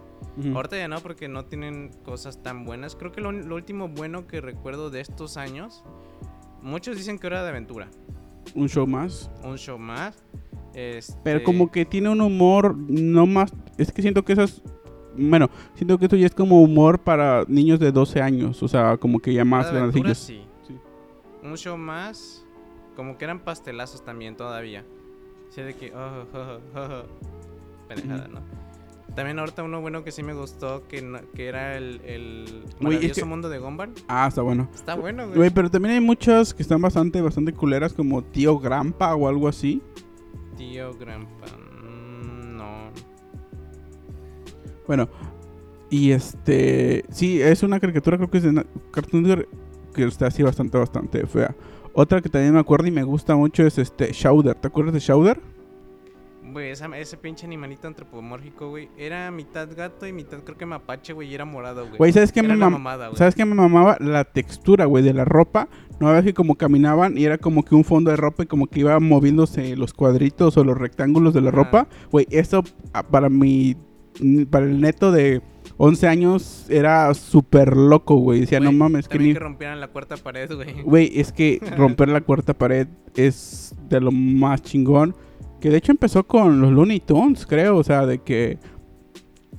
Ahorita 0.55 0.77
ya 0.77 0.87
no, 0.87 0.99
porque 1.01 1.27
no 1.27 1.45
tienen 1.45 1.91
cosas 2.03 2.41
tan 2.41 2.65
buenas. 2.65 2.95
Creo 2.95 3.11
que 3.11 3.21
lo, 3.21 3.31
lo 3.31 3.53
último 3.53 3.87
bueno 3.87 4.25
que 4.25 4.41
recuerdo 4.41 4.89
de 4.89 5.01
estos 5.01 5.37
años. 5.37 5.83
Muchos 6.63 6.97
dicen 6.97 7.19
que 7.19 7.27
era 7.27 7.43
de 7.43 7.49
aventura 7.49 7.87
un 8.55 8.69
show 8.69 8.87
más. 8.87 9.29
Un 9.43 9.57
show 9.57 9.77
más. 9.77 10.23
Este... 10.73 11.19
Pero 11.23 11.43
como 11.43 11.71
que 11.71 11.85
tiene 11.85 12.09
un 12.09 12.21
humor 12.21 12.75
no 12.75 13.25
más... 13.25 13.53
Es 13.77 13.91
que 13.91 14.01
siento 14.01 14.23
que 14.23 14.33
esas... 14.33 14.61
Bueno, 15.17 15.49
siento 15.75 15.97
que 15.97 16.05
esto 16.05 16.15
ya 16.15 16.27
es 16.27 16.33
como 16.33 16.61
humor 16.61 16.99
para 16.99 17.43
niños 17.47 17.79
de 17.79 17.91
12 17.91 18.21
años. 18.21 18.61
O 18.63 18.67
sea, 18.67 18.97
como 18.97 19.19
que 19.19 19.33
ya 19.33 19.43
más 19.45 19.71
grandecillos. 19.71 20.17
Sí. 20.17 20.41
sí. 20.67 20.77
Un 21.43 21.57
show 21.57 21.77
más... 21.77 22.45
Como 22.95 23.17
que 23.17 23.25
eran 23.25 23.39
pastelazos 23.39 24.03
también 24.03 24.35
todavía. 24.35 24.85
Sí, 25.49 25.61
de 25.61 25.73
que... 25.73 25.93
Oh, 25.93 26.25
oh, 26.33 26.59
oh, 26.75 27.03
Pendejada, 27.87 28.27
¿no? 28.27 28.68
También 29.15 29.39
ahorita 29.39 29.63
uno 29.63 29.81
bueno 29.81 30.03
que 30.03 30.11
sí 30.11 30.23
me 30.23 30.33
gustó, 30.33 30.87
que, 30.87 31.21
que 31.35 31.47
era 31.47 31.77
el, 31.77 32.01
el 32.05 32.63
maravilloso 32.79 33.25
mundo 33.25 33.49
de 33.49 33.59
Gumball. 33.59 33.91
Ah, 34.07 34.27
está 34.27 34.41
bueno. 34.41 34.69
Está 34.73 34.95
bueno, 34.95 35.25
güey. 35.25 35.37
Güey, 35.37 35.49
pero 35.49 35.69
también 35.69 35.95
hay 35.95 36.01
muchas 36.01 36.53
que 36.53 36.61
están 36.61 36.81
bastante, 36.81 37.21
bastante 37.21 37.53
culeras, 37.53 37.93
como 37.93 38.23
Tío 38.23 38.59
Grampa 38.59 39.15
o 39.15 39.27
algo 39.27 39.47
así. 39.47 39.81
Tío 40.57 40.93
Grampa, 40.93 41.47
mm, 41.47 42.57
no. 42.57 42.91
Bueno, 44.87 45.09
y 45.89 46.11
este, 46.11 47.03
sí, 47.09 47.41
es 47.41 47.63
una 47.63 47.79
caricatura, 47.79 48.17
creo 48.17 48.29
que 48.29 48.37
es 48.37 48.43
de 48.43 48.65
Cartoon 48.91 49.45
que 49.93 50.03
está 50.03 50.27
así 50.27 50.43
bastante, 50.43 50.77
bastante 50.77 51.25
fea. 51.25 51.55
Otra 51.93 52.21
que 52.21 52.29
también 52.29 52.53
me 52.53 52.59
acuerdo 52.59 52.87
y 52.87 52.91
me 52.91 53.03
gusta 53.03 53.35
mucho 53.35 53.65
es 53.65 53.77
este 53.77 54.11
Shouder. 54.13 54.55
¿Te 54.55 54.67
acuerdas 54.67 54.93
de 54.93 54.99
Shouder? 54.99 55.41
Güey, 56.51 56.71
ese 56.71 57.17
pinche 57.17 57.45
animalito 57.45 57.87
antropomórfico, 57.87 58.69
güey, 58.69 58.89
era 58.97 59.29
mitad 59.31 59.67
gato 59.75 60.07
y 60.07 60.13
mitad 60.13 60.39
creo 60.39 60.57
que 60.57 60.65
mapache, 60.65 61.13
güey, 61.13 61.29
y 61.29 61.35
era 61.35 61.45
morado, 61.45 61.85
güey. 61.85 61.97
Güey, 61.97 62.13
¿sabes 62.13 62.31
qué 62.31 62.43
me 62.43 62.55
mamaba? 62.55 63.15
¿Sabes 63.15 63.35
qué 63.35 63.45
me 63.45 63.55
mamaba? 63.55 63.97
La 63.99 64.23
textura, 64.23 64.85
güey, 64.85 65.03
de 65.03 65.13
la 65.13 65.25
ropa. 65.25 65.67
No 65.99 66.11
ves 66.13 66.23
que 66.23 66.33
como 66.33 66.55
caminaban 66.55 67.17
y 67.17 67.25
era 67.25 67.37
como 67.37 67.63
que 67.63 67.75
un 67.75 67.83
fondo 67.83 68.09
de 68.09 68.17
ropa 68.17 68.43
y 68.43 68.45
como 68.45 68.67
que 68.67 68.79
iba 68.79 68.99
moviéndose 68.99 69.75
los 69.75 69.93
cuadritos 69.93 70.55
o 70.55 70.63
los 70.63 70.77
rectángulos 70.77 71.33
de 71.33 71.41
la 71.41 71.51
ropa. 71.51 71.87
Güey, 72.09 72.25
eso 72.29 72.63
ah, 72.93 73.03
para 73.03 73.29
mi 73.29 73.75
para 74.49 74.65
el 74.65 74.81
neto 74.81 75.11
de 75.11 75.41
11 75.77 76.07
años 76.07 76.65
era 76.69 77.13
súper 77.13 77.75
loco, 77.75 78.15
güey. 78.15 78.41
Decía, 78.41 78.59
no 78.59 78.71
mames, 78.71 79.07
que 79.07 79.19
ni... 79.19 79.33
que 79.33 79.39
rompieran 79.39 79.79
la 79.79 79.87
cuarta 79.87 80.17
pared, 80.17 80.51
güey. 80.53 80.81
Güey, 80.83 81.19
es 81.19 81.31
que 81.31 81.59
romper 81.77 82.09
la 82.09 82.21
cuarta 82.21 82.53
pared 82.53 82.87
es 83.15 83.75
de 83.87 84.01
lo 84.01 84.11
más 84.11 84.61
chingón. 84.61 85.15
Que 85.59 85.69
de 85.69 85.77
hecho 85.77 85.91
empezó 85.91 86.25
con 86.25 86.61
los 86.61 86.71
Looney 86.71 86.99
Tunes, 86.99 87.45
creo. 87.45 87.77
O 87.77 87.83
sea, 87.83 88.05
de 88.05 88.19
que. 88.19 88.57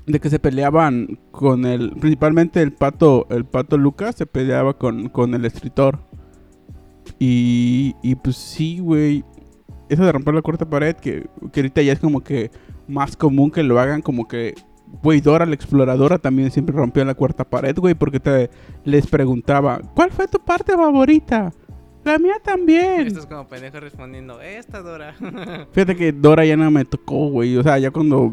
De 0.06 0.18
que 0.20 0.30
se 0.30 0.38
peleaban 0.38 1.18
con 1.30 1.66
el. 1.66 1.92
Principalmente 1.92 2.62
el 2.62 2.72
pato. 2.72 3.26
El 3.30 3.44
pato 3.44 3.76
Lucas 3.76 4.16
se 4.16 4.26
peleaba 4.26 4.78
con, 4.78 5.08
con 5.08 5.34
el 5.34 5.44
escritor. 5.44 6.00
Y. 7.18 7.94
Y 8.02 8.14
pues 8.16 8.36
sí, 8.36 8.78
güey. 8.80 9.24
Eso 9.88 10.04
de 10.04 10.12
romper 10.12 10.34
la 10.34 10.42
cuarta 10.42 10.68
pared. 10.68 10.96
Que, 10.96 11.26
que 11.52 11.60
ahorita 11.60 11.82
ya 11.82 11.92
es 11.92 12.00
como 12.00 12.22
que 12.22 12.50
más 12.88 13.16
común 13.16 13.50
que 13.50 13.62
lo 13.62 13.78
hagan. 13.78 14.02
Como 14.02 14.26
que. 14.26 14.54
Güey, 15.02 15.20
Dora 15.20 15.46
la 15.46 15.54
exploradora 15.54 16.18
también 16.18 16.50
siempre 16.50 16.74
rompió 16.74 17.04
la 17.04 17.14
cuarta 17.14 17.44
pared, 17.44 17.76
güey. 17.76 17.94
Porque 17.94 18.20
te 18.20 18.50
les 18.84 19.06
preguntaba. 19.06 19.80
¿Cuál 19.94 20.10
fue 20.10 20.26
tu 20.26 20.38
parte 20.38 20.72
favorita? 20.72 21.52
La 22.04 22.18
mía 22.18 22.34
también. 22.42 23.06
Esto 23.06 23.20
es 23.20 23.26
como 23.26 23.46
pendejo 23.46 23.78
respondiendo, 23.78 24.40
esta 24.40 24.80
Dora. 24.80 25.14
Fíjate 25.72 25.96
que 25.96 26.12
Dora 26.12 26.44
ya 26.44 26.56
no 26.56 26.70
me 26.70 26.84
tocó, 26.84 27.28
güey. 27.28 27.56
O 27.56 27.62
sea, 27.62 27.78
ya 27.78 27.90
cuando 27.90 28.32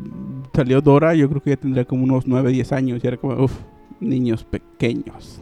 salió 0.53 0.81
Dora, 0.81 1.13
yo 1.13 1.29
creo 1.29 1.41
que 1.41 1.49
ya 1.51 1.57
tendría 1.57 1.85
como 1.85 2.03
unos 2.03 2.25
9, 2.27 2.51
10 2.51 2.71
años. 2.71 3.03
Y 3.03 3.07
era 3.07 3.17
como, 3.17 3.43
uff, 3.43 3.53
niños 3.99 4.43
pequeños. 4.45 5.41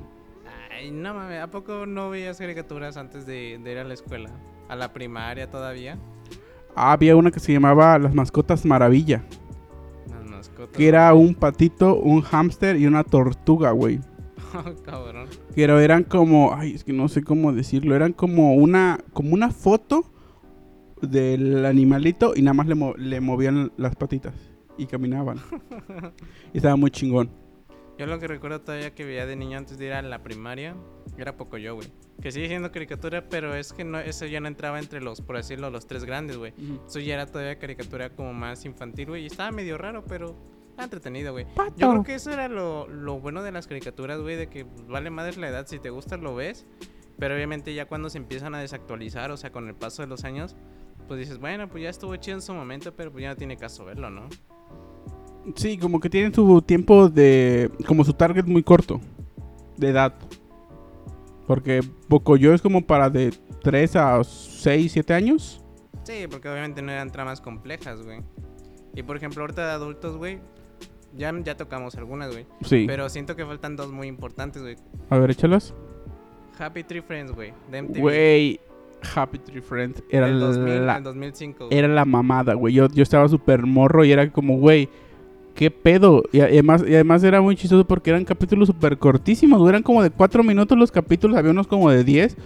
Ay, 0.71 0.91
no 0.91 1.13
mames, 1.13 1.41
¿a 1.41 1.47
poco 1.47 1.85
no 1.85 2.09
veías 2.09 2.37
caricaturas 2.37 2.97
antes 2.97 3.25
de, 3.25 3.59
de 3.63 3.71
ir 3.71 3.77
a 3.77 3.83
la 3.83 3.93
escuela? 3.93 4.31
A 4.69 4.75
la 4.75 4.91
primaria 4.91 5.49
todavía. 5.49 5.97
Ah, 6.75 6.91
había 6.93 7.15
una 7.15 7.31
que 7.31 7.39
se 7.39 7.53
llamaba 7.53 7.97
Las 7.99 8.13
Mascotas 8.13 8.65
Maravilla. 8.65 9.23
Las 10.09 10.25
mascotas. 10.25 10.75
Que 10.75 10.87
era 10.87 11.13
un 11.13 11.35
patito, 11.35 11.95
un 11.95 12.21
hámster 12.21 12.75
y 12.75 12.87
una 12.87 13.03
tortuga, 13.03 13.71
güey. 13.71 13.99
Cabrón. 14.85 15.27
Pero 15.55 15.79
eran 15.79 16.03
como, 16.03 16.53
ay, 16.53 16.73
es 16.75 16.83
que 16.83 16.93
no 16.93 17.07
sé 17.07 17.23
cómo 17.23 17.51
decirlo, 17.53 17.95
eran 17.95 18.13
como 18.13 18.53
una, 18.55 18.99
como 19.13 19.33
una 19.33 19.51
foto 19.51 20.05
del 21.01 21.65
animalito 21.65 22.33
y 22.35 22.41
nada 22.41 22.53
más 22.53 22.67
le, 22.67 22.75
mo- 22.75 22.95
le 22.97 23.19
movían 23.21 23.71
las 23.77 23.95
patitas 23.95 24.33
y 24.77 24.85
caminaban. 24.85 25.39
y 26.53 26.57
estaba 26.57 26.75
muy 26.75 26.91
chingón. 26.91 27.29
Yo 27.97 28.05
lo 28.07 28.19
que 28.19 28.27
recuerdo 28.27 28.59
todavía 28.59 28.93
que 28.93 29.05
veía 29.05 29.25
de 29.25 29.37
niño 29.37 29.57
antes 29.57 29.77
de 29.77 29.85
ir 29.85 29.93
a 29.93 30.01
la 30.01 30.21
primaria 30.21 30.75
era 31.17 31.37
poco 31.37 31.57
yo, 31.57 31.75
güey. 31.75 31.87
Que 32.21 32.29
sigue 32.31 32.47
siendo 32.47 32.71
caricatura, 32.71 33.29
pero 33.29 33.55
es 33.55 33.71
que 33.71 33.85
no, 33.85 33.99
eso 33.99 34.25
ya 34.25 34.41
no 34.41 34.47
entraba 34.49 34.79
entre 34.79 35.01
los, 35.01 35.21
por 35.21 35.37
decirlo, 35.37 35.69
los 35.69 35.87
tres 35.87 36.03
grandes, 36.03 36.35
güey. 36.37 36.53
Eso 36.87 36.99
ya 36.99 37.13
era 37.13 37.25
todavía 37.25 37.57
caricatura 37.57 38.09
como 38.09 38.33
más 38.33 38.65
infantil, 38.65 39.07
güey. 39.07 39.23
Y 39.23 39.27
estaba 39.27 39.51
medio 39.51 39.77
raro, 39.77 40.03
pero 40.03 40.35
entretenido, 40.83 41.31
güey. 41.31 41.45
Yo 41.77 41.89
creo 41.91 42.03
que 42.03 42.15
eso 42.15 42.31
era 42.31 42.47
lo, 42.47 42.87
lo 42.87 43.19
bueno 43.19 43.41
de 43.43 43.51
las 43.51 43.67
caricaturas, 43.67 44.19
güey, 44.19 44.35
de 44.35 44.47
que 44.47 44.65
pues, 44.65 44.87
vale 44.87 45.09
madre 45.09 45.37
la 45.37 45.49
edad, 45.49 45.67
si 45.67 45.79
te 45.79 45.89
gusta 45.89 46.17
lo 46.17 46.35
ves. 46.35 46.65
Pero 47.17 47.35
obviamente 47.35 47.73
ya 47.73 47.85
cuando 47.85 48.09
se 48.09 48.17
empiezan 48.17 48.55
a 48.55 48.59
desactualizar, 48.59 49.31
o 49.31 49.37
sea, 49.37 49.51
con 49.51 49.67
el 49.67 49.75
paso 49.75 50.01
de 50.01 50.07
los 50.07 50.25
años, 50.25 50.55
pues 51.07 51.19
dices, 51.19 51.39
bueno, 51.39 51.69
pues 51.69 51.83
ya 51.83 51.89
estuvo 51.89 52.15
chido 52.17 52.37
en 52.37 52.41
su 52.41 52.53
momento, 52.53 52.93
pero 52.93 53.11
pues 53.11 53.21
ya 53.21 53.29
no 53.29 53.35
tiene 53.35 53.57
caso 53.57 53.85
verlo, 53.85 54.09
¿no? 54.09 54.27
Sí, 55.55 55.77
como 55.77 55.99
que 55.99 56.09
tienen 56.09 56.33
su 56.33 56.61
tiempo 56.61 57.07
de, 57.07 57.71
como 57.87 58.03
su 58.03 58.13
target 58.13 58.45
muy 58.45 58.63
corto 58.63 58.99
de 59.77 59.89
edad. 59.89 60.13
Porque 61.47 61.81
Bocoyo 62.09 62.53
es 62.53 62.61
como 62.61 62.85
para 62.85 63.09
de 63.09 63.31
3 63.61 63.95
a 63.95 64.23
6, 64.23 64.91
7 64.91 65.13
años. 65.13 65.63
Sí, 66.03 66.25
porque 66.29 66.49
obviamente 66.49 66.81
no 66.81 66.91
eran 66.91 67.11
tramas 67.11 67.39
complejas, 67.39 68.01
güey. 68.01 68.21
Y 68.95 69.03
por 69.03 69.17
ejemplo, 69.17 69.41
ahorita 69.41 69.65
de 69.65 69.71
adultos, 69.73 70.17
güey, 70.17 70.39
ya, 71.15 71.33
ya 71.43 71.55
tocamos 71.55 71.95
algunas, 71.95 72.31
güey. 72.31 72.45
Sí. 72.63 72.85
Pero 72.87 73.09
siento 73.09 73.35
que 73.35 73.45
faltan 73.45 73.75
dos 73.75 73.91
muy 73.91 74.07
importantes, 74.07 74.61
güey. 74.61 74.75
A 75.09 75.17
ver, 75.17 75.31
échalas. 75.31 75.73
Happy 76.57 76.83
Tree 76.83 77.01
Friends, 77.01 77.31
güey, 77.31 77.53
de 77.69 77.81
MTV. 77.81 77.99
Güey, 77.99 78.59
Happy 79.15 79.39
Tree 79.39 79.61
Friends 79.61 80.03
era 80.09 80.27
del 80.27 80.39
2000 80.39 80.85
la, 80.85 80.95
al 80.95 81.03
2005. 81.03 81.67
güey. 81.67 81.77
era 81.77 81.87
la 81.87 82.05
mamada, 82.05 82.53
güey. 82.53 82.73
Yo, 82.73 82.87
yo 82.87 83.03
estaba 83.03 83.27
súper 83.27 83.65
morro 83.65 84.05
y 84.05 84.11
era 84.11 84.31
como, 84.31 84.57
güey, 84.57 84.89
¿qué 85.53 85.71
pedo? 85.71 86.23
Y, 86.31 86.39
además, 86.39 86.83
y 86.87 86.93
además 86.93 87.23
era 87.23 87.41
muy 87.41 87.55
chistoso 87.55 87.85
porque 87.85 88.09
eran 88.09 88.25
capítulos 88.25 88.67
súper 88.67 88.97
cortísimos, 88.97 89.59
güey. 89.59 89.69
Eran 89.69 89.83
como 89.83 90.01
de 90.01 90.09
4 90.09 90.43
minutos 90.43 90.77
los 90.77 90.91
capítulos, 90.91 91.37
había 91.37 91.51
unos 91.51 91.67
como 91.67 91.89
de 91.89 92.03
10. 92.03 92.37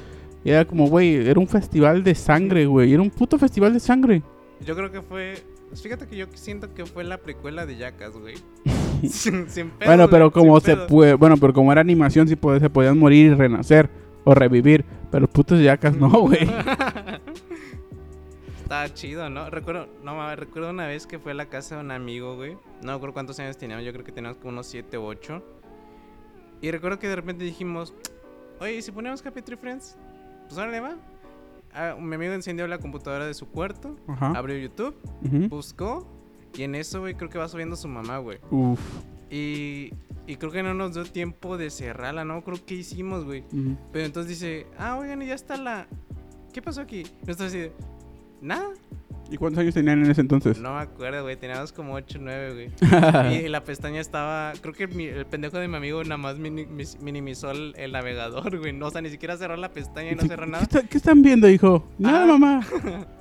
Y 0.44 0.52
era 0.52 0.66
como, 0.66 0.88
güey, 0.88 1.28
era 1.28 1.40
un 1.40 1.48
festival 1.48 2.04
de 2.04 2.16
sangre, 2.16 2.66
güey. 2.66 2.94
Era 2.94 3.02
un 3.02 3.10
puto 3.10 3.38
festival 3.38 3.74
de 3.74 3.80
sangre. 3.80 4.24
Yo 4.66 4.76
creo 4.76 4.92
que 4.92 5.02
fue. 5.02 5.36
Pues 5.70 5.82
Fíjate 5.82 6.08
que 6.08 6.18
yo 6.18 6.26
siento 6.34 6.74
que 6.74 6.86
fue 6.86 7.04
la 7.04 7.18
precuela 7.18 7.66
de 7.66 7.78
Jackass, 7.78 8.18
güey. 8.18 8.36
sin, 9.10 9.50
sin 9.50 9.72
bueno, 9.86 10.10
pero 10.10 10.32
como 10.32 10.60
se 10.60 10.76
puede, 10.76 11.14
bueno, 11.14 11.38
pero 11.38 11.54
como 11.54 11.72
era 11.72 11.82
animación, 11.82 12.28
sí 12.28 12.36
puede- 12.36 12.60
se 12.60 12.70
podían 12.70 12.98
morir 13.00 13.32
y 13.32 13.36
renacer 13.36 13.90
o 14.24 14.34
revivir. 14.34 14.84
Pero 15.12 15.28
putos 15.28 15.60
yacas 15.62 15.96
no, 15.96 16.10
güey. 16.22 16.48
Estaba 18.62 18.94
chido, 18.94 19.30
¿no? 19.30 19.50
Recuerdo, 19.50 19.88
no 20.04 20.16
mames, 20.16 20.38
recuerdo 20.38 20.70
una 20.70 20.86
vez 20.86 21.08
que 21.08 21.18
fue 21.18 21.32
a 21.32 21.36
la 21.36 21.48
casa 21.48 21.76
de 21.76 21.82
un 21.82 21.92
amigo, 21.92 22.36
güey. 22.36 22.56
No 22.84 22.94
recuerdo 22.94 23.14
cuántos 23.14 23.40
años 23.40 23.58
teníamos, 23.58 23.84
yo 23.84 23.92
creo 23.92 24.06
que 24.06 24.12
teníamos 24.12 24.38
como 24.38 24.50
unos 24.52 24.68
7 24.68 24.98
o 24.98 25.06
8. 25.06 25.44
Y 26.62 26.70
recuerdo 26.72 27.00
que 27.00 27.08
de 27.08 27.16
repente 27.16 27.44
dijimos, 27.44 27.94
oye, 28.60 28.76
¿y 28.76 28.82
si 28.82 28.92
ponemos 28.92 29.24
Tree 29.24 29.58
Friends? 29.58 29.98
Pues 30.48 30.58
órale, 30.60 30.80
va. 30.82 30.96
Ah, 31.74 31.96
mi 32.00 32.16
amigo 32.16 32.34
encendió 32.34 32.68
la 32.68 32.80
computadora 32.80 33.26
de 33.26 33.34
su 33.34 33.48
cuarto, 33.48 33.96
Ajá. 34.08 34.32
abrió 34.36 34.58
YouTube, 34.58 34.96
Ujú. 35.24 35.50
buscó, 35.50 36.08
y 36.58 36.64
en 36.64 36.76
eso, 36.76 37.00
güey, 37.02 37.14
creo 37.16 37.30
que 37.30 37.38
va 37.38 37.48
subiendo 37.48 37.76
su 37.76 37.88
mamá, 37.88 38.18
güey. 38.18 38.40
Uf. 38.50 38.80
Y, 39.30 39.94
y 40.26 40.36
creo 40.38 40.52
que 40.52 40.64
no 40.64 40.74
nos 40.74 40.96
dio 40.96 41.04
tiempo 41.06 41.58
de 41.58 41.70
cerrarla, 41.70 42.26
¿no? 42.26 42.44
Creo 42.44 42.58
que 42.66 42.74
hicimos, 42.76 43.26
güey. 43.26 43.44
Pero 43.92 44.06
entonces 44.06 44.30
dice, 44.40 44.66
ah, 44.80 44.98
oigan, 44.98 45.22
y 45.22 45.28
ya 45.28 45.36
está 45.36 45.56
la... 45.58 45.88
¿Qué 46.52 46.62
pasó 46.64 46.82
aquí? 46.82 47.04
Nosotros 47.28 47.50
así 47.50 47.70
nada. 48.42 48.70
¿Y 49.32 49.38
cuántos 49.38 49.62
años 49.62 49.74
tenían 49.76 50.04
en 50.04 50.10
ese 50.12 50.22
entonces? 50.22 50.60
No 50.60 50.74
me 50.76 50.82
acuerdo, 50.82 51.22
güey. 51.24 51.36
Teníamos 51.36 51.72
como 51.72 51.94
8 51.94 52.18
o 52.18 52.22
9, 52.24 52.54
güey. 52.54 53.44
y 53.46 53.48
la 53.48 53.64
pestaña 53.64 54.02
estaba. 54.02 54.54
Creo 54.62 54.74
que 54.74 54.88
mi- 54.88 55.06
el 55.06 55.26
pendejo 55.28 55.58
de 55.60 55.68
mi 55.68 55.76
amigo 55.78 56.04
nada 56.04 56.18
más 56.18 56.38
minimizó 56.40 57.52
el, 57.52 57.74
el 57.78 57.92
navegador, 57.92 58.58
güey. 58.58 58.74
No, 58.74 58.88
o 58.88 58.92
sea, 58.92 59.02
ni 59.02 59.10
siquiera 59.10 59.38
cerró 59.38 59.56
la 59.56 59.70
pestaña 59.72 60.12
y 60.12 60.16
no 60.16 60.24
cerró 60.24 60.46
¿Qué, 60.46 60.52
nada. 60.52 60.64
está- 60.64 60.82
qué 60.84 60.98
están 60.98 61.22
viendo, 61.22 61.48
hijo? 61.50 61.88
Nada, 62.00 62.24
Ah. 62.24 62.28
mamá. 62.28 62.68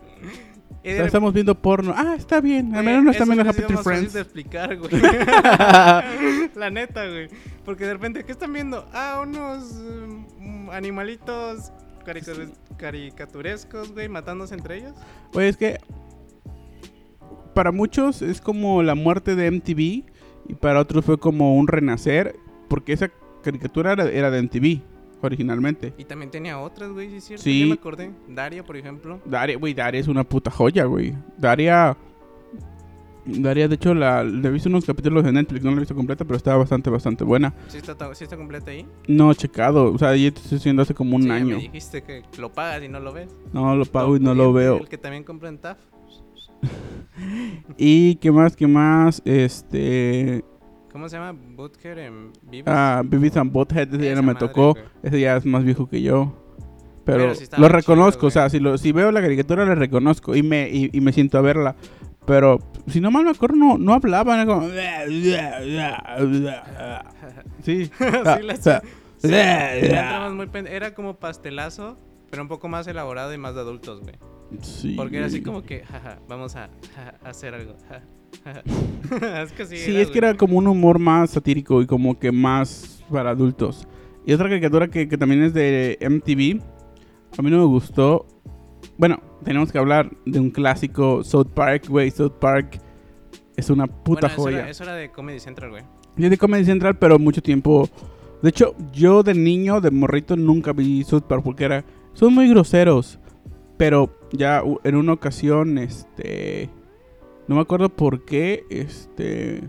Estamos 0.83 1.35
viendo 1.35 1.55
porno. 1.61 1.93
Ah, 1.95 2.15
está 2.17 2.41
bien. 2.41 2.75
Al 2.75 2.85
menos 2.85 3.05
no 3.05 3.11
están 3.11 3.29
viendo 3.29 3.49
Happy 3.51 3.63
Tree 3.63 3.77
Friends. 3.79 4.13
de 4.15 4.21
explicar, 4.23 4.75
güey. 4.77 4.91
La 6.55 6.71
neta, 6.71 7.07
güey. 7.07 7.29
Porque 7.65 7.85
de 7.85 7.93
repente, 7.93 8.25
¿qué 8.25 8.33
están 8.33 8.53
viendo? 8.53 8.89
Ah, 8.95 9.21
unos 9.23 9.75
mm, 10.39 10.71
animalitos 10.71 11.73
carica- 12.13 12.53
caricaturescos, 12.77 13.93
güey, 13.93 14.09
matándose 14.09 14.55
entre 14.55 14.79
ellos. 14.79 14.93
Oye, 15.35 15.49
es 15.49 15.57
que 15.57 15.79
para 17.55 17.73
muchos 17.73 18.23
es 18.23 18.41
como 18.41 18.83
la 18.83 18.95
muerte 18.95 19.35
de 19.35 19.51
MTV 19.51 20.05
y 20.49 20.55
para 20.61 20.81
otros 20.81 21.05
fue 21.05 21.19
como 21.19 21.57
un 21.57 21.67
renacer 21.69 22.37
porque 22.69 22.93
esa 22.93 23.11
caricatura 23.43 23.93
era, 23.93 24.05
era 24.11 24.31
de 24.31 24.43
MTV 24.43 24.81
originalmente. 25.23 25.93
Y 25.99 26.05
también 26.05 26.31
tenía 26.31 26.59
otras, 26.61 26.91
güey, 26.93 27.11
sí 27.11 27.17
es 27.17 27.25
cierto. 27.25 27.43
Sí. 27.43 27.61
Ya 27.61 27.67
me 27.67 27.73
acordé. 27.75 28.11
Daria, 28.29 28.63
por 28.65 28.77
ejemplo. 28.77 29.21
Daria, 29.25 29.57
güey, 29.59 29.75
Daria 29.75 30.01
es 30.01 30.07
una 30.09 30.25
puta 30.25 30.51
joya, 30.51 30.85
güey. 30.85 31.15
Daria... 31.37 31.97
Daria, 33.31 33.69
de 33.69 33.75
hecho, 33.75 33.93
la, 33.95 34.25
le 34.25 34.49
he 34.49 34.51
visto 34.51 34.69
unos 34.69 34.85
capítulos 34.85 35.23
de 35.25 35.33
Netflix, 35.33 35.63
no 35.63 35.71
la 35.71 35.77
he 35.77 35.81
visto 35.81 35.95
completa, 35.95 36.25
pero 36.25 36.37
estaba 36.37 36.57
bastante, 36.59 36.89
bastante 36.91 37.25
buena. 37.25 37.55
¿Sí 37.69 37.79
está, 37.79 38.15
sí 38.15 38.25
está 38.25 38.37
completa 38.37 38.71
ahí? 38.71 38.87
No, 39.07 39.33
checado, 39.35 39.93
o 39.93 39.99
sea, 39.99 40.17
ya 40.17 40.31
te 40.31 40.41
estoy 40.41 40.59
diciendo 40.59 40.83
hace 40.83 40.95
como 40.95 41.17
un 41.17 41.25
Sí, 41.25 41.31
año. 41.31 41.57
Me 41.57 41.63
dijiste 41.63 42.03
que 42.03 42.23
lo 42.39 42.51
pagas 42.53 42.83
y 42.83 42.89
no 42.89 43.01
lo 43.01 43.13
ves. 43.13 43.29
No 43.53 43.77
lo 43.77 43.85
pago 43.85 44.17
y 44.17 44.21
no 44.21 44.35
lo 44.35 44.53
veo. 44.53 44.79
El 44.79 44.89
que 44.89 44.99
también 44.99 45.25
compra 45.25 45.49
en 45.51 45.59
TAF. 45.59 45.79
Y 47.77 48.17
qué 48.17 48.31
más, 48.31 48.57
qué 48.57 48.67
más, 48.67 49.21
este... 49.25 50.45
¿Cómo 50.93 51.09
se 51.09 51.17
llama? 51.17 51.39
Butker 51.57 51.99
en 51.99 52.33
Vives. 52.43 52.65
Ah, 52.67 53.03
Beavis 53.05 53.37
and 53.37 53.53
Butthead, 53.53 53.95
ese 53.95 54.05
ya 54.05 54.15
no 54.15 54.23
me 54.23 54.33
madre, 54.35 54.47
tocó. 54.49 54.73
güey. 54.73 54.85
Ese 55.03 55.21
ya 55.21 55.37
es 55.37 55.45
más 55.45 55.63
viejo 55.65 55.89
que 55.89 56.01
yo. 56.01 56.33
Pero, 57.05 57.19
Pero 57.19 57.35
sí 57.35 57.45
lo 57.51 57.57
chido, 57.57 57.69
reconozco, 57.69 58.21
güey. 58.23 58.29
o 58.29 58.31
sea, 58.31 58.49
si, 58.51 58.59
lo, 58.59 58.79
si 58.79 58.93
veo 58.93 59.13
la 59.13 59.21
caricatura 59.21 59.65
la 59.65 59.75
reconozco 59.75 60.35
y 60.35 60.43
me, 60.43 60.69
y, 60.71 60.91
y 60.93 61.01
me 61.01 61.13
siento 61.13 61.39
a 61.39 61.41
verla. 61.43 61.77
Pero 62.29 62.61
si 62.87 63.01
no 63.01 63.11
mal 63.11 63.25
me 63.25 63.31
acuerdo, 63.31 63.57
no, 63.57 63.79
no 63.79 63.95
hablaban. 63.95 64.39
Era 64.39 64.47
como... 64.47 64.69
Sí. 67.63 67.91
o 68.53 68.57
sea, 68.61 68.83
Era 70.71 70.95
como 70.95 71.17
pastelazo, 71.17 71.99
pero 72.31 72.43
un 72.43 72.49
poco 72.49 72.69
más 72.69 72.87
elaborado 72.87 73.33
y 73.33 73.39
más 73.39 73.55
de 73.55 73.63
adultos, 73.63 74.03
güey. 74.03 74.15
sí. 74.61 74.95
Porque 74.95 75.17
era 75.17 75.27
así 75.27 75.41
como 75.43 75.63
que, 75.63 75.81
jaja, 75.85 76.19
vamos 76.29 76.55
a 76.55 76.69
hacer 77.25 77.55
algo. 77.55 77.77
ja, 77.89 78.03
jaja. 78.45 79.43
es 79.43 79.53
que 79.53 79.65
sí. 79.65 79.79
Sí, 79.79 79.97
es 79.97 80.11
que 80.11 80.19
era 80.19 80.35
como 80.35 80.59
un 80.59 80.69
humor 80.69 80.99
más 80.99 81.31
satírico 81.31 81.81
y 81.81 81.87
como 81.87 82.19
que 82.19 82.31
más 82.31 83.03
para 83.11 83.31
adultos. 83.31 83.89
Y 84.27 84.35
otra 84.35 84.51
caricatura 84.51 84.89
que, 84.89 85.09
que 85.09 85.17
también 85.17 85.43
es 85.43 85.55
de 85.55 85.97
MTV, 86.03 86.63
a 87.39 87.43
mí 87.43 87.51
no 87.51 87.57
me 87.57 87.65
gustó. 87.65 88.27
Bueno, 88.99 89.21
tenemos 89.45 89.71
que 89.71 89.79
hablar 89.79 90.11
de 90.27 90.41
un 90.41 90.51
clásico, 90.51 91.23
South 91.23 91.51
Park, 91.55 91.89
güey. 91.89 92.11
South 92.11 92.33
Park 92.41 92.81
es 93.57 93.71
una 93.71 93.87
puta 93.87 94.23
Bueno, 94.23 94.27
eso 94.27 94.43
joya. 94.43 94.59
Era, 94.59 94.71
eso 94.71 94.83
era 94.83 94.95
de 94.95 95.11
Comedy 95.13 95.39
Central, 95.39 95.71
güey. 95.71 95.85
Yo 96.17 96.25
es 96.25 96.31
de 96.31 96.37
Comedy 96.37 96.65
Central, 96.65 96.99
pero 96.99 97.17
mucho 97.19 97.41
tiempo. 97.41 97.89
De 98.43 98.51
hecho, 98.51 98.75
yo 98.93 99.23
de 99.23 99.35
niño, 99.35 99.81
de 99.81 99.93
morrito, 99.93 100.37
nunca 100.37 100.73
vi 100.73 101.05
South 101.05 101.23
Park 101.23 101.43
porque 101.45 101.65
era. 101.65 101.85
Son 102.13 102.35
muy 102.35 102.49
groseros. 102.49 103.21
Pero 103.77 104.19
ya 104.33 104.65
en 104.83 104.97
una 104.97 105.13
ocasión, 105.13 105.79
este. 105.79 106.69
No 107.47 107.55
me 107.55 107.61
acuerdo 107.61 107.91
por 107.91 108.25
qué, 108.25 108.65
este. 108.69 109.63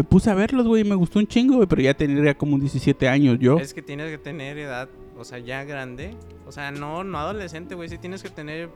Me 0.00 0.04
puse 0.04 0.30
a 0.30 0.34
verlos, 0.34 0.66
güey, 0.66 0.80
y 0.80 0.88
me 0.88 0.94
gustó 0.94 1.18
un 1.18 1.26
chingo, 1.26 1.56
güey, 1.56 1.68
pero 1.68 1.82
ya 1.82 1.92
tenía 1.92 2.32
como 2.32 2.58
17 2.58 3.06
años 3.06 3.38
yo. 3.38 3.58
Es 3.58 3.74
que 3.74 3.82
tienes 3.82 4.10
que 4.10 4.16
tener 4.16 4.56
edad, 4.56 4.88
o 5.18 5.24
sea, 5.24 5.38
ya 5.40 5.62
grande. 5.64 6.16
O 6.46 6.52
sea, 6.52 6.70
no, 6.70 7.04
no 7.04 7.18
adolescente, 7.18 7.74
güey. 7.74 7.90
Sí 7.90 7.98
tienes 7.98 8.22
que 8.22 8.30
tener 8.30 8.70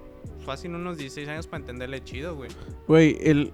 fácil 0.45 0.75
unos 0.75 0.99
16 0.99 1.27
años 1.31 1.47
para 1.47 1.63
entenderle 1.63 2.05
chido, 2.05 2.37
güey. 2.37 2.51
Güey, 2.87 3.17
el, 3.23 3.53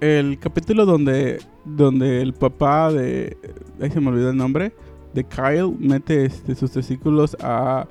el 0.00 0.40
capítulo 0.40 0.86
donde, 0.86 1.38
donde 1.64 2.20
el 2.20 2.32
papá 2.32 2.90
de. 2.90 3.36
Ahí 3.80 3.92
se 3.92 4.00
me 4.00 4.08
olvidó 4.08 4.30
el 4.30 4.36
nombre. 4.36 4.72
De 5.12 5.22
Kyle 5.22 5.72
mete 5.78 6.24
este, 6.24 6.56
sus 6.56 6.72
testículos 6.72 7.36
a. 7.38 7.86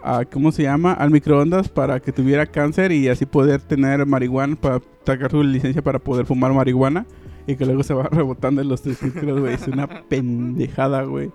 a, 0.00 0.24
¿cómo 0.26 0.52
se 0.52 0.62
llama? 0.62 0.92
Al 0.92 1.10
microondas 1.10 1.68
para 1.68 1.98
que 1.98 2.12
tuviera 2.12 2.46
cáncer 2.46 2.92
y 2.92 3.08
así 3.08 3.26
poder 3.26 3.62
tener 3.62 4.06
marihuana, 4.06 4.54
para 4.54 4.80
sacar 5.04 5.28
su 5.28 5.42
licencia 5.42 5.82
para 5.82 5.98
poder 5.98 6.24
fumar 6.24 6.52
marihuana 6.52 7.04
y 7.48 7.56
que 7.56 7.66
luego 7.66 7.82
se 7.82 7.94
va 7.94 8.04
rebotando 8.12 8.60
en 8.62 8.68
los 8.68 8.82
testículos, 8.82 9.40
güey. 9.40 9.54
Es 9.54 9.66
una 9.66 9.88
pendejada, 10.08 11.02
güey. 11.02 11.32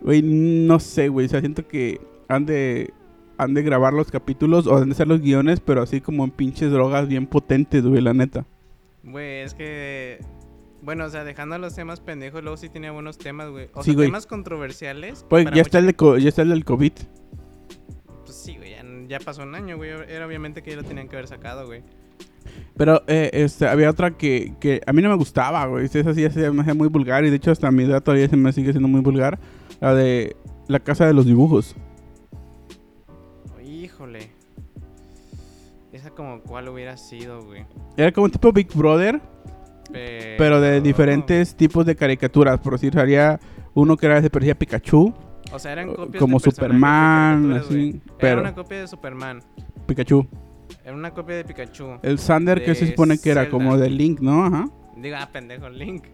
Güey, 0.00 0.22
no 0.22 0.80
sé, 0.80 1.08
güey. 1.08 1.26
O 1.26 1.28
sea, 1.28 1.40
siento 1.40 1.68
que 1.68 2.00
han 2.28 2.46
de, 2.46 2.92
han 3.38 3.54
de 3.54 3.62
grabar 3.62 3.92
los 3.92 4.10
capítulos 4.10 4.66
o 4.66 4.76
han 4.76 4.88
de 4.88 4.94
ser 4.94 5.06
los 5.08 5.20
guiones, 5.20 5.60
pero 5.60 5.82
así 5.82 6.00
como 6.00 6.24
en 6.24 6.30
pinches 6.30 6.70
drogas 6.72 7.06
bien 7.06 7.26
potentes, 7.26 7.84
güey, 7.86 8.00
la 8.02 8.14
neta. 8.14 8.44
Güey, 9.04 9.42
es 9.42 9.54
que. 9.54 10.18
Bueno, 10.82 11.04
o 11.06 11.08
sea, 11.08 11.24
dejando 11.24 11.58
los 11.58 11.74
temas 11.74 12.00
pendejos, 12.00 12.42
luego 12.42 12.56
sí 12.56 12.68
tenía 12.68 12.92
buenos 12.92 13.18
temas, 13.18 13.50
güey. 13.50 13.68
O 13.74 13.82
Sí, 13.82 13.92
sea, 13.94 14.04
temas 14.04 14.26
controversiales. 14.26 15.24
Pues 15.28 15.46
ya 15.52 15.62
está, 15.62 15.78
el 15.80 15.86
de 15.86 15.94
co- 15.94 16.16
ya 16.18 16.28
está 16.28 16.42
el 16.42 16.50
del 16.50 16.64
COVID. 16.64 16.92
Pues 18.24 18.36
sí, 18.36 18.56
güey, 18.56 18.70
ya, 18.70 18.84
ya 19.08 19.18
pasó 19.20 19.42
un 19.42 19.54
año, 19.54 19.76
güey. 19.76 19.90
Era 19.90 20.26
obviamente 20.26 20.62
que 20.62 20.70
ya 20.70 20.76
lo 20.76 20.84
tenían 20.84 21.08
que 21.08 21.16
haber 21.16 21.26
sacado, 21.28 21.66
güey. 21.66 21.82
Pero 22.76 23.02
eh, 23.06 23.30
este, 23.32 23.66
había 23.66 23.88
otra 23.88 24.10
que, 24.10 24.54
que 24.60 24.82
a 24.86 24.92
mí 24.92 25.00
no 25.00 25.08
me 25.08 25.16
gustaba, 25.16 25.64
güey. 25.66 25.86
Esa 25.86 26.12
sí 26.14 26.28
se 26.30 26.50
me 26.50 26.60
hacía 26.60 26.74
muy 26.74 26.88
vulgar 26.88 27.24
y 27.24 27.30
de 27.30 27.36
hecho 27.36 27.50
hasta 27.50 27.70
mi 27.70 27.84
edad 27.84 28.02
todavía 28.02 28.28
se 28.28 28.36
me 28.36 28.52
sigue 28.52 28.72
siendo 28.72 28.88
muy 28.88 29.00
vulgar. 29.00 29.38
La 29.80 29.94
de 29.94 30.36
la 30.68 30.80
casa 30.80 31.06
de 31.06 31.14
los 31.14 31.24
dibujos. 31.24 31.74
Híjole. 33.64 34.30
Esa 35.92 36.10
como 36.10 36.40
cuál 36.42 36.68
hubiera 36.68 36.96
sido, 36.96 37.42
güey. 37.42 37.64
Era 37.96 38.12
como 38.12 38.26
un 38.26 38.30
tipo 38.30 38.52
Big 38.52 38.68
Brother, 38.74 39.20
pero 40.36 40.60
de 40.60 40.80
diferentes 40.82 41.54
tipos 41.54 41.86
de 41.86 41.96
caricaturas. 41.96 42.58
Por 42.60 42.74
decir, 42.74 42.98
había 42.98 43.40
uno 43.74 43.96
que 43.96 44.06
era 44.06 44.20
se 44.20 44.28
parecía 44.28 44.52
a 44.52 44.58
Pikachu, 44.58 45.14
O 45.52 45.58
sea, 45.58 45.72
eran 45.72 45.94
copias 45.94 46.20
como 46.20 46.38
de 46.38 46.50
Superman, 46.50 47.48
güey. 47.48 47.58
así. 47.58 47.88
Era 48.04 48.16
Pero 48.18 48.40
una 48.42 48.54
copia 48.54 48.80
de 48.80 48.88
Superman. 48.88 49.42
Pikachu. 49.86 50.26
Era 50.86 50.94
una 50.94 51.12
copia 51.12 51.34
de 51.36 51.44
Pikachu. 51.44 51.98
El 52.02 52.18
Sander 52.20 52.64
que 52.64 52.74
se 52.76 52.86
supone 52.86 53.18
que 53.18 53.30
era 53.30 53.42
Zelda. 53.42 53.50
como 53.58 53.76
de 53.76 53.90
Link, 53.90 54.20
¿no? 54.20 54.44
Ajá. 54.46 54.68
Diga, 54.96 55.20
ah, 55.22 55.30
pendejo, 55.32 55.68
Link. 55.68 56.04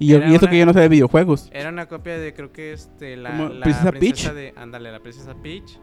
Y, 0.00 0.08
yo- 0.08 0.18
y 0.18 0.34
eso 0.34 0.44
una- 0.44 0.50
que 0.50 0.58
yo 0.58 0.66
no 0.66 0.72
sé 0.74 0.80
de 0.80 0.88
videojuegos. 0.88 1.48
Era 1.52 1.68
una 1.70 1.86
copia 1.86 2.18
de, 2.18 2.34
creo 2.34 2.52
que 2.52 2.72
este, 2.72 3.16
la, 3.16 3.30
¿Como 3.30 3.48
la 3.50 3.62
Princesa 3.62 3.92
princesa 3.92 4.32
Peach? 4.32 4.34
de. 4.34 4.60
Ándale, 4.60 4.90
la 4.92 4.98
princesa 5.00 5.32
Peach. 5.40 5.78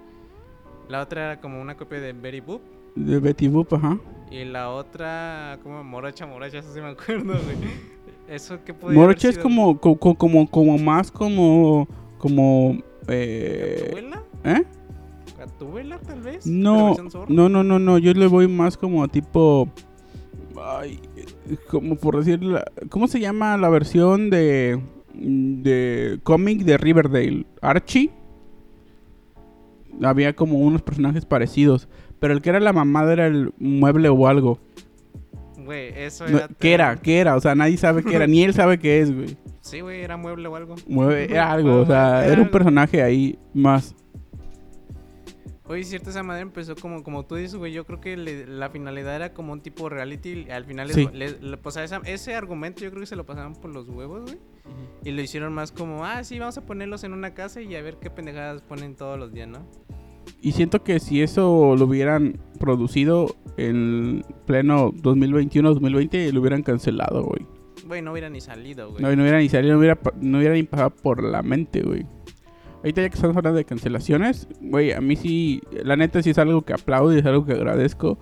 La 0.89 1.01
otra 1.01 1.23
era 1.31 1.39
como 1.41 1.61
una 1.61 1.77
copia 1.77 1.99
de 2.01 2.11
Betty 2.13 2.41
Boop. 2.41 2.61
De 2.95 3.17
Betty 3.19 3.47
Boop, 3.47 3.73
ajá. 3.73 3.97
Y 4.29 4.43
la 4.43 4.69
otra, 4.71 5.57
como 5.63 5.83
Morocha, 5.83 6.25
Morocha, 6.27 6.59
eso 6.59 6.73
sí 6.73 6.81
me 6.81 6.89
acuerdo, 6.89 7.33
güey. 7.33 7.57
Eso 8.27 8.63
que 8.63 8.73
podía 8.73 8.99
Morocha 8.99 9.29
es 9.29 9.37
como, 9.37 9.79
co- 9.79 9.95
co- 9.97 10.15
como, 10.15 10.49
como 10.51 10.77
más 10.77 11.09
como, 11.11 11.87
como, 12.17 12.77
eh. 13.07 13.93
¿eh? 14.43 14.63
¿Gatúbela, 15.45 15.99
tal 15.99 16.21
vez? 16.21 16.45
¿Pero 16.45 16.55
No, 16.55 16.95
no, 17.27 17.49
no, 17.49 17.63
no, 17.63 17.79
no, 17.79 17.97
yo 17.97 18.13
le 18.13 18.27
voy 18.27 18.47
más 18.47 18.77
como 18.77 19.03
a 19.03 19.07
tipo, 19.09 19.69
ay, 20.61 20.99
como 21.69 21.95
por 21.95 22.17
decir, 22.17 22.39
¿cómo 22.89 23.07
se 23.07 23.19
llama 23.19 23.57
la 23.57 23.69
versión 23.69 24.29
de, 24.29 24.79
de 25.13 26.19
cómic 26.23 26.61
de 26.63 26.77
Riverdale? 26.77 27.45
Archie. 27.61 28.09
Había 30.01 30.33
como 30.35 30.57
unos 30.57 30.81
personajes 30.81 31.25
parecidos, 31.25 31.87
pero 32.19 32.33
el 32.33 32.41
que 32.41 32.49
era 32.49 32.59
la 32.59 32.73
mamada 32.73 33.13
era 33.13 33.27
el 33.27 33.53
mueble 33.59 34.09
o 34.09 34.27
algo. 34.27 34.59
Güey, 35.63 35.93
eso 35.95 36.27
No, 36.27 36.37
era. 36.37 36.47
¿Qué 36.59 36.73
era? 36.73 36.95
¿Qué 36.95 37.19
era? 37.19 37.35
O 37.35 37.41
sea, 37.41 37.53
nadie 37.53 37.77
sabe 37.77 38.03
qué 38.03 38.15
era, 38.15 38.25
ni 38.27 38.43
él 38.43 38.53
sabe 38.53 38.79
qué 38.79 39.01
es, 39.01 39.13
güey. 39.13 39.37
Sí, 39.61 39.79
güey, 39.79 40.01
era 40.01 40.17
mueble 40.17 40.45
o 40.49 40.55
algo. 40.57 40.75
Mueve, 40.87 41.23
era 41.23 41.49
algo, 41.49 41.79
o 41.79 41.85
sea, 41.85 42.25
Era 42.25 42.33
era 42.33 42.41
un 42.41 42.51
personaje 42.51 43.01
ahí 43.01 43.39
más. 43.53 43.95
Oye, 45.65 45.83
cierto, 45.85 46.09
esa 46.09 46.23
madre 46.23 46.41
empezó 46.41 46.75
como, 46.75 47.03
como 47.03 47.25
tú 47.25 47.35
dices, 47.35 47.55
güey. 47.55 47.71
Yo 47.71 47.85
creo 47.85 48.01
que 48.01 48.17
le- 48.17 48.45
la 48.47 48.69
finalidad 48.69 49.15
era 49.15 49.33
como 49.33 49.53
un 49.53 49.61
tipo 49.61 49.87
reality. 49.87 50.45
y 50.47 50.51
Al 50.51 50.65
final, 50.65 50.87
les- 50.87 50.95
Sí. 50.97 51.07
les- 51.13 51.41
le- 51.41 51.55
pues 51.57 51.77
a 51.77 51.83
esa- 51.85 52.01
ese 52.05 52.35
argumento 52.35 52.81
yo 52.83 52.89
creo 52.89 52.99
que 53.01 53.05
se 53.07 53.15
lo 53.15 53.25
pasaban 53.25 53.53
por 53.53 53.71
los 53.73 53.87
huevos, 53.87 54.23
güey. 54.23 54.37
Y 55.05 55.11
lo 55.11 55.21
hicieron 55.21 55.53
más 55.53 55.71
como, 55.71 56.05
ah, 56.05 56.23
sí, 56.25 56.37
vamos 56.39 56.57
a 56.57 56.65
ponerlos 56.65 57.03
en 57.05 57.13
una 57.13 57.33
casa 57.33 57.61
y 57.61 57.75
a 57.75 57.81
ver 57.81 57.97
qué 57.97 58.09
pendejadas 58.09 58.61
ponen 58.61 58.95
todos 58.95 59.17
los 59.17 59.31
días, 59.33 59.47
¿no? 59.47 59.65
Y 60.41 60.51
siento 60.51 60.83
que 60.83 60.99
si 60.99 61.21
eso 61.21 61.75
lo 61.77 61.85
hubieran 61.85 62.39
producido 62.59 63.35
en 63.57 64.25
pleno 64.45 64.91
2021-2020, 64.93 66.31
lo 66.33 66.41
hubieran 66.41 66.63
cancelado, 66.63 67.23
güey. 67.23 67.45
Güey, 67.85 68.01
no 68.01 68.11
hubiera 68.11 68.29
ni 68.29 68.39
salido, 68.41 68.91
güey. 68.91 69.01
No, 69.01 69.11
y 69.11 69.15
no 69.15 69.23
hubiera 69.23 69.39
ni 69.39 69.49
salido, 69.49 69.73
no 69.73 69.79
hubiera, 69.79 69.99
no 70.21 70.37
hubiera 70.37 70.53
ni 70.55 70.63
pasado 70.63 70.89
por 70.91 71.23
la 71.23 71.41
mente, 71.41 71.81
güey. 71.81 72.05
Ahorita 72.83 73.01
ya 73.01 73.09
que 73.09 73.15
estamos 73.15 73.35
hablando 73.37 73.57
de 73.57 73.65
cancelaciones, 73.65 74.47
güey, 74.59 74.91
a 74.91 74.99
mí 75.01 75.15
sí, 75.15 75.61
la 75.83 75.95
neta 75.95 76.21
sí 76.21 76.31
es 76.31 76.37
algo 76.37 76.63
que 76.63 76.73
aplaudo 76.73 77.15
y 77.15 77.19
es 77.19 77.25
algo 77.25 77.45
que 77.45 77.53
agradezco. 77.53 78.17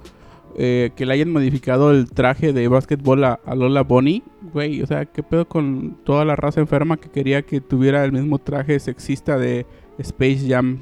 eh, 0.58 0.92
que 0.98 1.06
le 1.06 1.14
hayan 1.14 1.32
modificado 1.32 1.92
el 1.92 2.10
traje 2.12 2.52
de 2.54 2.68
básquetbol 2.68 3.24
a, 3.24 3.40
a 3.46 3.56
Lola 3.56 3.84
Bonnie, 3.84 4.22
güey. 4.54 4.82
O 4.82 4.86
sea, 4.86 5.06
¿qué 5.06 5.24
pedo 5.24 5.48
con 5.48 5.98
toda 6.04 6.26
la 6.26 6.36
raza 6.36 6.60
enferma 6.60 6.98
que 6.98 7.10
quería 7.10 7.42
que 7.44 7.62
tuviera 7.62 8.04
el 8.04 8.12
mismo 8.12 8.38
traje 8.38 8.78
sexista 8.80 9.38
de 9.38 9.66
Space 9.98 10.46
Jam 10.50 10.80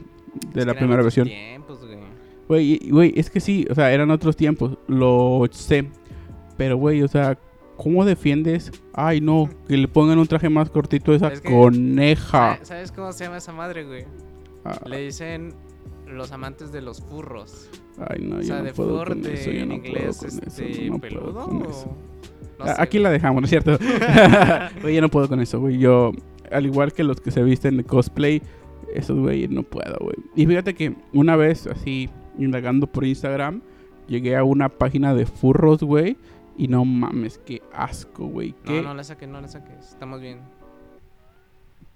de 0.55 0.61
Es 0.61 0.65
la 0.65 0.73
primera 0.73 1.03
versión? 1.03 1.27
tiempos, 1.27 1.79
güey. 1.85 1.99
Güey, 2.47 2.89
güey, 2.89 3.13
es 3.15 3.29
que 3.29 3.39
sí, 3.39 3.67
o 3.69 3.75
sea, 3.75 3.91
eran 3.93 4.09
otros 4.09 4.35
tiempos, 4.35 4.77
lo 4.87 5.43
sé. 5.51 5.87
Pero, 6.57 6.77
güey, 6.77 7.03
o 7.03 7.07
sea, 7.07 7.37
¿cómo 7.81 8.03
defiendes? 8.03 8.71
Ay, 8.93 9.21
no, 9.21 9.49
que 9.67 9.77
le 9.77 9.87
pongan 9.87 10.19
un 10.19 10.27
traje 10.27 10.49
más 10.49 10.69
cortito 10.69 11.13
a 11.13 11.15
esa 11.15 11.27
Es 11.29 11.39
que- 11.41 11.49
coneja. 11.49 12.55
¿Sabe- 12.55 12.65
¿Sabes 12.65 12.91
cómo 12.91 13.11
se 13.13 13.23
llama 13.23 13.37
esa 13.37 13.53
madre, 13.53 13.85
güey? 13.85 14.03
Ah, 14.65 14.77
Le 14.85 15.05
dicen 15.05 15.53
los 16.05 16.31
amantes 16.33 16.71
de 16.73 16.81
los 16.81 17.01
furros. 17.01 17.69
Ay, 17.97 18.21
no, 18.21 18.35
o 18.37 18.39
yo 18.39 18.45
sea, 18.47 18.57
no 18.59 18.63
de 18.65 18.73
puedo 18.73 19.03
con 19.05 19.21
de, 19.21 19.33
eso, 19.33 19.51
yo 19.51 19.65
no 19.65 19.75
puedo 19.75 19.85
inglés, 19.87 20.17
con 20.17 20.27
eso, 20.27 20.39
este, 20.45 20.89
no 20.89 20.99
puedo 20.99 21.01
peludo 21.01 21.45
con 21.45 21.61
o... 21.65 21.69
eso. 21.69 21.95
No 22.59 22.65
sé, 22.65 22.73
Aquí 22.77 22.97
güey. 22.97 23.03
la 23.03 23.09
dejamos, 23.11 23.41
¿no 23.41 23.45
es 23.45 23.49
cierto? 23.51 23.77
Güey, 24.81 24.95
yo 24.95 25.01
no 25.01 25.09
puedo 25.09 25.29
con 25.29 25.39
eso, 25.39 25.59
güey. 25.61 25.77
Yo, 25.77 26.11
al 26.51 26.65
igual 26.65 26.91
que 26.91 27.03
los 27.05 27.21
que 27.21 27.31
se 27.31 27.41
visten 27.43 27.77
de 27.77 27.83
cosplay, 27.85 28.41
esos 28.93 29.17
güey 29.17 29.47
no 29.47 29.63
puedo, 29.63 29.97
güey. 30.01 30.15
Y 30.35 30.45
fíjate 30.45 30.73
que 30.73 30.93
una 31.13 31.35
vez, 31.37 31.67
así, 31.67 32.09
indagando 32.37 32.87
por 32.87 33.05
Instagram, 33.05 33.61
llegué 34.07 34.35
a 34.35 34.43
una 34.43 34.67
página 34.69 35.13
de 35.13 35.25
furros, 35.25 35.81
güey. 35.83 36.17
Y 36.57 36.67
no 36.67 36.83
mames, 36.85 37.39
qué 37.45 37.61
asco, 37.73 38.25
güey. 38.27 38.51
No, 38.65 38.71
Qué 38.73 38.81
no 38.81 38.93
la 38.93 39.03
saques, 39.03 39.29
no 39.29 39.39
la 39.41 39.47
saques. 39.47 39.89
Estamos 39.89 40.19
bien. 40.21 40.39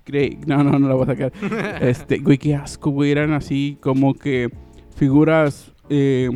cre- 0.06 0.38
No, 0.46 0.64
no, 0.64 0.80
no 0.80 0.88
la 0.88 0.96
voy 0.96 1.04
a 1.04 1.08
sacar. 1.08 1.34
este, 1.82 2.20
güey, 2.20 2.38
qué 2.38 2.56
asco, 2.56 2.92
güey. 2.92 3.12
Eran 3.12 3.32
así 3.34 3.78
como 3.82 4.14
que 4.14 4.50
figuras 4.96 5.74
eh, 5.90 6.30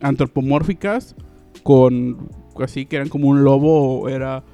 antropomórficas 0.00 1.16
con 1.62 2.28
así 2.60 2.86
que 2.86 2.96
eran 2.96 3.08
como 3.08 3.28
un 3.28 3.44
lobo 3.44 4.00
o 4.00 4.08
era 4.08 4.44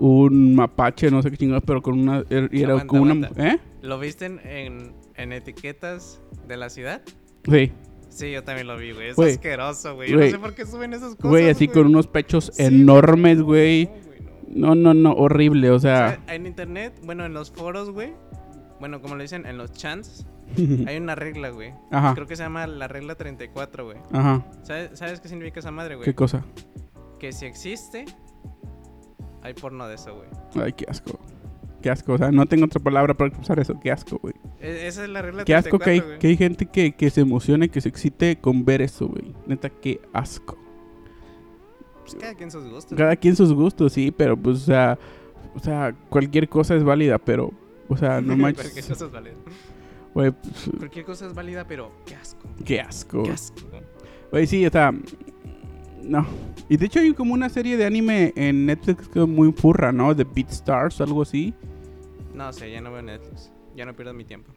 un 0.00 0.54
mapache, 0.56 1.10
no 1.10 1.22
sé 1.22 1.30
qué 1.30 1.36
chingados, 1.36 1.62
pero 1.64 1.80
con 1.82 1.98
una 2.00 2.22
er- 2.24 2.48
era 2.52 2.70
Aguanta, 2.72 2.86
como 2.86 3.02
una. 3.02 3.30
¿eh? 3.36 3.58
¿Lo 3.82 3.98
viste 4.00 4.26
en, 4.26 4.92
en 5.14 5.32
etiquetas 5.32 6.20
de 6.48 6.56
la 6.56 6.68
ciudad? 6.70 7.02
Sí, 7.48 7.70
Sí, 8.14 8.30
yo 8.30 8.44
también 8.44 8.66
lo 8.68 8.76
vi, 8.76 8.92
güey. 8.92 9.08
Es 9.08 9.18
asqueroso, 9.18 9.96
güey. 9.96 10.08
Yo 10.08 10.14
no 10.14 10.20
Güey. 10.20 10.30
sé 10.30 10.38
por 10.38 10.54
qué 10.54 10.64
suben 10.66 10.92
esas 10.92 11.16
cosas. 11.16 11.30
güey, 11.30 11.50
así 11.50 11.66
con 11.68 11.86
unos 11.86 12.06
pechos 12.06 12.50
Sí, 12.54 12.62
enormes, 12.64 13.38
no, 13.38 13.44
güey. 13.44 13.86
no, 13.86 14.74
no. 14.74 14.74
No, 14.74 14.74
no, 14.76 14.94
no, 14.94 15.12
horrible, 15.14 15.70
o 15.70 15.78
sea, 15.80 16.20
en 16.28 16.46
internet, 16.46 16.94
bueno, 17.02 17.24
en 17.26 17.34
los 17.34 17.50
foros, 17.50 17.90
güey. 17.90 18.12
Bueno, 18.78 19.00
como 19.02 19.16
le 19.16 19.24
dicen, 19.24 19.46
en 19.46 19.58
los 19.58 19.72
chants, 19.72 20.26
hay 20.86 20.96
una 20.96 21.16
regla, 21.16 21.48
güey. 21.50 21.72
ajá, 21.90 22.14
Creo 22.14 22.26
que 22.28 22.36
se 22.36 22.44
llama 22.44 22.66
la 22.68 22.86
regla 22.86 23.16
34, 23.16 23.84
güey. 23.84 23.98
ajá, 24.12 24.46
¿Sabes, 24.62 24.90
¿Sabes 24.96 25.20
qué 25.20 25.28
significa 25.28 25.58
esa 25.58 25.72
madre, 25.72 25.96
güey? 25.96 26.04
qué 26.04 26.14
cosa. 26.14 26.44
Que 27.18 27.32
si 27.32 27.46
existe, 27.46 28.04
hay 29.42 29.54
porno 29.54 29.88
de 29.88 29.96
eso, 29.96 30.14
güey. 30.14 30.28
Ay, 30.64 30.72
qué 30.72 30.84
asco. 30.88 31.18
Qué 31.84 31.90
asco, 31.90 32.14
o 32.14 32.16
sea, 32.18 32.32
no 32.32 32.46
tengo 32.46 32.64
otra 32.64 32.80
palabra 32.82 33.12
para 33.12 33.28
expresar 33.28 33.58
eso, 33.60 33.78
qué 33.78 33.92
asco, 33.92 34.18
güey. 34.22 34.32
E- 34.58 34.86
esa 34.86 35.04
es 35.04 35.10
la 35.10 35.20
regla 35.20 35.44
Qué 35.44 35.54
asco 35.54 35.78
que 35.78 35.90
hay, 35.90 36.00
34, 36.00 36.06
güey. 36.08 36.18
que 36.18 36.26
hay 36.28 36.36
gente 36.38 36.64
que, 36.66 36.92
que 36.96 37.10
se 37.10 37.20
emocione, 37.20 37.68
que 37.68 37.82
se 37.82 37.90
excite 37.90 38.36
con 38.40 38.64
ver 38.64 38.80
eso, 38.80 39.06
güey. 39.06 39.34
Neta, 39.46 39.68
qué 39.68 40.00
asco. 40.14 40.56
Pues 42.00 42.14
cada 42.14 42.34
quien 42.34 42.50
sus 42.50 42.64
gustos. 42.70 42.96
Cada 42.96 43.16
quien 43.16 43.36
sus 43.36 43.52
gustos, 43.52 43.92
sí, 43.92 44.10
pero 44.10 44.34
pues, 44.34 44.62
o 44.62 44.64
sea, 44.64 44.98
o 45.54 45.58
sea, 45.58 45.94
cualquier 46.08 46.48
cosa 46.48 46.74
es 46.74 46.82
válida, 46.84 47.18
pero, 47.18 47.52
o 47.88 47.96
sea, 47.98 48.22
no 48.22 48.28
Cualquier 48.38 48.66
manches, 48.66 48.86
cosa 48.88 49.04
es 49.04 49.12
válida. 49.12 49.34
güey, 50.14 50.30
pues, 50.30 50.70
Cualquier 50.78 51.04
cosa 51.04 51.26
es 51.26 51.34
válida, 51.34 51.66
pero 51.68 51.92
qué 52.06 52.14
asco. 52.14 52.48
qué 52.64 52.80
asco. 52.80 53.22
Qué 53.24 53.30
asco. 53.30 53.60
güey. 53.70 53.82
Güey, 54.30 54.46
sí, 54.46 54.64
o 54.66 54.70
sea, 54.70 54.90
no. 56.02 56.26
Y 56.70 56.78
de 56.78 56.86
hecho 56.86 57.00
hay 57.00 57.12
como 57.12 57.34
una 57.34 57.50
serie 57.50 57.76
de 57.76 57.84
anime 57.84 58.32
en 58.36 58.64
Netflix 58.64 59.06
que 59.08 59.20
es 59.20 59.28
muy 59.28 59.52
furra, 59.52 59.92
¿no? 59.92 60.14
De 60.14 60.24
Beat 60.24 60.50
Stars, 60.50 61.02
algo 61.02 61.20
así. 61.20 61.52
No 62.34 62.52
sé, 62.52 62.70
ya 62.70 62.80
no 62.80 62.92
veo 62.92 63.02
Netflix. 63.02 63.52
Ya 63.76 63.86
no 63.86 63.94
pierdo 63.94 64.12
mi 64.12 64.24
tiempo. 64.24 64.52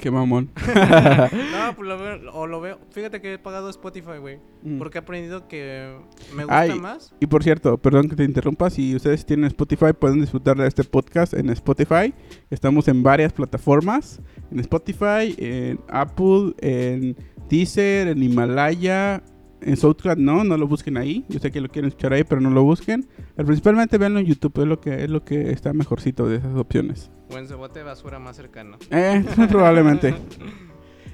Qué 0.00 0.10
mamón. 0.10 0.50
no, 0.66 1.74
pues 1.74 1.88
lo 1.88 1.98
veo, 1.98 2.32
o 2.32 2.46
lo 2.46 2.60
veo. 2.60 2.78
Fíjate 2.90 3.20
que 3.20 3.34
he 3.34 3.38
pagado 3.38 3.68
Spotify, 3.70 4.18
güey. 4.20 4.38
Mm. 4.62 4.78
Porque 4.78 4.98
he 4.98 5.00
aprendido 5.00 5.48
que 5.48 5.96
me 6.34 6.44
gusta 6.44 6.60
Ay, 6.60 6.78
más. 6.78 7.14
Y 7.18 7.26
por 7.26 7.42
cierto, 7.42 7.78
perdón 7.78 8.08
que 8.08 8.14
te 8.14 8.24
interrumpa, 8.24 8.70
si 8.70 8.94
ustedes 8.94 9.24
tienen 9.26 9.46
Spotify 9.46 9.92
pueden 9.98 10.20
disfrutar 10.20 10.56
de 10.56 10.68
este 10.68 10.84
podcast 10.84 11.34
en 11.34 11.50
Spotify. 11.50 12.14
Estamos 12.50 12.86
en 12.86 13.02
varias 13.02 13.32
plataformas, 13.32 14.20
en 14.50 14.60
Spotify, 14.60 15.34
en 15.38 15.80
Apple, 15.88 16.54
en 16.58 17.16
Deezer, 17.48 18.08
en 18.08 18.22
Himalaya, 18.22 19.22
en 19.60 19.76
SoundCloud 19.76 20.16
no, 20.16 20.44
no 20.44 20.56
lo 20.56 20.66
busquen 20.66 20.96
ahí. 20.96 21.24
Yo 21.28 21.38
sé 21.38 21.50
que 21.50 21.60
lo 21.60 21.68
quieren 21.68 21.88
escuchar 21.88 22.12
ahí, 22.12 22.24
pero 22.24 22.40
no 22.40 22.50
lo 22.50 22.62
busquen. 22.62 23.08
Pero 23.36 23.46
principalmente 23.46 23.98
véanlo 23.98 24.20
en 24.20 24.26
YouTube, 24.26 24.60
es 24.60 24.66
lo 24.66 24.80
que 24.80 25.04
es 25.04 25.10
lo 25.10 25.24
que 25.24 25.50
está 25.50 25.72
mejorcito 25.72 26.28
de 26.28 26.36
esas 26.36 26.56
opciones. 26.56 27.10
O 27.30 27.38
en 27.38 27.48
su 27.48 27.56
bote 27.56 27.80
de 27.80 27.84
basura 27.84 28.18
más 28.18 28.36
cercano. 28.36 28.78
Eh, 28.90 29.24
probablemente. 29.50 30.14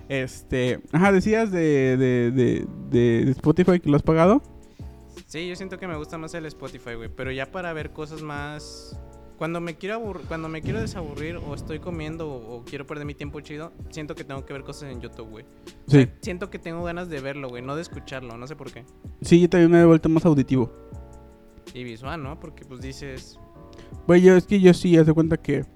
Este, 0.06 0.80
ajá, 0.92 1.12
decías 1.12 1.50
de, 1.50 1.96
de, 1.96 2.30
de, 2.30 2.66
de 2.90 3.30
Spotify 3.30 3.80
que 3.80 3.88
lo 3.88 3.96
has 3.96 4.02
pagado. 4.02 4.42
Sí, 5.26 5.48
yo 5.48 5.56
siento 5.56 5.78
que 5.78 5.88
me 5.88 5.96
gusta 5.96 6.18
más 6.18 6.34
el 6.34 6.46
Spotify, 6.46 6.94
güey. 6.94 7.08
Pero 7.08 7.32
ya 7.32 7.50
para 7.50 7.72
ver 7.72 7.90
cosas 7.90 8.22
más. 8.22 9.00
Cuando 9.44 9.60
me 9.60 9.74
quiero 9.74 10.00
cuando 10.26 10.48
me 10.48 10.62
quiero 10.62 10.80
desaburrir 10.80 11.36
o 11.36 11.54
estoy 11.54 11.78
comiendo 11.78 12.26
o, 12.30 12.56
o 12.56 12.64
quiero 12.64 12.86
perder 12.86 13.04
mi 13.04 13.12
tiempo 13.12 13.40
chido, 13.42 13.72
siento 13.90 14.14
que 14.14 14.24
tengo 14.24 14.42
que 14.46 14.54
ver 14.54 14.62
cosas 14.62 14.90
en 14.90 15.02
YouTube, 15.02 15.28
güey. 15.28 15.44
O 15.44 15.90
Sí. 15.90 15.98
sea, 15.98 16.14
siento 16.22 16.48
que 16.48 16.58
tengo 16.58 16.82
ganas 16.82 17.10
de 17.10 17.20
verlo, 17.20 17.50
güey, 17.50 17.62
no 17.62 17.76
de 17.76 17.82
escucharlo, 17.82 18.38
no 18.38 18.46
sé 18.46 18.56
por 18.56 18.72
qué. 18.72 18.86
Sí, 19.20 19.42
yo 19.42 19.50
también 19.50 19.70
me 19.70 19.82
he 19.82 19.84
vuelto 19.84 20.08
más 20.08 20.24
auditivo. 20.24 20.72
Y 21.74 21.84
visual, 21.84 22.22
¿no? 22.22 22.40
Porque 22.40 22.64
pues 22.64 22.80
dices, 22.80 23.38
Güey, 24.06 24.22
yo 24.22 24.34
es 24.34 24.46
que 24.46 24.58
yo 24.60 24.72
sí, 24.72 24.96
haz 24.96 25.06
de 25.06 25.12
cuenta 25.12 25.36
que 25.36 25.66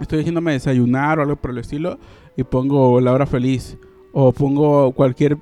estoy 0.00 0.20
haciéndome 0.20 0.52
desayunar 0.52 1.18
o 1.18 1.22
algo 1.24 1.36
por 1.36 1.50
el 1.50 1.58
estilo 1.58 1.98
y 2.34 2.44
pongo 2.44 2.98
la 3.02 3.12
hora 3.12 3.26
feliz 3.26 3.76
o 4.14 4.32
pongo 4.32 4.92
cualquier 4.92 5.36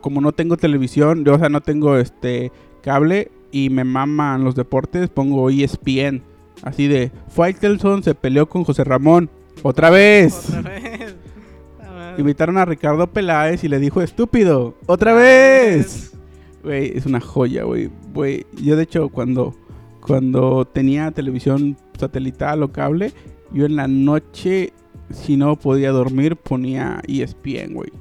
como 0.00 0.20
no 0.20 0.32
tengo 0.32 0.56
televisión, 0.56 1.24
yo, 1.24 1.34
o 1.36 1.38
sea, 1.38 1.48
no 1.48 1.60
tengo 1.60 1.96
este 1.96 2.50
cable 2.82 3.30
y 3.54 3.70
me 3.70 3.84
maman 3.84 4.42
los 4.42 4.56
deportes, 4.56 5.08
pongo 5.08 5.48
ESPN, 5.48 6.22
así 6.64 6.88
de 6.88 7.12
Faitelson 7.28 8.02
se 8.02 8.16
peleó 8.16 8.48
con 8.48 8.64
José 8.64 8.82
Ramón 8.82 9.30
otra 9.62 9.90
vez. 9.90 10.48
otra 10.48 10.62
vez. 10.62 11.14
Invitaron 12.18 12.58
a 12.58 12.64
Ricardo 12.64 13.06
Peláez 13.06 13.62
y 13.62 13.68
le 13.68 13.78
dijo 13.78 14.02
estúpido, 14.02 14.74
otra 14.86 15.14
vez. 15.14 16.14
Güey, 16.64 16.98
es 16.98 17.06
una 17.06 17.20
joya, 17.20 17.62
güey. 17.62 17.90
Güey, 18.12 18.44
yo 18.60 18.74
de 18.74 18.82
hecho 18.82 19.08
cuando, 19.08 19.54
cuando 20.00 20.64
tenía 20.64 21.12
televisión 21.12 21.76
satelital 21.96 22.60
o 22.64 22.72
cable, 22.72 23.12
yo 23.52 23.66
en 23.66 23.76
la 23.76 23.86
noche, 23.86 24.72
si 25.12 25.36
no 25.36 25.54
podía 25.54 25.92
dormir, 25.92 26.34
ponía 26.34 27.00
ESPN, 27.06 27.74
güey. 27.74 27.92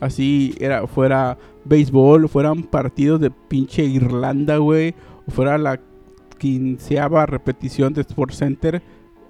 Así 0.00 0.54
era, 0.60 0.86
fuera 0.86 1.36
béisbol, 1.64 2.28
fueran 2.28 2.62
partidos 2.62 3.20
de 3.20 3.30
pinche 3.30 3.84
Irlanda, 3.84 4.56
güey. 4.58 4.94
O 5.26 5.30
fuera 5.30 5.58
la 5.58 5.80
quinceava 6.38 7.26
repetición 7.26 7.92
de 7.92 8.02
Sports 8.02 8.36
Center, 8.36 8.82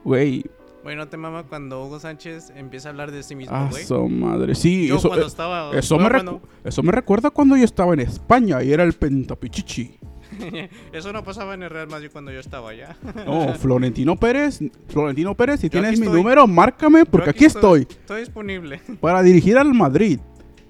güey. 0.05 0.45
Güey, 0.83 0.97
no 0.97 1.09
te 1.09 1.17
mama 1.17 1.43
cuando 1.45 1.85
Hugo 1.85 1.99
Sánchez 2.01 2.51
empieza 2.57 2.89
a 2.89 2.91
hablar 2.93 3.11
de 3.11 3.23
sí 3.23 3.35
mismo, 3.35 3.55
Ah, 3.55 3.69
güey. 3.71 3.85
su 3.85 4.09
madre. 4.09 4.55
Sí, 4.55 4.87
Yo 4.87 4.97
eso, 4.97 5.09
cuando 5.09 5.25
eh, 5.27 5.29
estaba. 5.29 5.77
eso 5.77 5.99
me, 5.99 6.09
cuando- 6.09 6.41
eso 6.65 6.83
me 6.83 6.93
recuerda 6.93 7.31
cuando 7.31 7.57
yo 7.57 7.65
estaba 7.65 7.93
en 7.95 8.01
España 8.01 8.63
y 8.63 8.73
era 8.73 8.85
el 8.85 8.93
Pentapichichi. 8.93 9.99
Eso 10.93 11.11
no 11.13 11.25
pasaba 11.25 11.55
en 11.55 11.63
el 11.63 11.71
Real 11.71 11.89
Madrid 11.89 12.11
cuando 12.13 12.31
yo 12.31 12.39
estaba 12.39 12.69
allá. 12.71 12.97
No, 13.27 13.55
Florentino 13.55 14.15
Pérez, 14.15 14.61
Florentino 14.87 15.35
Pérez, 15.35 15.61
si 15.61 15.67
Yo 15.69 15.71
tienes 15.81 15.99
mi 15.99 16.05
estoy. 16.07 16.21
número, 16.21 16.47
márcame 16.47 17.07
porque 17.07 17.27
Yo 17.27 17.31
aquí 17.31 17.45
estoy 17.47 17.87
Estoy 17.89 18.21
disponible. 18.21 18.79
para 19.01 19.23
dirigir 19.23 19.57
al 19.57 19.73
Madrid. 19.73 20.21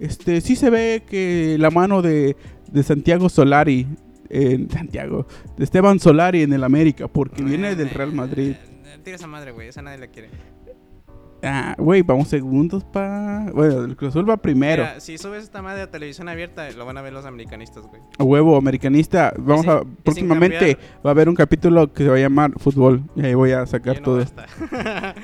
Este, 0.01 0.40
sí 0.40 0.57
se 0.57 0.70
ve 0.70 1.03
que 1.09 1.57
la 1.59 1.70
mano 1.70 2.03
de, 2.03 2.36
de 2.70 2.82
Santiago 2.82 3.28
Solari, 3.28 3.86
en 4.30 4.70
Santiago, 4.70 5.26
de 5.57 5.64
Esteban 5.64 5.99
Solari 5.99 6.42
en 6.42 6.53
el 6.53 6.64
América, 6.64 7.09
porque 7.09 7.42
viene 7.42 7.74
del 7.74 7.90
Real 7.90 8.12
Madrid. 8.12 8.53
Eh, 8.53 8.99
Tira 9.03 9.16
esa 9.16 9.26
madre, 9.26 9.53
güey. 9.53 9.68
Esa 9.68 9.82
nadie 9.82 9.99
la 9.99 10.09
quiere. 10.09 10.28
Ah, 11.43 11.76
güey, 11.78 12.03
vamos 12.03 12.28
segundos 12.28 12.82
pa... 12.84 13.47
Bueno, 13.55 13.84
el 13.84 13.97
Cruz 13.97 14.11
Azul 14.11 14.28
va 14.28 14.36
primero. 14.39 14.82
Mira, 14.82 14.99
si 15.01 15.18
subes 15.18 15.45
esta 15.45 15.62
madre 15.62 15.82
a 15.82 15.91
televisión 15.91 16.28
abierta, 16.28 16.68
lo 16.72 16.84
van 16.84 16.99
a 16.99 17.03
ver 17.03 17.12
los 17.12 17.24
americanistas, 17.26 17.86
güey. 17.86 18.03
A 18.18 18.24
huevo, 18.24 18.57
americanista. 18.57 19.32
Vamos 19.39 19.62
sin- 19.62 19.70
a... 19.70 19.82
Próximamente 20.03 20.59
cambiar- 20.76 21.05
va 21.07 21.11
a 21.11 21.12
haber 21.12 21.28
un 21.28 21.34
capítulo 21.36 21.93
que 21.93 22.03
se 22.03 22.09
va 22.11 22.16
a 22.16 22.18
llamar 22.18 22.53
Fútbol. 22.59 23.05
Y 23.14 23.24
ahí 23.24 23.34
voy 23.34 23.53
a 23.53 23.64
sacar 23.66 23.99
no 23.99 24.03
todo. 24.03 24.16
basta. 24.18 24.47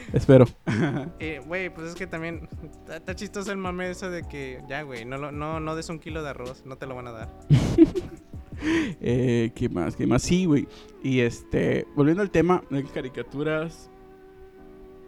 Espero. 0.12 0.46
Eh, 1.18 1.40
Güey, 1.46 1.72
pues 1.74 1.88
es 1.88 1.94
que 1.94 2.06
también 2.06 2.48
está, 2.88 3.14
chistoso 3.14 3.50
el 3.52 3.58
mame 3.58 3.90
eso 3.90 4.10
de 4.10 4.22
que 4.22 4.60
ya, 4.68 4.82
güey, 4.82 5.04
no, 5.04 5.18
no, 5.32 5.60
no 5.60 5.76
des 5.76 5.88
un 5.88 5.98
kilo 5.98 6.22
de 6.22 6.30
arroz, 6.30 6.64
no 6.64 6.76
te 6.76 6.86
lo 6.86 6.94
van 6.94 7.08
a 7.08 7.12
dar. 7.12 7.28
Eh, 9.00 9.50
¿Qué 9.54 9.68
más? 9.68 9.96
¿Qué 9.96 10.06
más? 10.06 10.22
Sí, 10.22 10.44
güey. 10.46 10.66
Y 11.02 11.20
este, 11.20 11.86
volviendo 11.96 12.22
al 12.22 12.30
tema 12.30 12.62
de 12.70 12.84
caricaturas. 12.84 13.90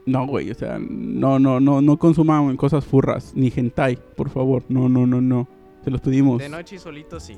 No, 0.06 0.26
güey, 0.26 0.50
o 0.50 0.54
sea, 0.54 0.78
no, 0.78 1.38
no, 1.38 1.58
no, 1.60 1.82
no 1.82 1.98
consuman 1.98 2.56
cosas 2.56 2.84
furras, 2.84 3.32
ni 3.34 3.52
hentai, 3.54 3.96
por 4.16 4.30
favor. 4.30 4.62
No, 4.68 4.88
no, 4.88 5.06
no, 5.06 5.20
no. 5.20 5.48
Se 5.84 5.90
los 5.90 6.00
pedimos. 6.00 6.38
De 6.40 6.48
noche 6.48 6.76
y 6.76 6.78
solito 6.78 7.18
sí. 7.20 7.36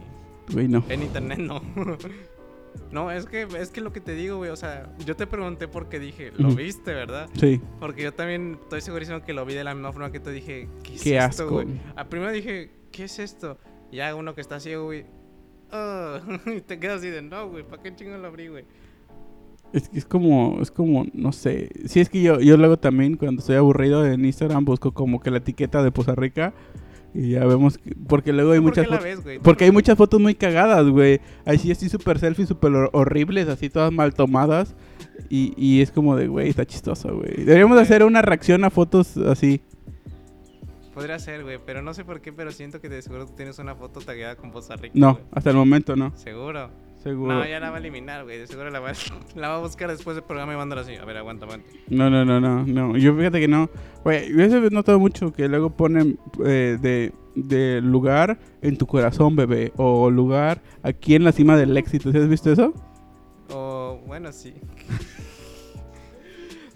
Güey, 0.53 0.69
no. 0.69 0.85
En 0.89 1.03
internet 1.03 1.39
no. 1.39 1.61
no, 2.93 3.11
es 3.11 3.27
que 3.27 3.47
es 3.59 3.71
que 3.71 3.81
lo 3.81 3.93
que 3.93 4.01
te 4.01 4.15
digo, 4.15 4.37
güey, 4.39 4.51
o 4.51 4.57
sea, 4.57 4.93
yo 5.05 5.17
te 5.17 5.27
pregunté 5.27 5.69
porque 5.69 5.99
dije, 5.99 6.33
lo 6.37 6.49
viste, 6.55 6.93
¿verdad? 6.95 7.29
Sí, 7.35 7.61
Porque 7.81 8.03
yo 8.03 8.13
también 8.13 8.59
estoy 8.63 8.81
segurísimo 8.81 9.23
que 9.23 9.33
lo 9.33 9.45
vi 9.45 9.55
de 9.55 9.65
la 9.65 9.75
misma 9.75 9.93
forma 9.93 10.13
que 10.13 10.21
te 10.21 10.31
dije, 10.31 10.69
¿qué 10.83 10.95
es 10.95 11.03
qué 11.03 11.17
esto, 11.17 11.45
asco. 11.45 11.51
güey? 11.55 11.67
A 11.97 12.05
primero 12.05 12.31
dije, 12.33 12.71
¿qué 12.93 13.05
es 13.05 13.19
esto? 13.19 13.59
Y 13.91 13.97
ya 13.97 14.15
uno 14.15 14.35
que 14.35 14.41
está 14.41 14.61
ciego, 14.61 14.85
güey. 14.85 15.05
"Ah", 15.71 16.21
y 16.47 16.61
te 16.61 16.79
quedas 16.79 16.99
así 16.99 17.09
de, 17.09 17.23
no, 17.23 17.49
güey, 17.49 17.65
¿para 17.65 17.83
qué 17.83 17.95
chingo 17.95 18.17
lo 18.17 18.27
abrí, 18.29 18.49
güey? 18.49 18.65
Es 19.73 19.89
que 19.89 19.99
es 19.99 20.05
como, 20.07 20.59
es 20.63 20.71
como, 20.71 21.07
no 21.13 21.33
sé. 21.33 21.69
Sí, 21.87 22.01
es 22.01 22.09
que 22.09 22.23
yo, 22.23 22.41
yo 22.41 22.57
luego 22.57 22.79
también, 22.79 23.17
cuando 23.17 23.41
estoy 23.41 23.57
aburrido 23.57 24.07
en 24.07 24.25
Instagram, 24.25 24.65
busco 24.65 24.93
como 24.93 25.21
que 25.21 25.31
la 25.31 25.39
etiqueta 25.39 25.83
de 25.83 25.91
Poza 25.93 26.15
Rica. 26.15 26.55
Y 27.15 27.31
ya 27.31 27.45
vemos, 27.47 27.79
que- 27.79 27.95
porque 28.07 28.33
luego 28.33 28.53
hay 28.53 28.59
¿Tú 28.59 28.65
¿Por 28.65 28.71
muchas 28.77 28.87
fotos. 28.87 29.05
ves? 29.25 29.41
Porque 29.43 29.65
hay 29.65 29.71
muchas 29.71 29.97
fotos 29.97 30.21
muy 30.21 30.35
cagadas, 30.35 30.87
güey. 30.89 31.21
Así 31.45 31.71
así 31.71 31.89
súper 31.89 32.19
selfies, 32.19 32.49
súper 32.49 32.71
hor- 32.73 32.91
horribles, 32.93 33.49
así 33.49 33.69
todas 33.71 33.93
mal 33.93 34.15
tomadas. 34.15 34.75
Y, 35.31 35.53
y 35.57 35.81
es 35.83 35.91
como 35.91 36.17
de, 36.17 36.29
güey, 36.29 36.49
está 36.49 36.65
chistoso, 36.67 37.15
güey. 37.17 37.45
Deberíamos 37.45 37.77
de 37.77 37.83
hacer 37.83 38.05
una 38.05 38.23
reacción 38.23 38.63
a 38.65 38.71
fotos 38.71 39.17
así. 39.17 39.61
Podría 40.95 41.19
ser, 41.19 41.45
güey, 41.45 41.59
pero 41.65 41.81
no 41.83 41.95
sé 41.95 42.05
por 42.05 42.21
qué, 42.21 42.33
pero 42.33 42.51
siento 42.51 42.81
que 42.81 42.89
de 42.89 43.01
seguro 43.03 43.27
tú 43.27 43.33
tienes 43.37 43.59
una 43.59 43.75
foto 43.75 44.01
tagueada 44.01 44.37
con 44.37 44.51
Costa 44.51 44.77
Rica. 44.77 44.95
No, 44.97 45.19
hasta 45.31 45.51
el 45.51 45.57
momento 45.57 45.95
no. 45.95 46.13
¿Seguro? 46.17 46.71
Seguro. 47.03 47.33
No, 47.33 47.47
ya 47.47 47.61
la 47.61 47.71
va 47.71 47.77
a 47.77 47.81
eliminar, 47.81 48.25
güey. 48.25 48.47
Seguro 48.47 48.71
la 48.71 48.81
va, 48.81 48.93
la 49.37 49.49
va 49.49 49.57
a 49.57 49.61
buscar 49.61 49.91
después 49.91 50.17
del 50.17 50.25
programa 50.25 50.55
y 50.55 50.57
mándala 50.57 50.83
así. 50.83 50.97
A 50.97 51.05
ver, 51.05 51.17
aguanta, 51.17 51.47
aguanta. 51.47 51.69
No, 51.89 52.11
no, 52.11 52.25
no, 52.25 52.41
no, 52.41 52.65
no. 52.65 52.97
Yo 52.97 53.15
fíjate 53.17 53.41
que 53.41 53.49
no. 53.49 53.71
Güey, 54.05 54.33
yo 54.37 54.45
he 54.45 54.71
notado 54.71 54.99
mucho 54.99 55.33
que 55.33 55.49
luego 55.49 55.71
ponen 55.71 56.19
eh, 56.45 56.77
de, 56.81 57.13
de 57.35 57.81
lugar 57.81 58.39
en 58.63 58.77
tu 58.77 58.87
corazón, 58.87 59.37
bebé. 59.37 59.73
O 59.77 60.11
lugar 60.11 60.61
aquí 60.83 61.15
en 61.15 61.25
la 61.25 61.33
cima 61.33 61.57
del 61.57 61.77
éxito. 61.77 62.11
¿Sí 62.11 62.19
has 62.19 62.29
visto 62.29 62.51
eso? 62.51 62.75
O, 63.51 64.01
bueno, 64.07 64.33
sí. 64.33 64.55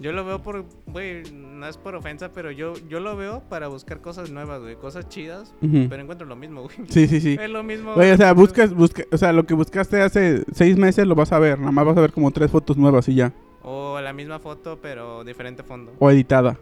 Yo 0.03 0.11
lo 0.11 0.25
veo 0.25 0.43
por, 0.43 0.65
güey, 0.85 1.23
no 1.31 1.65
es 1.65 1.77
por 1.77 1.95
ofensa, 1.95 2.33
pero 2.33 2.51
yo, 2.51 2.73
yo 2.89 2.99
lo 2.99 3.15
veo 3.15 3.41
para 3.47 3.69
buscar 3.69 4.01
cosas 4.01 4.31
nuevas, 4.31 4.59
güey, 4.61 4.75
cosas 4.75 5.07
chidas, 5.07 5.55
pero 5.61 6.01
encuentro 6.01 6.27
lo 6.27 6.35
mismo, 6.35 6.63
güey. 6.63 6.75
Sí, 6.89 7.07
sí, 7.07 7.21
sí. 7.21 7.37
Es 7.39 7.49
lo 7.49 7.63
mismo. 7.63 7.93
Güey, 7.93 8.11
o 8.11 8.17
sea, 8.17 8.33
buscas, 8.33 8.73
busca, 8.73 9.03
o 9.13 9.17
sea, 9.17 9.31
lo 9.31 9.45
que 9.45 9.53
buscaste 9.53 10.01
hace 10.01 10.43
seis 10.51 10.75
meses 10.75 11.07
lo 11.07 11.15
vas 11.15 11.31
a 11.31 11.39
ver. 11.39 11.57
Nada 11.57 11.71
más 11.71 11.85
vas 11.85 11.95
a 11.95 12.01
ver 12.01 12.11
como 12.11 12.31
tres 12.31 12.51
fotos 12.51 12.75
nuevas 12.75 13.07
y 13.07 13.15
ya. 13.15 13.31
O 13.61 13.97
la 14.01 14.11
misma 14.11 14.39
foto, 14.39 14.77
pero 14.81 15.23
diferente 15.23 15.63
fondo. 15.63 15.93
O 15.99 16.11
editada. 16.11 16.57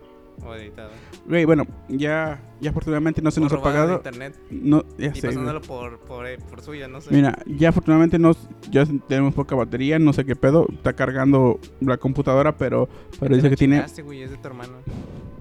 O 0.46 0.56
editada. 0.56 0.90
Güey, 1.28 1.46
bueno, 1.46 1.66
ya, 1.88 2.42
ya 2.60 2.70
afortunadamente 2.72 3.22
no 3.22 3.30
se 3.32 3.40
O 3.40 3.44
nos 3.44 3.54
ha 3.54 3.62
pagado. 3.62 3.96
internet. 3.96 4.40
No, 4.50 4.84
ya 4.98 5.12
Y 5.14 5.20
sé, 5.20 5.28
pasándolo 5.28 5.62
por, 5.62 6.00
por, 6.00 6.26
eh, 6.28 6.38
por 6.50 6.62
suya, 6.62 6.88
no 6.88 7.00
sé. 7.02 7.14
Mira, 7.14 7.38
ya 7.46 7.70
afortunadamente 7.70 8.18
nos, 8.18 8.38
ya 8.72 8.86
tenemos 9.08 9.34
poca 9.34 9.56
batería, 9.56 10.00
no 10.00 10.14
sé 10.14 10.26
qué 10.26 10.36
pedo. 10.36 10.66
Está 10.72 10.94
cargando 10.94 11.60
la 11.80 11.98
computadora, 11.98 12.58
pero, 12.58 12.90
pero 13.20 13.36
dice 13.36 13.50
que 13.50 13.56
tiene... 13.56 13.86
güey, 14.04 14.24
es 14.24 14.32
de 14.32 14.38
tu 14.38 14.48
hermano. 14.48 14.74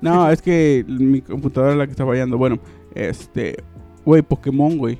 No, 0.00 0.30
es 0.30 0.40
que 0.40 0.84
mi 0.86 1.20
computadora 1.22 1.72
es 1.72 1.78
la 1.78 1.86
que 1.86 1.90
está 1.90 2.06
fallando. 2.06 2.38
Bueno, 2.38 2.60
este... 2.94 3.56
Güey, 4.04 4.22
Pokémon, 4.22 4.78
güey. 4.78 4.96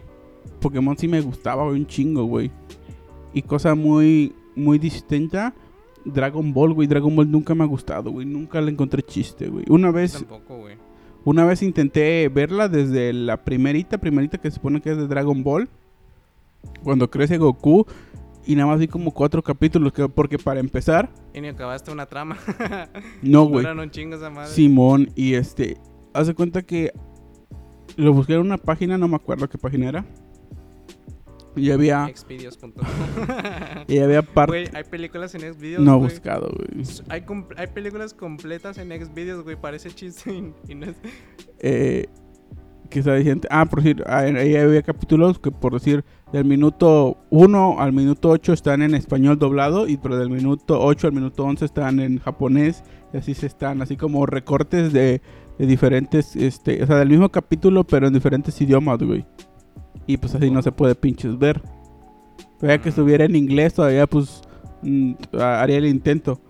Pokémon 0.60 0.98
sí 0.98 1.06
me 1.06 1.20
gustaba, 1.20 1.62
güey, 1.62 1.76
un 1.78 1.86
chingo, 1.86 2.24
güey. 2.24 2.50
Y 3.32 3.42
cosa 3.42 3.76
muy, 3.76 4.34
muy 4.56 4.76
distinta... 4.80 5.54
Dragon 6.04 6.52
Ball, 6.52 6.72
güey. 6.72 6.88
Dragon 6.88 7.14
Ball 7.14 7.30
nunca 7.30 7.54
me 7.54 7.64
ha 7.64 7.66
gustado, 7.66 8.10
güey. 8.10 8.26
Nunca 8.26 8.60
le 8.60 8.70
encontré 8.70 9.02
chiste, 9.02 9.48
güey. 9.48 9.64
Una 9.68 9.90
vez... 9.90 10.12
Tampoco, 10.12 10.58
güey. 10.58 10.76
Una 11.24 11.44
vez 11.44 11.62
intenté 11.62 12.28
verla 12.28 12.68
desde 12.68 13.12
la 13.12 13.44
primerita, 13.44 13.98
primerita 13.98 14.38
que 14.38 14.50
se 14.50 14.54
supone 14.56 14.80
que 14.80 14.90
es 14.92 14.96
de 14.96 15.06
Dragon 15.08 15.42
Ball. 15.42 15.68
Cuando 16.82 17.10
crece 17.10 17.38
Goku. 17.38 17.86
y 18.46 18.54
nada 18.54 18.68
más 18.68 18.78
vi 18.78 18.88
como 18.88 19.12
cuatro 19.12 19.42
capítulos, 19.42 19.92
que- 19.92 20.08
porque 20.08 20.38
para 20.38 20.58
empezar, 20.60 21.10
Y 21.34 21.40
ni 21.42 21.48
acabaste 21.48 21.90
una 21.92 22.06
trama. 22.06 22.38
no, 23.22 23.44
güey. 23.44 23.64
Simón, 24.54 25.10
y 25.14 25.34
este, 25.34 25.76
hace 26.14 26.34
cuenta 26.34 26.62
que 26.62 26.92
lo 27.96 28.12
busqué 28.14 28.34
en 28.34 28.40
una 28.40 28.56
página, 28.56 28.96
no 28.96 29.06
me 29.08 29.16
acuerdo 29.16 29.48
qué 29.50 29.58
página 29.58 29.88
era. 29.88 30.06
Y 31.56 31.70
había, 31.70 32.06
Xvideos.com. 32.14 32.72
y 33.88 33.98
había 33.98 34.22
parte... 34.22 34.52
Güey, 34.52 34.68
hay 34.74 34.84
películas 34.84 35.34
en 35.34 35.52
Xvideos, 35.52 35.82
No 35.82 35.96
he 35.96 35.98
buscado, 35.98 36.50
güey. 36.54 36.84
Hay, 37.08 37.66
películas 37.68 38.14
completas 38.14 38.78
en 38.78 38.90
Xvideos, 38.90 39.42
güey. 39.42 39.56
Parece 39.56 39.90
chiste 39.90 40.32
y, 40.32 40.72
y 40.72 40.74
no 40.74 40.86
es... 40.86 40.96
Eh, 41.60 42.06
está 42.90 43.14
diciendo, 43.14 43.46
ah, 43.50 43.66
por 43.66 43.82
decir, 43.82 44.02
ah, 44.06 44.18
ahí 44.20 44.56
había 44.56 44.82
capítulos 44.82 45.38
que 45.38 45.50
por 45.50 45.74
decir, 45.74 46.04
del 46.32 46.44
minuto 46.44 47.18
1 47.30 47.80
al 47.80 47.92
minuto 47.92 48.30
8 48.30 48.52
están 48.52 48.82
en 48.82 48.94
español 48.94 49.38
doblado, 49.38 49.86
y 49.86 49.96
pero 49.96 50.16
del 50.16 50.30
minuto 50.30 50.80
8 50.80 51.08
al 51.08 51.12
minuto 51.12 51.44
11 51.44 51.64
están 51.64 52.00
en 52.00 52.18
japonés, 52.18 52.82
y 53.12 53.18
así 53.18 53.34
se 53.34 53.46
están, 53.46 53.82
así 53.82 53.96
como 53.96 54.26
recortes 54.26 54.92
de, 54.92 55.20
de 55.58 55.66
diferentes, 55.66 56.36
este, 56.36 56.82
o 56.82 56.86
sea, 56.86 56.96
del 56.96 57.08
mismo 57.08 57.28
capítulo, 57.28 57.84
pero 57.84 58.06
en 58.06 58.14
diferentes 58.14 58.60
idiomas, 58.60 58.98
güey. 58.98 59.26
Y 60.08 60.16
pues 60.16 60.34
así 60.34 60.50
no 60.50 60.60
se 60.62 60.72
puede 60.72 60.96
pinches 60.96 61.38
ver. 61.38 61.62
Todavía 62.58 62.80
que 62.82 62.88
estuviera 62.88 63.24
en 63.24 63.36
inglés, 63.36 63.74
todavía 63.74 64.06
pues 64.08 64.42
mm, 64.82 65.12
haría 65.38 65.76
el 65.78 65.86
intento, 65.86 66.40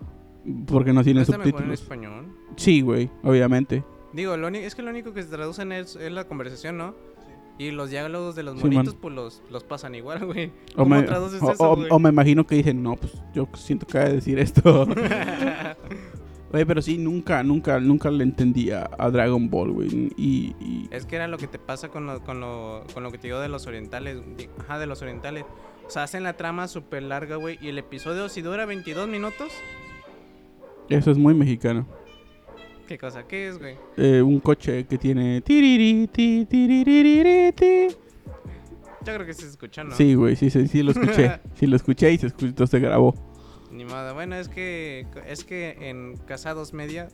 porque 0.67 0.95
no 0.95 1.05
tiene 1.05 1.19
¿No 1.19 1.23
está 1.25 1.37
mejor 1.37 1.47
en 1.49 1.53
subtítulos. 1.59 1.81
español? 1.83 2.35
Sí, 2.57 2.81
güey, 2.81 3.11
obviamente. 3.23 3.85
Digo, 4.15 4.37
lo 4.39 4.49
es 4.49 4.75
que 4.75 4.83
lo 4.83 4.91
único 4.91 5.13
que 5.13 5.23
se 5.23 5.29
traducen 5.29 5.71
es, 5.73 5.97
es 5.97 6.11
la 6.11 6.25
conversación, 6.25 6.79
¿no? 6.79 6.95
Y 7.59 7.73
los 7.73 7.91
diálogos 7.91 8.37
de 8.37 8.45
los 8.45 8.57
Sí, 8.59 8.65
man. 8.65 8.73
monitos, 8.75 8.95
pues 8.95 9.15
los, 9.15 9.43
los 9.51 9.65
pasan 9.65 9.95
igual, 9.97 10.25
güey. 10.27 10.53
O 10.75 10.85
¿Cómo 10.85 10.95
me, 10.95 11.03
traduces 11.03 11.43
o- 11.43 11.51
eso, 11.53 11.73
o- 11.73 11.77
güey? 11.77 11.89
o 11.91 11.99
me 11.99 12.09
imagino 12.11 12.47
que 12.47 12.55
dicen, 12.55 12.83
no, 12.83 12.95
pues 12.95 13.13
yo 13.35 13.49
siento 13.55 13.85
que 13.87 13.99
ha 13.99 14.05
de 14.05 14.15
decir 14.15 14.39
esto. 14.39 14.87
Güey, 16.51 16.65
pero 16.65 16.81
sí, 16.81 16.97
nunca, 16.97 17.43
nunca, 17.43 17.79
nunca 17.79 18.11
le 18.11 18.25
entendía 18.25 18.89
a 18.99 19.11
Dragon 19.11 19.51
Ball, 19.51 19.71
güey. 19.73 19.89
Y, 20.17 20.55
y- 20.59 20.89
Es 20.91 21.05
que 21.05 21.17
era 21.17 21.29
lo 21.29 21.37
que 21.37 21.47
te 21.47 21.59
pasa 21.59 21.89
con 21.89 22.07
lo, 22.07 22.21
con 22.23 22.41
lo, 22.41 22.85
con 22.95 23.03
lo 23.03 23.11
que 23.13 23.19
te 23.19 23.27
digo 23.27 23.39
de 23.41 23.49
los 23.49 23.67
orientales. 23.67 24.19
Ajá, 24.61 24.79
de 24.79 24.87
los 24.87 25.03
orientales. 25.03 25.45
O 25.87 25.91
sea, 25.91 26.05
hacen 26.05 26.23
la 26.23 26.35
trama 26.35 26.67
súper 26.69 27.03
larga, 27.03 27.37
güey. 27.37 27.59
Y 27.61 27.69
el 27.69 27.79
episodio, 27.79 28.29
si 28.31 28.41
dura 28.41 28.65
22 28.65 29.09
minutos, 29.09 29.53
eso 30.89 31.11
es 31.11 31.19
muy 31.19 31.35
mexicano. 31.35 31.87
¿qué 32.87 32.97
cosa? 32.97 33.25
¿Qué 33.27 33.49
es, 33.49 33.59
güey? 33.59 33.77
Eh, 33.99 34.23
un 34.23 34.41
coche 34.41 34.87
que 34.87 34.97
tiene... 34.97 35.43
Yo 39.05 39.15
creo 39.15 39.27
que 39.27 39.35
se 39.35 39.47
escucha, 39.47 39.85
¿no? 39.85 39.95
Sí, 39.95 40.15
güey, 40.15 40.37
sí, 40.37 40.49
sí, 40.49 40.67
sí 40.67 40.83
lo 40.83 40.93
escuché. 40.93 41.39
sí 41.55 41.67
lo 41.67 41.77
escuché 41.77 42.11
y 42.13 42.17
se 42.19 42.29
escuchó, 42.29 42.67
se 42.67 42.79
grabó. 42.81 43.15
Ni 43.71 43.85
modo. 43.85 44.15
Bueno, 44.15 44.37
es 44.37 44.49
que, 44.49 45.07
es 45.27 45.45
que 45.45 45.77
en 45.91 46.17
Casados 46.27 46.73
Media, 46.73 47.09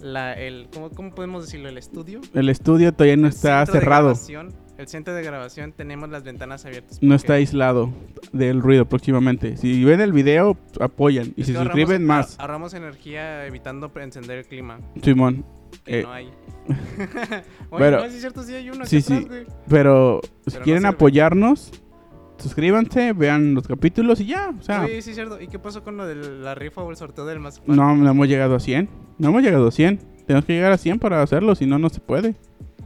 la, 0.00 0.32
el, 0.34 0.68
¿cómo, 0.74 0.90
¿cómo 0.90 1.14
podemos 1.14 1.44
decirlo? 1.44 1.68
El 1.68 1.78
estudio. 1.78 2.20
El 2.34 2.48
estudio 2.48 2.92
todavía 2.92 3.16
no 3.16 3.28
está 3.28 3.64
cerrado. 3.66 4.14
el 4.78 4.88
centro 4.88 5.14
de 5.14 5.22
grabación 5.22 5.72
tenemos 5.72 6.08
las 6.10 6.24
ventanas 6.24 6.64
abiertas. 6.66 6.98
No 7.02 7.14
está 7.14 7.34
aislado 7.34 7.90
del 8.32 8.60
ruido 8.60 8.88
próximamente. 8.88 9.56
Si 9.56 9.84
ven 9.84 10.00
el 10.00 10.12
video, 10.12 10.58
apoyan. 10.80 11.32
Y 11.36 11.44
si 11.44 11.52
se 11.52 11.58
suscriben, 11.62 12.04
más. 12.04 12.36
ahor- 12.36 12.40
Ahorramos 12.40 12.74
energía 12.74 13.46
evitando 13.46 13.92
encender 13.96 14.38
el 14.38 14.44
clima. 14.46 14.80
Simón. 15.02 15.44
Que 15.84 16.00
Eh, 16.00 16.02
no 16.02 16.12
hay. 16.12 16.26
Oye, 17.70 17.78
pero- 17.78 17.98
no, 18.00 18.04
es 18.04 18.20
cierto, 18.20 18.42
sí 18.42 18.54
hay 18.54 18.70
uno 18.70 18.84
Sí, 18.86 18.98
atrás, 18.98 19.18
sí. 19.30 19.46
Pero 19.68 20.20
si 20.46 20.58
no 20.58 20.62
quieren 20.64 20.86
apoyarnos, 20.86 21.70
suscríbanse, 22.42 23.12
vean 23.12 23.54
los 23.54 23.66
capítulos 23.66 24.20
y 24.20 24.26
ya. 24.26 24.54
O 24.58 24.62
sea, 24.62 24.86
sí 24.86 24.92
es 24.92 25.04
cierto. 25.04 25.40
¿Y 25.40 25.48
qué 25.48 25.58
pasó 25.58 25.82
con 25.82 25.96
lo 25.96 26.06
de 26.06 26.14
la 26.14 26.54
rifa 26.54 26.82
o 26.82 26.90
el 26.90 26.96
sorteo 26.96 27.24
del 27.24 27.40
mazapán? 27.40 27.74
no, 27.74 27.96
no 27.96 28.10
hemos 28.10 28.28
llegado 28.28 28.54
a 28.54 28.60
100. 28.60 28.88
No 29.18 29.28
hemos 29.28 29.42
llegado 29.42 29.68
a 29.68 29.70
100. 29.70 29.98
Tenemos 30.26 30.44
que 30.44 30.52
llegar 30.52 30.72
a 30.72 30.78
100 30.78 30.98
para 30.98 31.22
hacerlo, 31.22 31.54
si 31.54 31.66
no, 31.66 31.78
no 31.78 31.88
se 31.88 32.00
puede. 32.00 32.36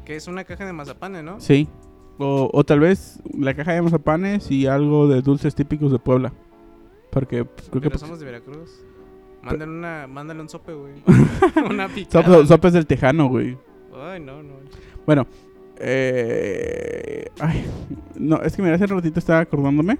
Que 0.04 0.16
es 0.16 0.28
una 0.28 0.44
caja 0.44 0.64
de 0.64 0.72
mazapanes, 0.72 1.24
¿no? 1.24 1.40
Sí. 1.40 1.68
O, 2.18 2.48
o 2.52 2.64
tal 2.64 2.80
vez 2.80 3.20
la 3.36 3.54
caja 3.54 3.72
de 3.72 3.82
mazapanes 3.82 4.50
y 4.50 4.66
algo 4.66 5.08
de 5.08 5.20
dulces 5.20 5.54
típicos 5.54 5.92
de 5.92 5.98
Puebla. 5.98 6.32
Porque 7.10 7.44
pues, 7.44 7.68
creo 7.68 7.82
que... 7.82 7.88
Pero 7.88 7.98
somos 7.98 8.20
de 8.20 8.26
Veracruz. 8.26 8.70
Mándale, 9.42 9.70
una, 9.70 10.06
mándale 10.06 10.40
un 10.40 10.48
sope, 10.48 10.74
güey. 10.74 10.94
una 11.70 11.88
picada. 11.88 12.26
güey. 12.26 12.46
sopes 12.46 12.72
del 12.72 12.86
Tejano, 12.86 13.28
güey. 13.28 13.56
Ay, 13.94 14.20
no, 14.20 14.42
no. 14.42 14.54
Bueno, 15.06 15.26
eh, 15.80 17.26
ay, 17.40 17.64
no, 18.18 18.40
es 18.42 18.54
que 18.56 18.62
mira, 18.62 18.74
hace 18.76 18.86
ratito 18.86 19.18
estaba 19.18 19.40
acordándome. 19.40 19.98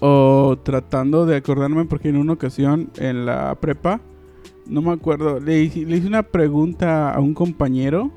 O 0.00 0.58
tratando 0.62 1.24
de 1.24 1.36
acordarme 1.36 1.84
porque 1.84 2.08
en 2.08 2.16
una 2.16 2.34
ocasión 2.34 2.90
en 2.98 3.24
la 3.26 3.54
prepa, 3.54 4.00
no 4.66 4.82
me 4.82 4.92
acuerdo, 4.92 5.40
le, 5.40 5.62
hice- 5.62 5.86
una 6.06 6.22
pregunta 6.22 7.14
a 7.14 7.20
un 7.20 7.32
compañero 7.32 8.10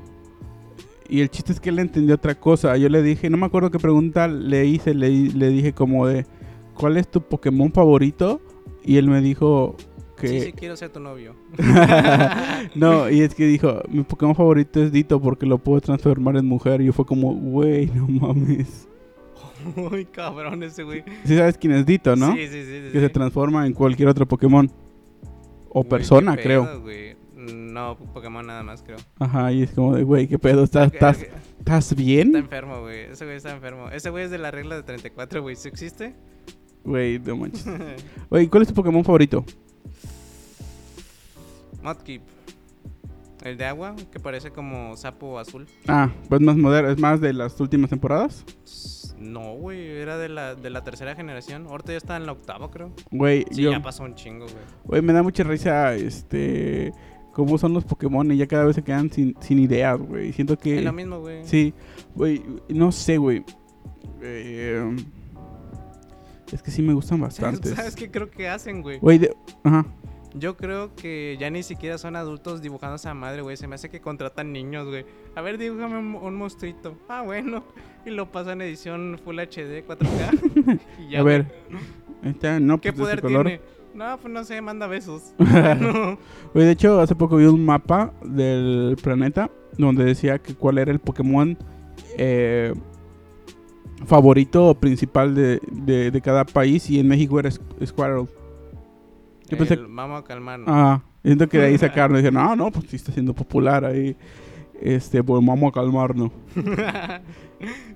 y 1.08 1.20
el 1.20 1.30
chiste 1.30 1.52
es 1.52 1.60
que 1.60 1.70
él 1.70 1.78
entendió 1.78 2.16
otra 2.16 2.34
cosa. 2.34 2.76
Yo 2.76 2.88
le 2.90 3.02
dije, 3.02 3.30
no 3.30 3.38
me 3.38 3.46
acuerdo 3.46 3.70
qué 3.70 3.78
pregunta 3.78 4.28
le 4.28 4.66
hice, 4.66 4.92
le, 4.92 5.08
le 5.10 5.48
dije 5.48 5.72
como 5.72 6.06
de, 6.06 6.26
¿cuál 6.74 6.96
es 6.98 7.08
tu 7.08 7.22
Pokémon 7.22 7.72
favorito? 7.72 8.40
Y 8.84 8.96
él 8.96 9.08
me 9.08 9.20
dijo 9.22 9.76
que... 10.18 10.28
Sí, 10.28 10.40
sí, 10.40 10.52
quiero 10.52 10.76
ser 10.76 10.90
tu 10.90 11.00
novio. 11.00 11.34
no, 12.74 13.08
y 13.10 13.22
es 13.22 13.34
que 13.34 13.46
dijo, 13.46 13.80
mi 13.88 14.02
Pokémon 14.02 14.34
favorito 14.34 14.82
es 14.82 14.92
Dito 14.92 15.20
porque 15.20 15.46
lo 15.46 15.58
puedo 15.58 15.80
transformar 15.80 16.36
en 16.36 16.46
mujer. 16.46 16.80
Y 16.80 16.86
yo 16.86 16.92
fue 16.92 17.06
como, 17.06 17.32
güey, 17.34 17.86
no 17.86 18.06
mames. 18.08 18.88
Uy, 19.76 20.04
cabrón 20.04 20.62
ese 20.62 20.82
güey. 20.82 21.04
Sí 21.24 21.36
sabes 21.36 21.56
quién 21.58 21.72
es 21.72 21.86
Dito, 21.86 22.14
¿no? 22.16 22.34
Sí, 22.34 22.46
sí, 22.48 22.64
sí. 22.64 22.82
sí, 22.86 22.92
que 22.92 23.00
se 23.00 23.08
transforma 23.08 23.66
en 23.66 23.72
cualquier 23.72 24.08
otro 24.08 24.26
Pokémon. 24.26 24.70
O 25.70 25.80
Güey, 25.80 25.88
persona, 25.88 26.36
qué 26.36 26.42
creo. 26.42 26.80
güey. 26.80 27.16
No, 27.36 27.96
Pokémon 27.96 28.46
nada 28.46 28.62
más, 28.62 28.82
creo. 28.82 28.98
Ajá, 29.18 29.52
y 29.52 29.62
es 29.62 29.70
como 29.70 29.94
de, 29.94 30.02
güey, 30.02 30.26
¿qué 30.26 30.38
pedo? 30.38 30.64
¿Estás, 30.64 30.92
estás, 30.92 31.22
Está 31.22 31.38
¿estás 31.58 31.94
bien? 31.94 32.34
enfermo, 32.36 32.80
güey. 32.80 33.00
Ese 33.10 33.24
güey 33.24 33.36
está 33.36 33.54
enfermo. 33.54 33.88
Ese 33.90 34.10
güey 34.10 34.24
es 34.24 34.30
de 34.30 34.38
la 34.38 34.50
regla 34.50 34.74
de 34.76 34.82
34, 34.82 35.40
güey. 35.42 35.54
¿Sí 35.56 35.68
existe? 35.68 36.14
Güey, 36.84 37.18
no 37.18 37.36
manches. 37.36 37.66
Güey, 38.30 38.46
¿cuál 38.48 38.62
es 38.62 38.68
tu 38.68 38.74
Pokémon 38.74 39.04
favorito? 39.04 39.44
Mudkip. 41.82 42.22
El 43.44 43.56
de 43.56 43.64
agua, 43.66 43.94
que 44.10 44.18
parece 44.18 44.50
como 44.50 44.96
sapo 44.96 45.38
azul. 45.38 45.66
Ah, 45.86 46.10
pues 46.28 46.40
más 46.40 46.56
moderno, 46.56 46.90
es 46.90 46.98
más 46.98 47.20
de 47.20 47.32
las 47.32 47.58
últimas 47.60 47.88
temporadas. 47.88 48.44
No, 49.16 49.54
güey, 49.54 49.86
era 49.86 50.18
de 50.18 50.28
la, 50.28 50.54
de 50.56 50.70
la 50.70 50.82
tercera 50.82 51.14
generación. 51.14 51.66
Ahorita 51.68 51.92
ya 51.92 51.98
está 51.98 52.16
en 52.16 52.26
la 52.26 52.32
octava, 52.32 52.68
creo. 52.70 52.90
Güey, 53.12 53.44
Sí, 53.52 53.62
yo, 53.62 53.70
ya 53.70 53.80
pasó 53.80 54.02
un 54.02 54.14
chingo, 54.16 54.44
güey. 54.46 54.56
güey, 54.84 55.02
me 55.02 55.12
da 55.12 55.22
mucha 55.22 55.44
risa, 55.44 55.94
este, 55.94 56.92
cómo 57.32 57.58
son 57.58 57.74
los 57.74 57.84
Pokémon 57.84 58.30
y 58.32 58.36
ya 58.36 58.46
cada 58.48 58.64
vez 58.64 58.74
se 58.74 58.82
quedan 58.82 59.10
sin, 59.12 59.36
sin 59.40 59.60
ideas, 59.60 59.98
güey. 60.00 60.32
Siento 60.32 60.58
que... 60.58 60.78
Es 60.78 60.84
lo 60.84 60.92
mismo, 60.92 61.20
güey. 61.20 61.44
Sí, 61.44 61.72
güey, 62.16 62.42
no 62.68 62.90
sé, 62.90 63.18
güey. 63.18 63.44
Eh, 64.20 64.96
es 66.52 66.62
que 66.62 66.70
sí 66.70 66.82
me 66.82 66.92
gustan 66.94 67.20
bastantes. 67.22 67.74
¿Sabes 67.74 67.96
qué 67.96 68.10
creo 68.10 68.30
que 68.30 68.48
hacen, 68.48 68.82
güey? 68.82 68.98
Güey, 68.98 69.18
de- 69.18 69.34
ajá. 69.64 69.84
Yo 70.34 70.56
creo 70.58 70.94
que 70.94 71.36
ya 71.40 71.48
ni 71.50 71.62
siquiera 71.62 71.96
son 71.96 72.14
adultos 72.14 72.60
dibujando 72.60 72.92
a 72.92 72.96
esa 72.96 73.14
madre, 73.14 73.40
güey. 73.40 73.56
Se 73.56 73.66
me 73.66 73.76
hace 73.76 73.88
que 73.88 74.00
contratan 74.00 74.52
niños, 74.52 74.86
güey. 74.86 75.06
A 75.34 75.40
ver, 75.40 75.56
dibújame 75.56 75.98
un, 75.98 76.14
un 76.16 76.34
monstruito. 76.36 76.98
Ah, 77.08 77.22
bueno. 77.22 77.64
Y 78.04 78.10
lo 78.10 78.30
pasan 78.30 78.60
en 78.60 78.68
edición 78.68 79.18
Full 79.24 79.38
HD 79.38 79.84
4K. 79.86 80.80
y 81.08 81.10
ya, 81.12 81.20
A 81.20 81.22
ver, 81.22 81.46
güey. 81.70 81.82
ahí 82.22 82.30
está, 82.30 82.60
no, 82.60 82.78
¿Qué 82.78 82.92
pues, 82.92 82.98
de 82.98 83.02
poder 83.02 83.22
color. 83.22 83.46
tiene? 83.46 83.62
No, 83.94 84.18
pues 84.18 84.32
no 84.32 84.44
sé, 84.44 84.60
manda 84.60 84.86
besos. 84.86 85.32
No. 85.38 86.18
Güey, 86.52 86.66
de 86.66 86.72
hecho, 86.72 87.00
hace 87.00 87.14
poco 87.14 87.36
vi 87.36 87.46
un 87.46 87.64
mapa 87.64 88.12
del 88.22 88.96
planeta 89.02 89.50
donde 89.78 90.04
decía 90.04 90.38
que 90.38 90.54
cuál 90.54 90.76
era 90.78 90.92
el 90.92 90.98
Pokémon 91.00 91.56
eh, 92.18 92.74
favorito 94.06 94.74
principal 94.74 95.34
de, 95.34 95.60
de- 95.70 96.10
de 96.10 96.20
cada 96.20 96.44
país 96.44 96.88
y 96.90 96.98
en 97.00 97.08
México 97.08 97.38
era 97.40 97.50
Squ- 97.50 97.86
Squirrel. 97.86 98.26
Yo 99.48 99.56
pensé- 99.58 99.74
El- 99.74 99.86
Vamos 99.88 100.20
a 100.20 100.24
calmarnos. 100.24 100.68
Ah, 100.70 101.02
siento 101.22 101.48
que 101.48 101.58
de 101.58 101.66
ahí 101.66 101.78
sacaron 101.78 102.16
y 102.16 102.20
dije, 102.20 102.30
no, 102.32 102.54
no, 102.56 102.70
pues 102.70 102.86
sí 102.88 102.96
está 102.96 103.12
siendo 103.12 103.34
popular 103.34 103.84
ahí. 103.84 104.16
Este, 104.80 105.22
pues 105.24 105.44
vamos 105.44 105.70
a 105.70 105.72
calmarnos. 105.72 106.30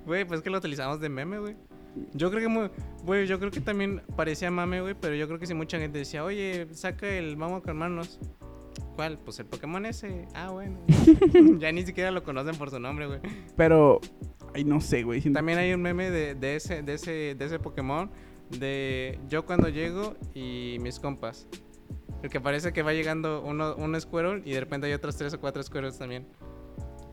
Güey, 0.05 0.25
pues 0.25 0.41
que 0.41 0.49
lo 0.49 0.57
utilizamos 0.57 0.99
de 0.99 1.07
meme, 1.07 1.39
güey. 1.39 1.55
Yo 2.13 2.29
creo 2.31 2.49
que, 2.49 2.69
güey, 3.05 3.27
yo 3.27 3.39
creo 3.39 3.51
que 3.51 3.61
también 3.61 4.01
parecía 4.15 4.51
mame, 4.51 4.81
güey, 4.81 4.95
pero 4.99 5.15
yo 5.15 5.27
creo 5.27 5.39
que 5.39 5.45
si 5.45 5.53
mucha 5.53 5.79
gente 5.79 5.99
decía, 5.99 6.23
oye, 6.25 6.67
saca 6.73 7.07
el 7.07 7.35
vamos 7.37 7.61
a 7.61 7.63
calmarnos. 7.63 8.19
¿Cuál? 8.95 9.17
Pues 9.23 9.39
el 9.39 9.45
Pokémon 9.45 9.85
ese. 9.85 10.27
Ah, 10.35 10.49
bueno. 10.51 10.79
ya 11.59 11.71
ni 11.71 11.85
siquiera 11.85 12.11
lo 12.11 12.23
conocen 12.23 12.55
por 12.57 12.69
su 12.71 12.79
nombre, 12.79 13.07
güey. 13.07 13.19
Pero, 13.55 14.01
ay, 14.53 14.63
no 14.63 14.81
sé, 14.81 15.03
güey. 15.03 15.21
También 15.21 15.57
hay 15.57 15.73
un 15.73 15.81
meme 15.81 16.09
de, 16.11 16.35
de 16.35 16.55
ese, 16.55 16.81
de 16.83 16.93
ese, 16.93 17.35
de 17.35 17.45
ese 17.45 17.59
Pokémon 17.59 18.09
de 18.59 19.19
yo 19.29 19.45
cuando 19.45 19.69
llego 19.69 20.15
y 20.33 20.77
mis 20.81 20.99
compas. 20.99 21.47
El 22.21 22.29
que 22.29 22.39
parece 22.39 22.71
que 22.71 22.83
va 22.83 22.93
llegando 22.93 23.41
uno, 23.43 23.75
un 23.75 23.99
Squirrel 23.99 24.41
y 24.45 24.53
de 24.53 24.59
repente 24.61 24.87
hay 24.87 24.93
otros 24.93 25.15
tres 25.17 25.33
o 25.33 25.39
cuatro 25.39 25.61
Squirrels 25.61 25.97
también. 25.97 26.25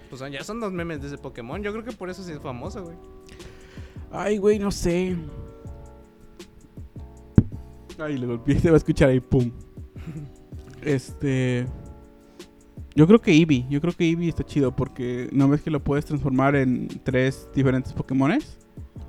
Pues 0.09 0.20
ya 0.30 0.45
son 0.45 0.61
dos 0.61 0.72
memes 0.72 1.01
de 1.01 1.09
ese 1.09 1.18
Pokémon. 1.18 1.62
Yo 1.62 1.72
creo 1.72 1.84
que 1.84 1.93
por 1.93 2.11
eso 2.11 2.22
sí 2.22 2.32
es 2.32 2.41
famoso, 2.41 2.84
güey. 2.84 2.97
Ay, 4.11 4.38
güey, 4.38 4.59
no 4.59 4.70
sé. 4.70 5.16
Ay, 7.99 8.18
le 8.18 8.26
golpeé, 8.26 8.59
se 8.59 8.70
va 8.70 8.74
a 8.74 8.78
escuchar 8.78 9.11
ahí, 9.11 9.20
pum. 9.20 9.51
Este. 10.82 11.66
Yo 12.95 13.07
creo 13.07 13.20
que 13.20 13.32
Eevee, 13.32 13.66
yo 13.70 13.80
creo 13.80 13.93
que 13.93 14.09
Eevee 14.09 14.28
está 14.28 14.45
chido 14.45 14.74
porque 14.74 15.28
no 15.32 15.49
ves 15.49 15.62
que 15.62 15.70
lo 15.70 15.80
puedes 15.80 16.05
transformar 16.05 16.57
en 16.57 16.88
tres 17.05 17.49
diferentes 17.55 17.93
Pokémones. 17.93 18.59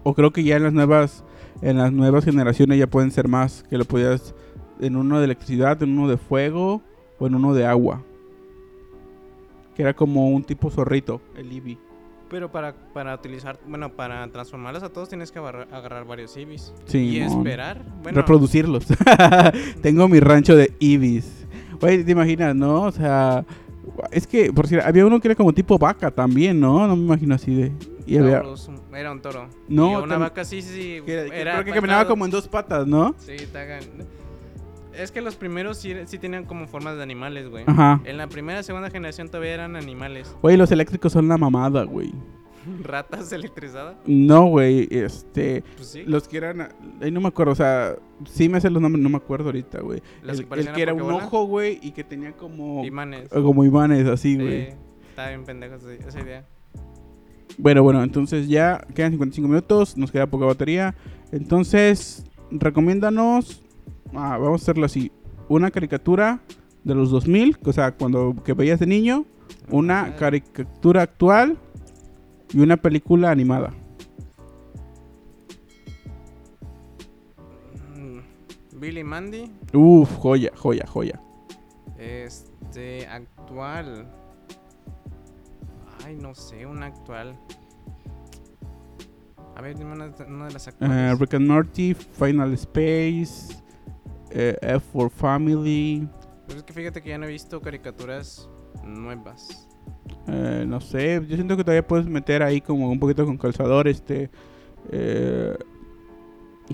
O 0.03 0.13
creo 0.13 0.32
que 0.32 0.43
ya 0.43 0.57
en 0.57 0.63
las 0.63 0.73
nuevas, 0.73 1.23
en 1.61 1.77
las 1.77 1.91
nuevas 1.91 2.25
generaciones 2.25 2.77
ya 2.77 2.88
pueden 2.88 3.11
ser 3.11 3.27
más, 3.27 3.63
que 3.63 3.77
lo 3.77 3.86
podías 3.86 4.36
en 4.79 4.95
uno 4.95 5.19
de 5.19 5.25
electricidad, 5.25 5.82
en 5.84 5.97
uno 5.97 6.07
de 6.09 6.17
fuego 6.17 6.82
o 7.19 7.27
en 7.27 7.36
uno 7.36 7.53
de 7.53 7.65
agua. 7.65 8.03
Que 9.75 9.84
era 9.84 9.93
como 9.93 10.29
un 10.29 10.43
tipo 10.43 10.69
zorrito, 10.69 11.21
el 11.36 11.51
Eevee. 11.51 11.77
Pero 12.32 12.49
para, 12.49 12.73
para 12.93 13.13
utilizar, 13.13 13.59
bueno, 13.67 13.91
para 13.91 14.25
transformarlos 14.32 14.84
a 14.84 14.89
todos 14.89 15.09
tienes 15.09 15.34
que 15.34 15.39
agarrar, 15.39 15.67
agarrar 15.69 16.05
varios 16.05 16.38
Eevees. 16.38 16.73
Sí, 16.86 17.17
y 17.17 17.19
mon. 17.19 17.39
esperar. 17.39 17.84
Bueno, 18.01 18.21
reproducirlos. 18.21 18.86
Tengo 19.82 20.07
mi 20.07 20.21
rancho 20.21 20.55
de 20.55 20.73
Eevees. 20.79 21.45
Güey, 21.82 22.05
¿te 22.05 22.11
imaginas, 22.13 22.55
no? 22.55 22.84
O 22.84 22.91
sea, 22.93 23.43
es 24.12 24.26
que, 24.28 24.52
por 24.54 24.68
si 24.68 24.78
había 24.80 25.06
uno 25.06 25.20
que 25.20 25.28
era 25.30 25.36
como 25.36 25.54
tipo 25.54 25.78
vaca 25.78 26.12
también, 26.12 26.60
¿no? 26.60 26.88
No 26.88 26.96
me 26.96 27.04
imagino 27.04 27.36
así 27.36 27.54
de. 27.54 27.72
Y 28.06 28.18
había. 28.18 28.42
Taurus, 28.42 28.70
era 28.94 29.12
un 29.12 29.22
toro. 29.22 29.48
No, 29.68 30.00
Y 30.00 30.04
una 30.04 30.18
vaca 30.18 30.44
sí, 30.44 30.62
sí, 30.62 30.70
sí. 30.74 31.02
que- 31.06 31.28
que 31.30 31.42
era 31.42 31.54
creo 31.54 31.66
que 31.66 31.72
caminaba 31.72 32.08
como 32.08 32.26
en 32.26 32.32
dos 32.32 32.48
patas, 32.48 32.88
¿no? 32.88 33.16
Sí, 33.20 33.36
tagan. 33.52 33.82
Es 34.94 35.12
que 35.12 35.22
los 35.22 35.36
primeros 35.36 35.78
sí, 35.78 35.94
sí 36.06 36.18
tenían 36.18 36.44
como 36.46 36.68
formas 36.68 36.98
de 36.98 37.04
animales, 37.04 37.50
güey. 37.50 37.64
Ajá. 37.68 38.02
En 38.04 38.18
la 38.18 38.28
primera 38.28 38.62
segunda 38.64 38.89
generación 38.89 39.30
todavía 39.30 39.54
eran 39.54 39.76
animales. 39.78 40.36
Güey, 40.42 40.58
los 40.58 40.72
eléctricos 40.72 41.14
son 41.14 41.28
la 41.30 41.38
mamada, 41.38 41.84
güey. 41.84 42.12
Ratas 42.84 43.32
electrizadas. 43.32 43.97
No, 44.05 44.45
güey, 44.47 44.88
este. 44.91 45.64
Pues 45.76 45.88
sí. 45.88 46.03
Los 46.05 46.28
que 46.28 46.38
eran. 46.38 46.70
Ay, 47.01 47.12
no 47.12 47.22
me 47.22 47.28
acuerdo, 47.28 47.53
o 47.53 47.55
sea, 47.55 47.95
sí 48.26 48.49
me 48.49 48.57
hacen 48.57 48.74
los 48.74 48.82
nombres, 48.82 49.01
no 49.01 49.09
me 49.09 49.18
acuerdo 49.18 49.45
ahorita, 49.47 49.82
güey. 49.82 50.01
El, 50.24 50.72
que 50.74 50.82
era 50.82 50.93
un 50.93 51.12
ojo, 51.12 51.45
güey, 51.45 51.80
y 51.82 51.91
que 51.91 52.03
tenía 52.03 52.34
como. 52.34 52.84
Imanes. 52.86 53.30
Como 53.30 53.64
imanes, 53.64 54.07
así, 54.07 54.36
güey. 54.36 54.72
Sí, 54.72 54.78
está 55.09 55.30
bien 55.30 55.43
pendejo 55.43 55.76
esa- 55.76 56.20
idea. 56.20 56.45
Bueno, 57.57 57.84
bueno, 57.84 58.01
entonces 58.01 58.47
ya 58.47 58.86
quedan 58.95 59.12
55 59.12 59.47
minutos, 59.47 59.97
nos 59.97 60.12
queda 60.12 60.26
poca 60.28 60.45
batería. 60.45 60.95
Entonces, 61.32 62.26
recomiéndanos, 62.49 63.62
ah, 64.14 64.38
vamos 64.38 64.62
a 64.62 64.64
hacerlo 64.64 64.86
así, 64.86 65.12
una 65.49 65.70
caricatura 65.70 66.41
de 66.84 66.95
los 66.95 67.12
2000, 67.12 67.57
o 67.64 67.74
sea, 67.74 67.91
cuando 67.91 68.36
que 68.43 68.53
veías 68.53 68.80
de 68.80 68.88
niño, 68.88 69.26
una 69.70 70.16
caricatura 70.16 71.03
actual 71.03 71.57
y 72.54 72.60
una 72.60 72.78
película 72.78 73.32
animada. 73.32 73.72
mm, 77.95 78.20
Billy 78.80 79.04
Mandy. 79.04 79.52
Uf, 79.74 80.10
joya, 80.18 80.52
joya, 80.56 80.86
joya. 80.88 81.22
Este, 81.97 83.06
actual. 83.08 84.08
Ay, 86.06 86.16
no 86.16 86.34
sé, 86.34 86.66
una 86.66 86.88
actual. 86.88 87.38
A 89.56 89.62
ver, 89.62 89.78
dime 89.78 89.91
una, 89.93 90.12
una 90.28 90.47
de 90.47 90.54
las 90.54 90.68
Eh, 90.68 90.72
actuales. 90.72 91.20
Rick 91.20 91.34
and 91.36 91.47
Morty, 91.47 91.93
Final 91.93 92.54
Space, 92.54 93.56
eh, 94.32 94.58
F 94.62 94.80
for 94.91 95.10
Family, 95.12 96.08
Pero 96.47 96.60
es 96.60 96.64
que 96.66 96.74
fíjate 96.74 97.02
que 97.02 97.10
ya 97.10 97.18
no 97.18 97.26
he 97.28 97.30
visto 97.30 97.62
caricaturas 97.62 98.49
nuevas. 98.84 99.68
Eh, 100.28 100.65
no 100.67 100.80
sé, 100.82 101.22
yo 101.28 101.36
siento 101.36 101.57
que 101.57 101.63
todavía 101.63 101.86
puedes 101.88 102.05
meter 102.05 102.43
ahí 102.43 102.61
como 102.61 102.89
un 102.91 102.99
poquito 102.99 103.26
con 103.26 103.38
calzador, 103.38 103.88
este... 103.88 104.30
eh, 104.91 105.55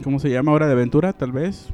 ¿Cómo 0.03 0.19
se 0.19 0.29
llama? 0.29 0.51
Hora 0.51 0.67
de 0.67 0.73
aventura, 0.73 1.13
tal 1.13 1.31
vez. 1.31 1.69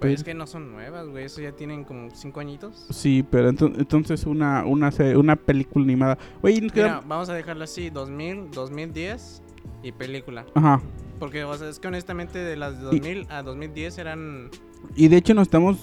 Pero 0.00 0.12
es 0.12 0.22
que 0.24 0.34
no 0.34 0.46
son 0.46 0.70
nuevas, 0.72 1.08
güey. 1.08 1.24
Eso 1.24 1.40
ya 1.40 1.52
tienen 1.52 1.84
como 1.84 2.10
cinco 2.10 2.40
añitos. 2.40 2.86
Sí, 2.90 3.24
pero 3.28 3.50
ento- 3.50 3.72
entonces 3.76 4.26
una, 4.26 4.64
una, 4.64 4.90
una 5.16 5.36
película 5.36 5.84
animada. 5.84 6.18
Oye, 6.42 6.60
Mira, 6.60 7.00
vamos 7.06 7.28
a 7.28 7.34
dejarlo 7.34 7.64
así: 7.64 7.90
2000, 7.90 8.50
2010 8.52 9.42
y 9.82 9.92
película. 9.92 10.44
Ajá. 10.54 10.80
Porque, 11.18 11.44
o 11.44 11.54
sea, 11.56 11.68
es 11.68 11.78
que 11.78 11.88
honestamente 11.88 12.38
de 12.38 12.56
las 12.56 12.76
de 12.78 12.84
2000 12.84 13.26
a 13.30 13.42
2010 13.42 13.98
eran. 13.98 14.50
Y 14.96 15.08
de 15.08 15.16
hecho 15.16 15.32
nos 15.32 15.42
estamos... 15.48 15.78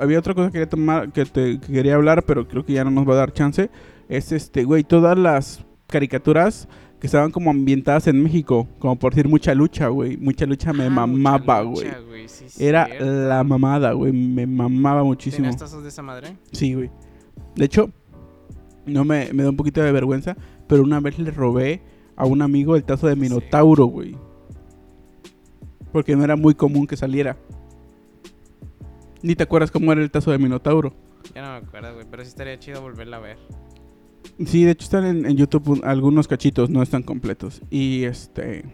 Había 0.00 0.18
otra 0.18 0.32
cosa 0.34 0.46
que 0.48 0.52
quería 0.52 0.68
tomar, 0.68 1.12
que, 1.12 1.26
te, 1.26 1.60
que 1.60 1.72
quería 1.72 1.96
hablar, 1.96 2.22
pero 2.24 2.46
creo 2.48 2.64
que 2.64 2.72
ya 2.72 2.84
no 2.84 2.90
nos 2.90 3.06
va 3.08 3.12
a 3.12 3.16
dar 3.16 3.32
chance. 3.32 3.68
Es 4.08 4.32
este, 4.32 4.64
güey, 4.64 4.84
todas 4.84 5.18
las 5.18 5.64
caricaturas 5.88 6.68
que 7.00 7.06
estaban 7.08 7.30
como 7.30 7.50
ambientadas 7.50 8.06
en 8.06 8.22
México. 8.22 8.66
Como 8.78 8.96
por 8.98 9.12
decir 9.14 9.28
mucha 9.28 9.54
lucha, 9.54 9.88
güey. 9.88 10.16
Mucha 10.16 10.46
lucha 10.46 10.72
me 10.72 10.86
Ah, 10.86 10.90
mamaba, 10.90 11.62
güey. 11.62 11.88
sí, 12.26 12.46
Era 12.64 12.86
cierto. 12.86 13.04
la 13.04 13.44
mamada, 13.44 13.92
güey. 13.92 14.12
Me 14.12 14.46
mamaba 14.46 15.02
muchísimo. 15.04 15.44
¿Tenías 15.44 15.60
tazos 15.60 15.82
de 15.82 15.88
esa 15.88 16.02
madre? 16.02 16.36
Sí, 16.52 16.74
güey. 16.74 16.90
De 17.54 17.64
hecho, 17.64 17.90
no 18.86 19.04
me, 19.04 19.32
me 19.32 19.42
da 19.42 19.50
un 19.50 19.56
poquito 19.56 19.82
de 19.82 19.90
vergüenza, 19.92 20.36
pero 20.68 20.82
una 20.82 21.00
vez 21.00 21.18
le 21.18 21.30
robé 21.30 21.82
a 22.16 22.24
un 22.26 22.40
amigo 22.42 22.76
el 22.76 22.84
tazo 22.84 23.08
de 23.08 23.16
Minotauro, 23.16 23.86
güey. 23.86 24.16
Porque 25.92 26.14
no 26.16 26.24
era 26.24 26.36
muy 26.36 26.54
común 26.54 26.86
que 26.86 26.96
saliera. 26.96 27.36
Ni 29.22 29.34
te 29.34 29.42
acuerdas 29.42 29.70
cómo 29.70 29.92
era 29.92 30.02
el 30.02 30.10
tazo 30.10 30.30
de 30.30 30.38
Minotauro. 30.38 30.92
Ya 31.34 31.42
no 31.42 31.60
me 31.60 31.66
acuerdo, 31.66 31.94
güey. 31.94 32.06
Pero 32.10 32.22
sí 32.22 32.28
estaría 32.28 32.58
chido 32.58 32.80
volverla 32.80 33.16
a 33.16 33.20
ver. 33.20 33.38
Sí, 34.46 34.64
de 34.64 34.72
hecho 34.72 34.84
están 34.84 35.04
en, 35.06 35.26
en 35.26 35.36
YouTube 35.36 35.68
un- 35.68 35.80
algunos 35.84 36.28
cachitos, 36.28 36.70
no 36.70 36.82
están 36.82 37.02
completos. 37.02 37.62
Y 37.70 38.04
este. 38.04 38.64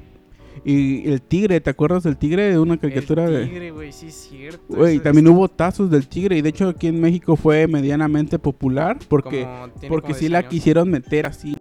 Y 0.64 1.08
el 1.10 1.22
tigre, 1.22 1.60
¿te 1.60 1.70
acuerdas 1.70 2.02
del 2.02 2.16
tigre 2.18 2.50
de 2.50 2.58
una 2.58 2.76
caricatura 2.76 3.24
El 3.24 3.32
de.? 3.32 3.46
tigre, 3.46 3.70
güey, 3.70 3.90
sí 3.92 4.06
es 4.06 4.28
cierto. 4.30 4.62
Güey, 4.68 4.98
también 5.00 5.26
es 5.26 5.32
hubo 5.32 5.48
tazos 5.48 5.90
del 5.90 6.06
tigre. 6.08 6.36
Y 6.38 6.42
de 6.42 6.50
hecho 6.50 6.68
aquí 6.68 6.86
en 6.88 7.00
México 7.00 7.36
fue 7.36 7.66
medianamente 7.66 8.38
popular. 8.38 8.98
Porque, 9.08 9.42
como- 9.42 9.88
porque 9.88 10.14
sí 10.14 10.20
10 10.20 10.30
la 10.32 10.48
quisieron 10.48 10.90
meter 10.90 11.26
así 11.26 11.56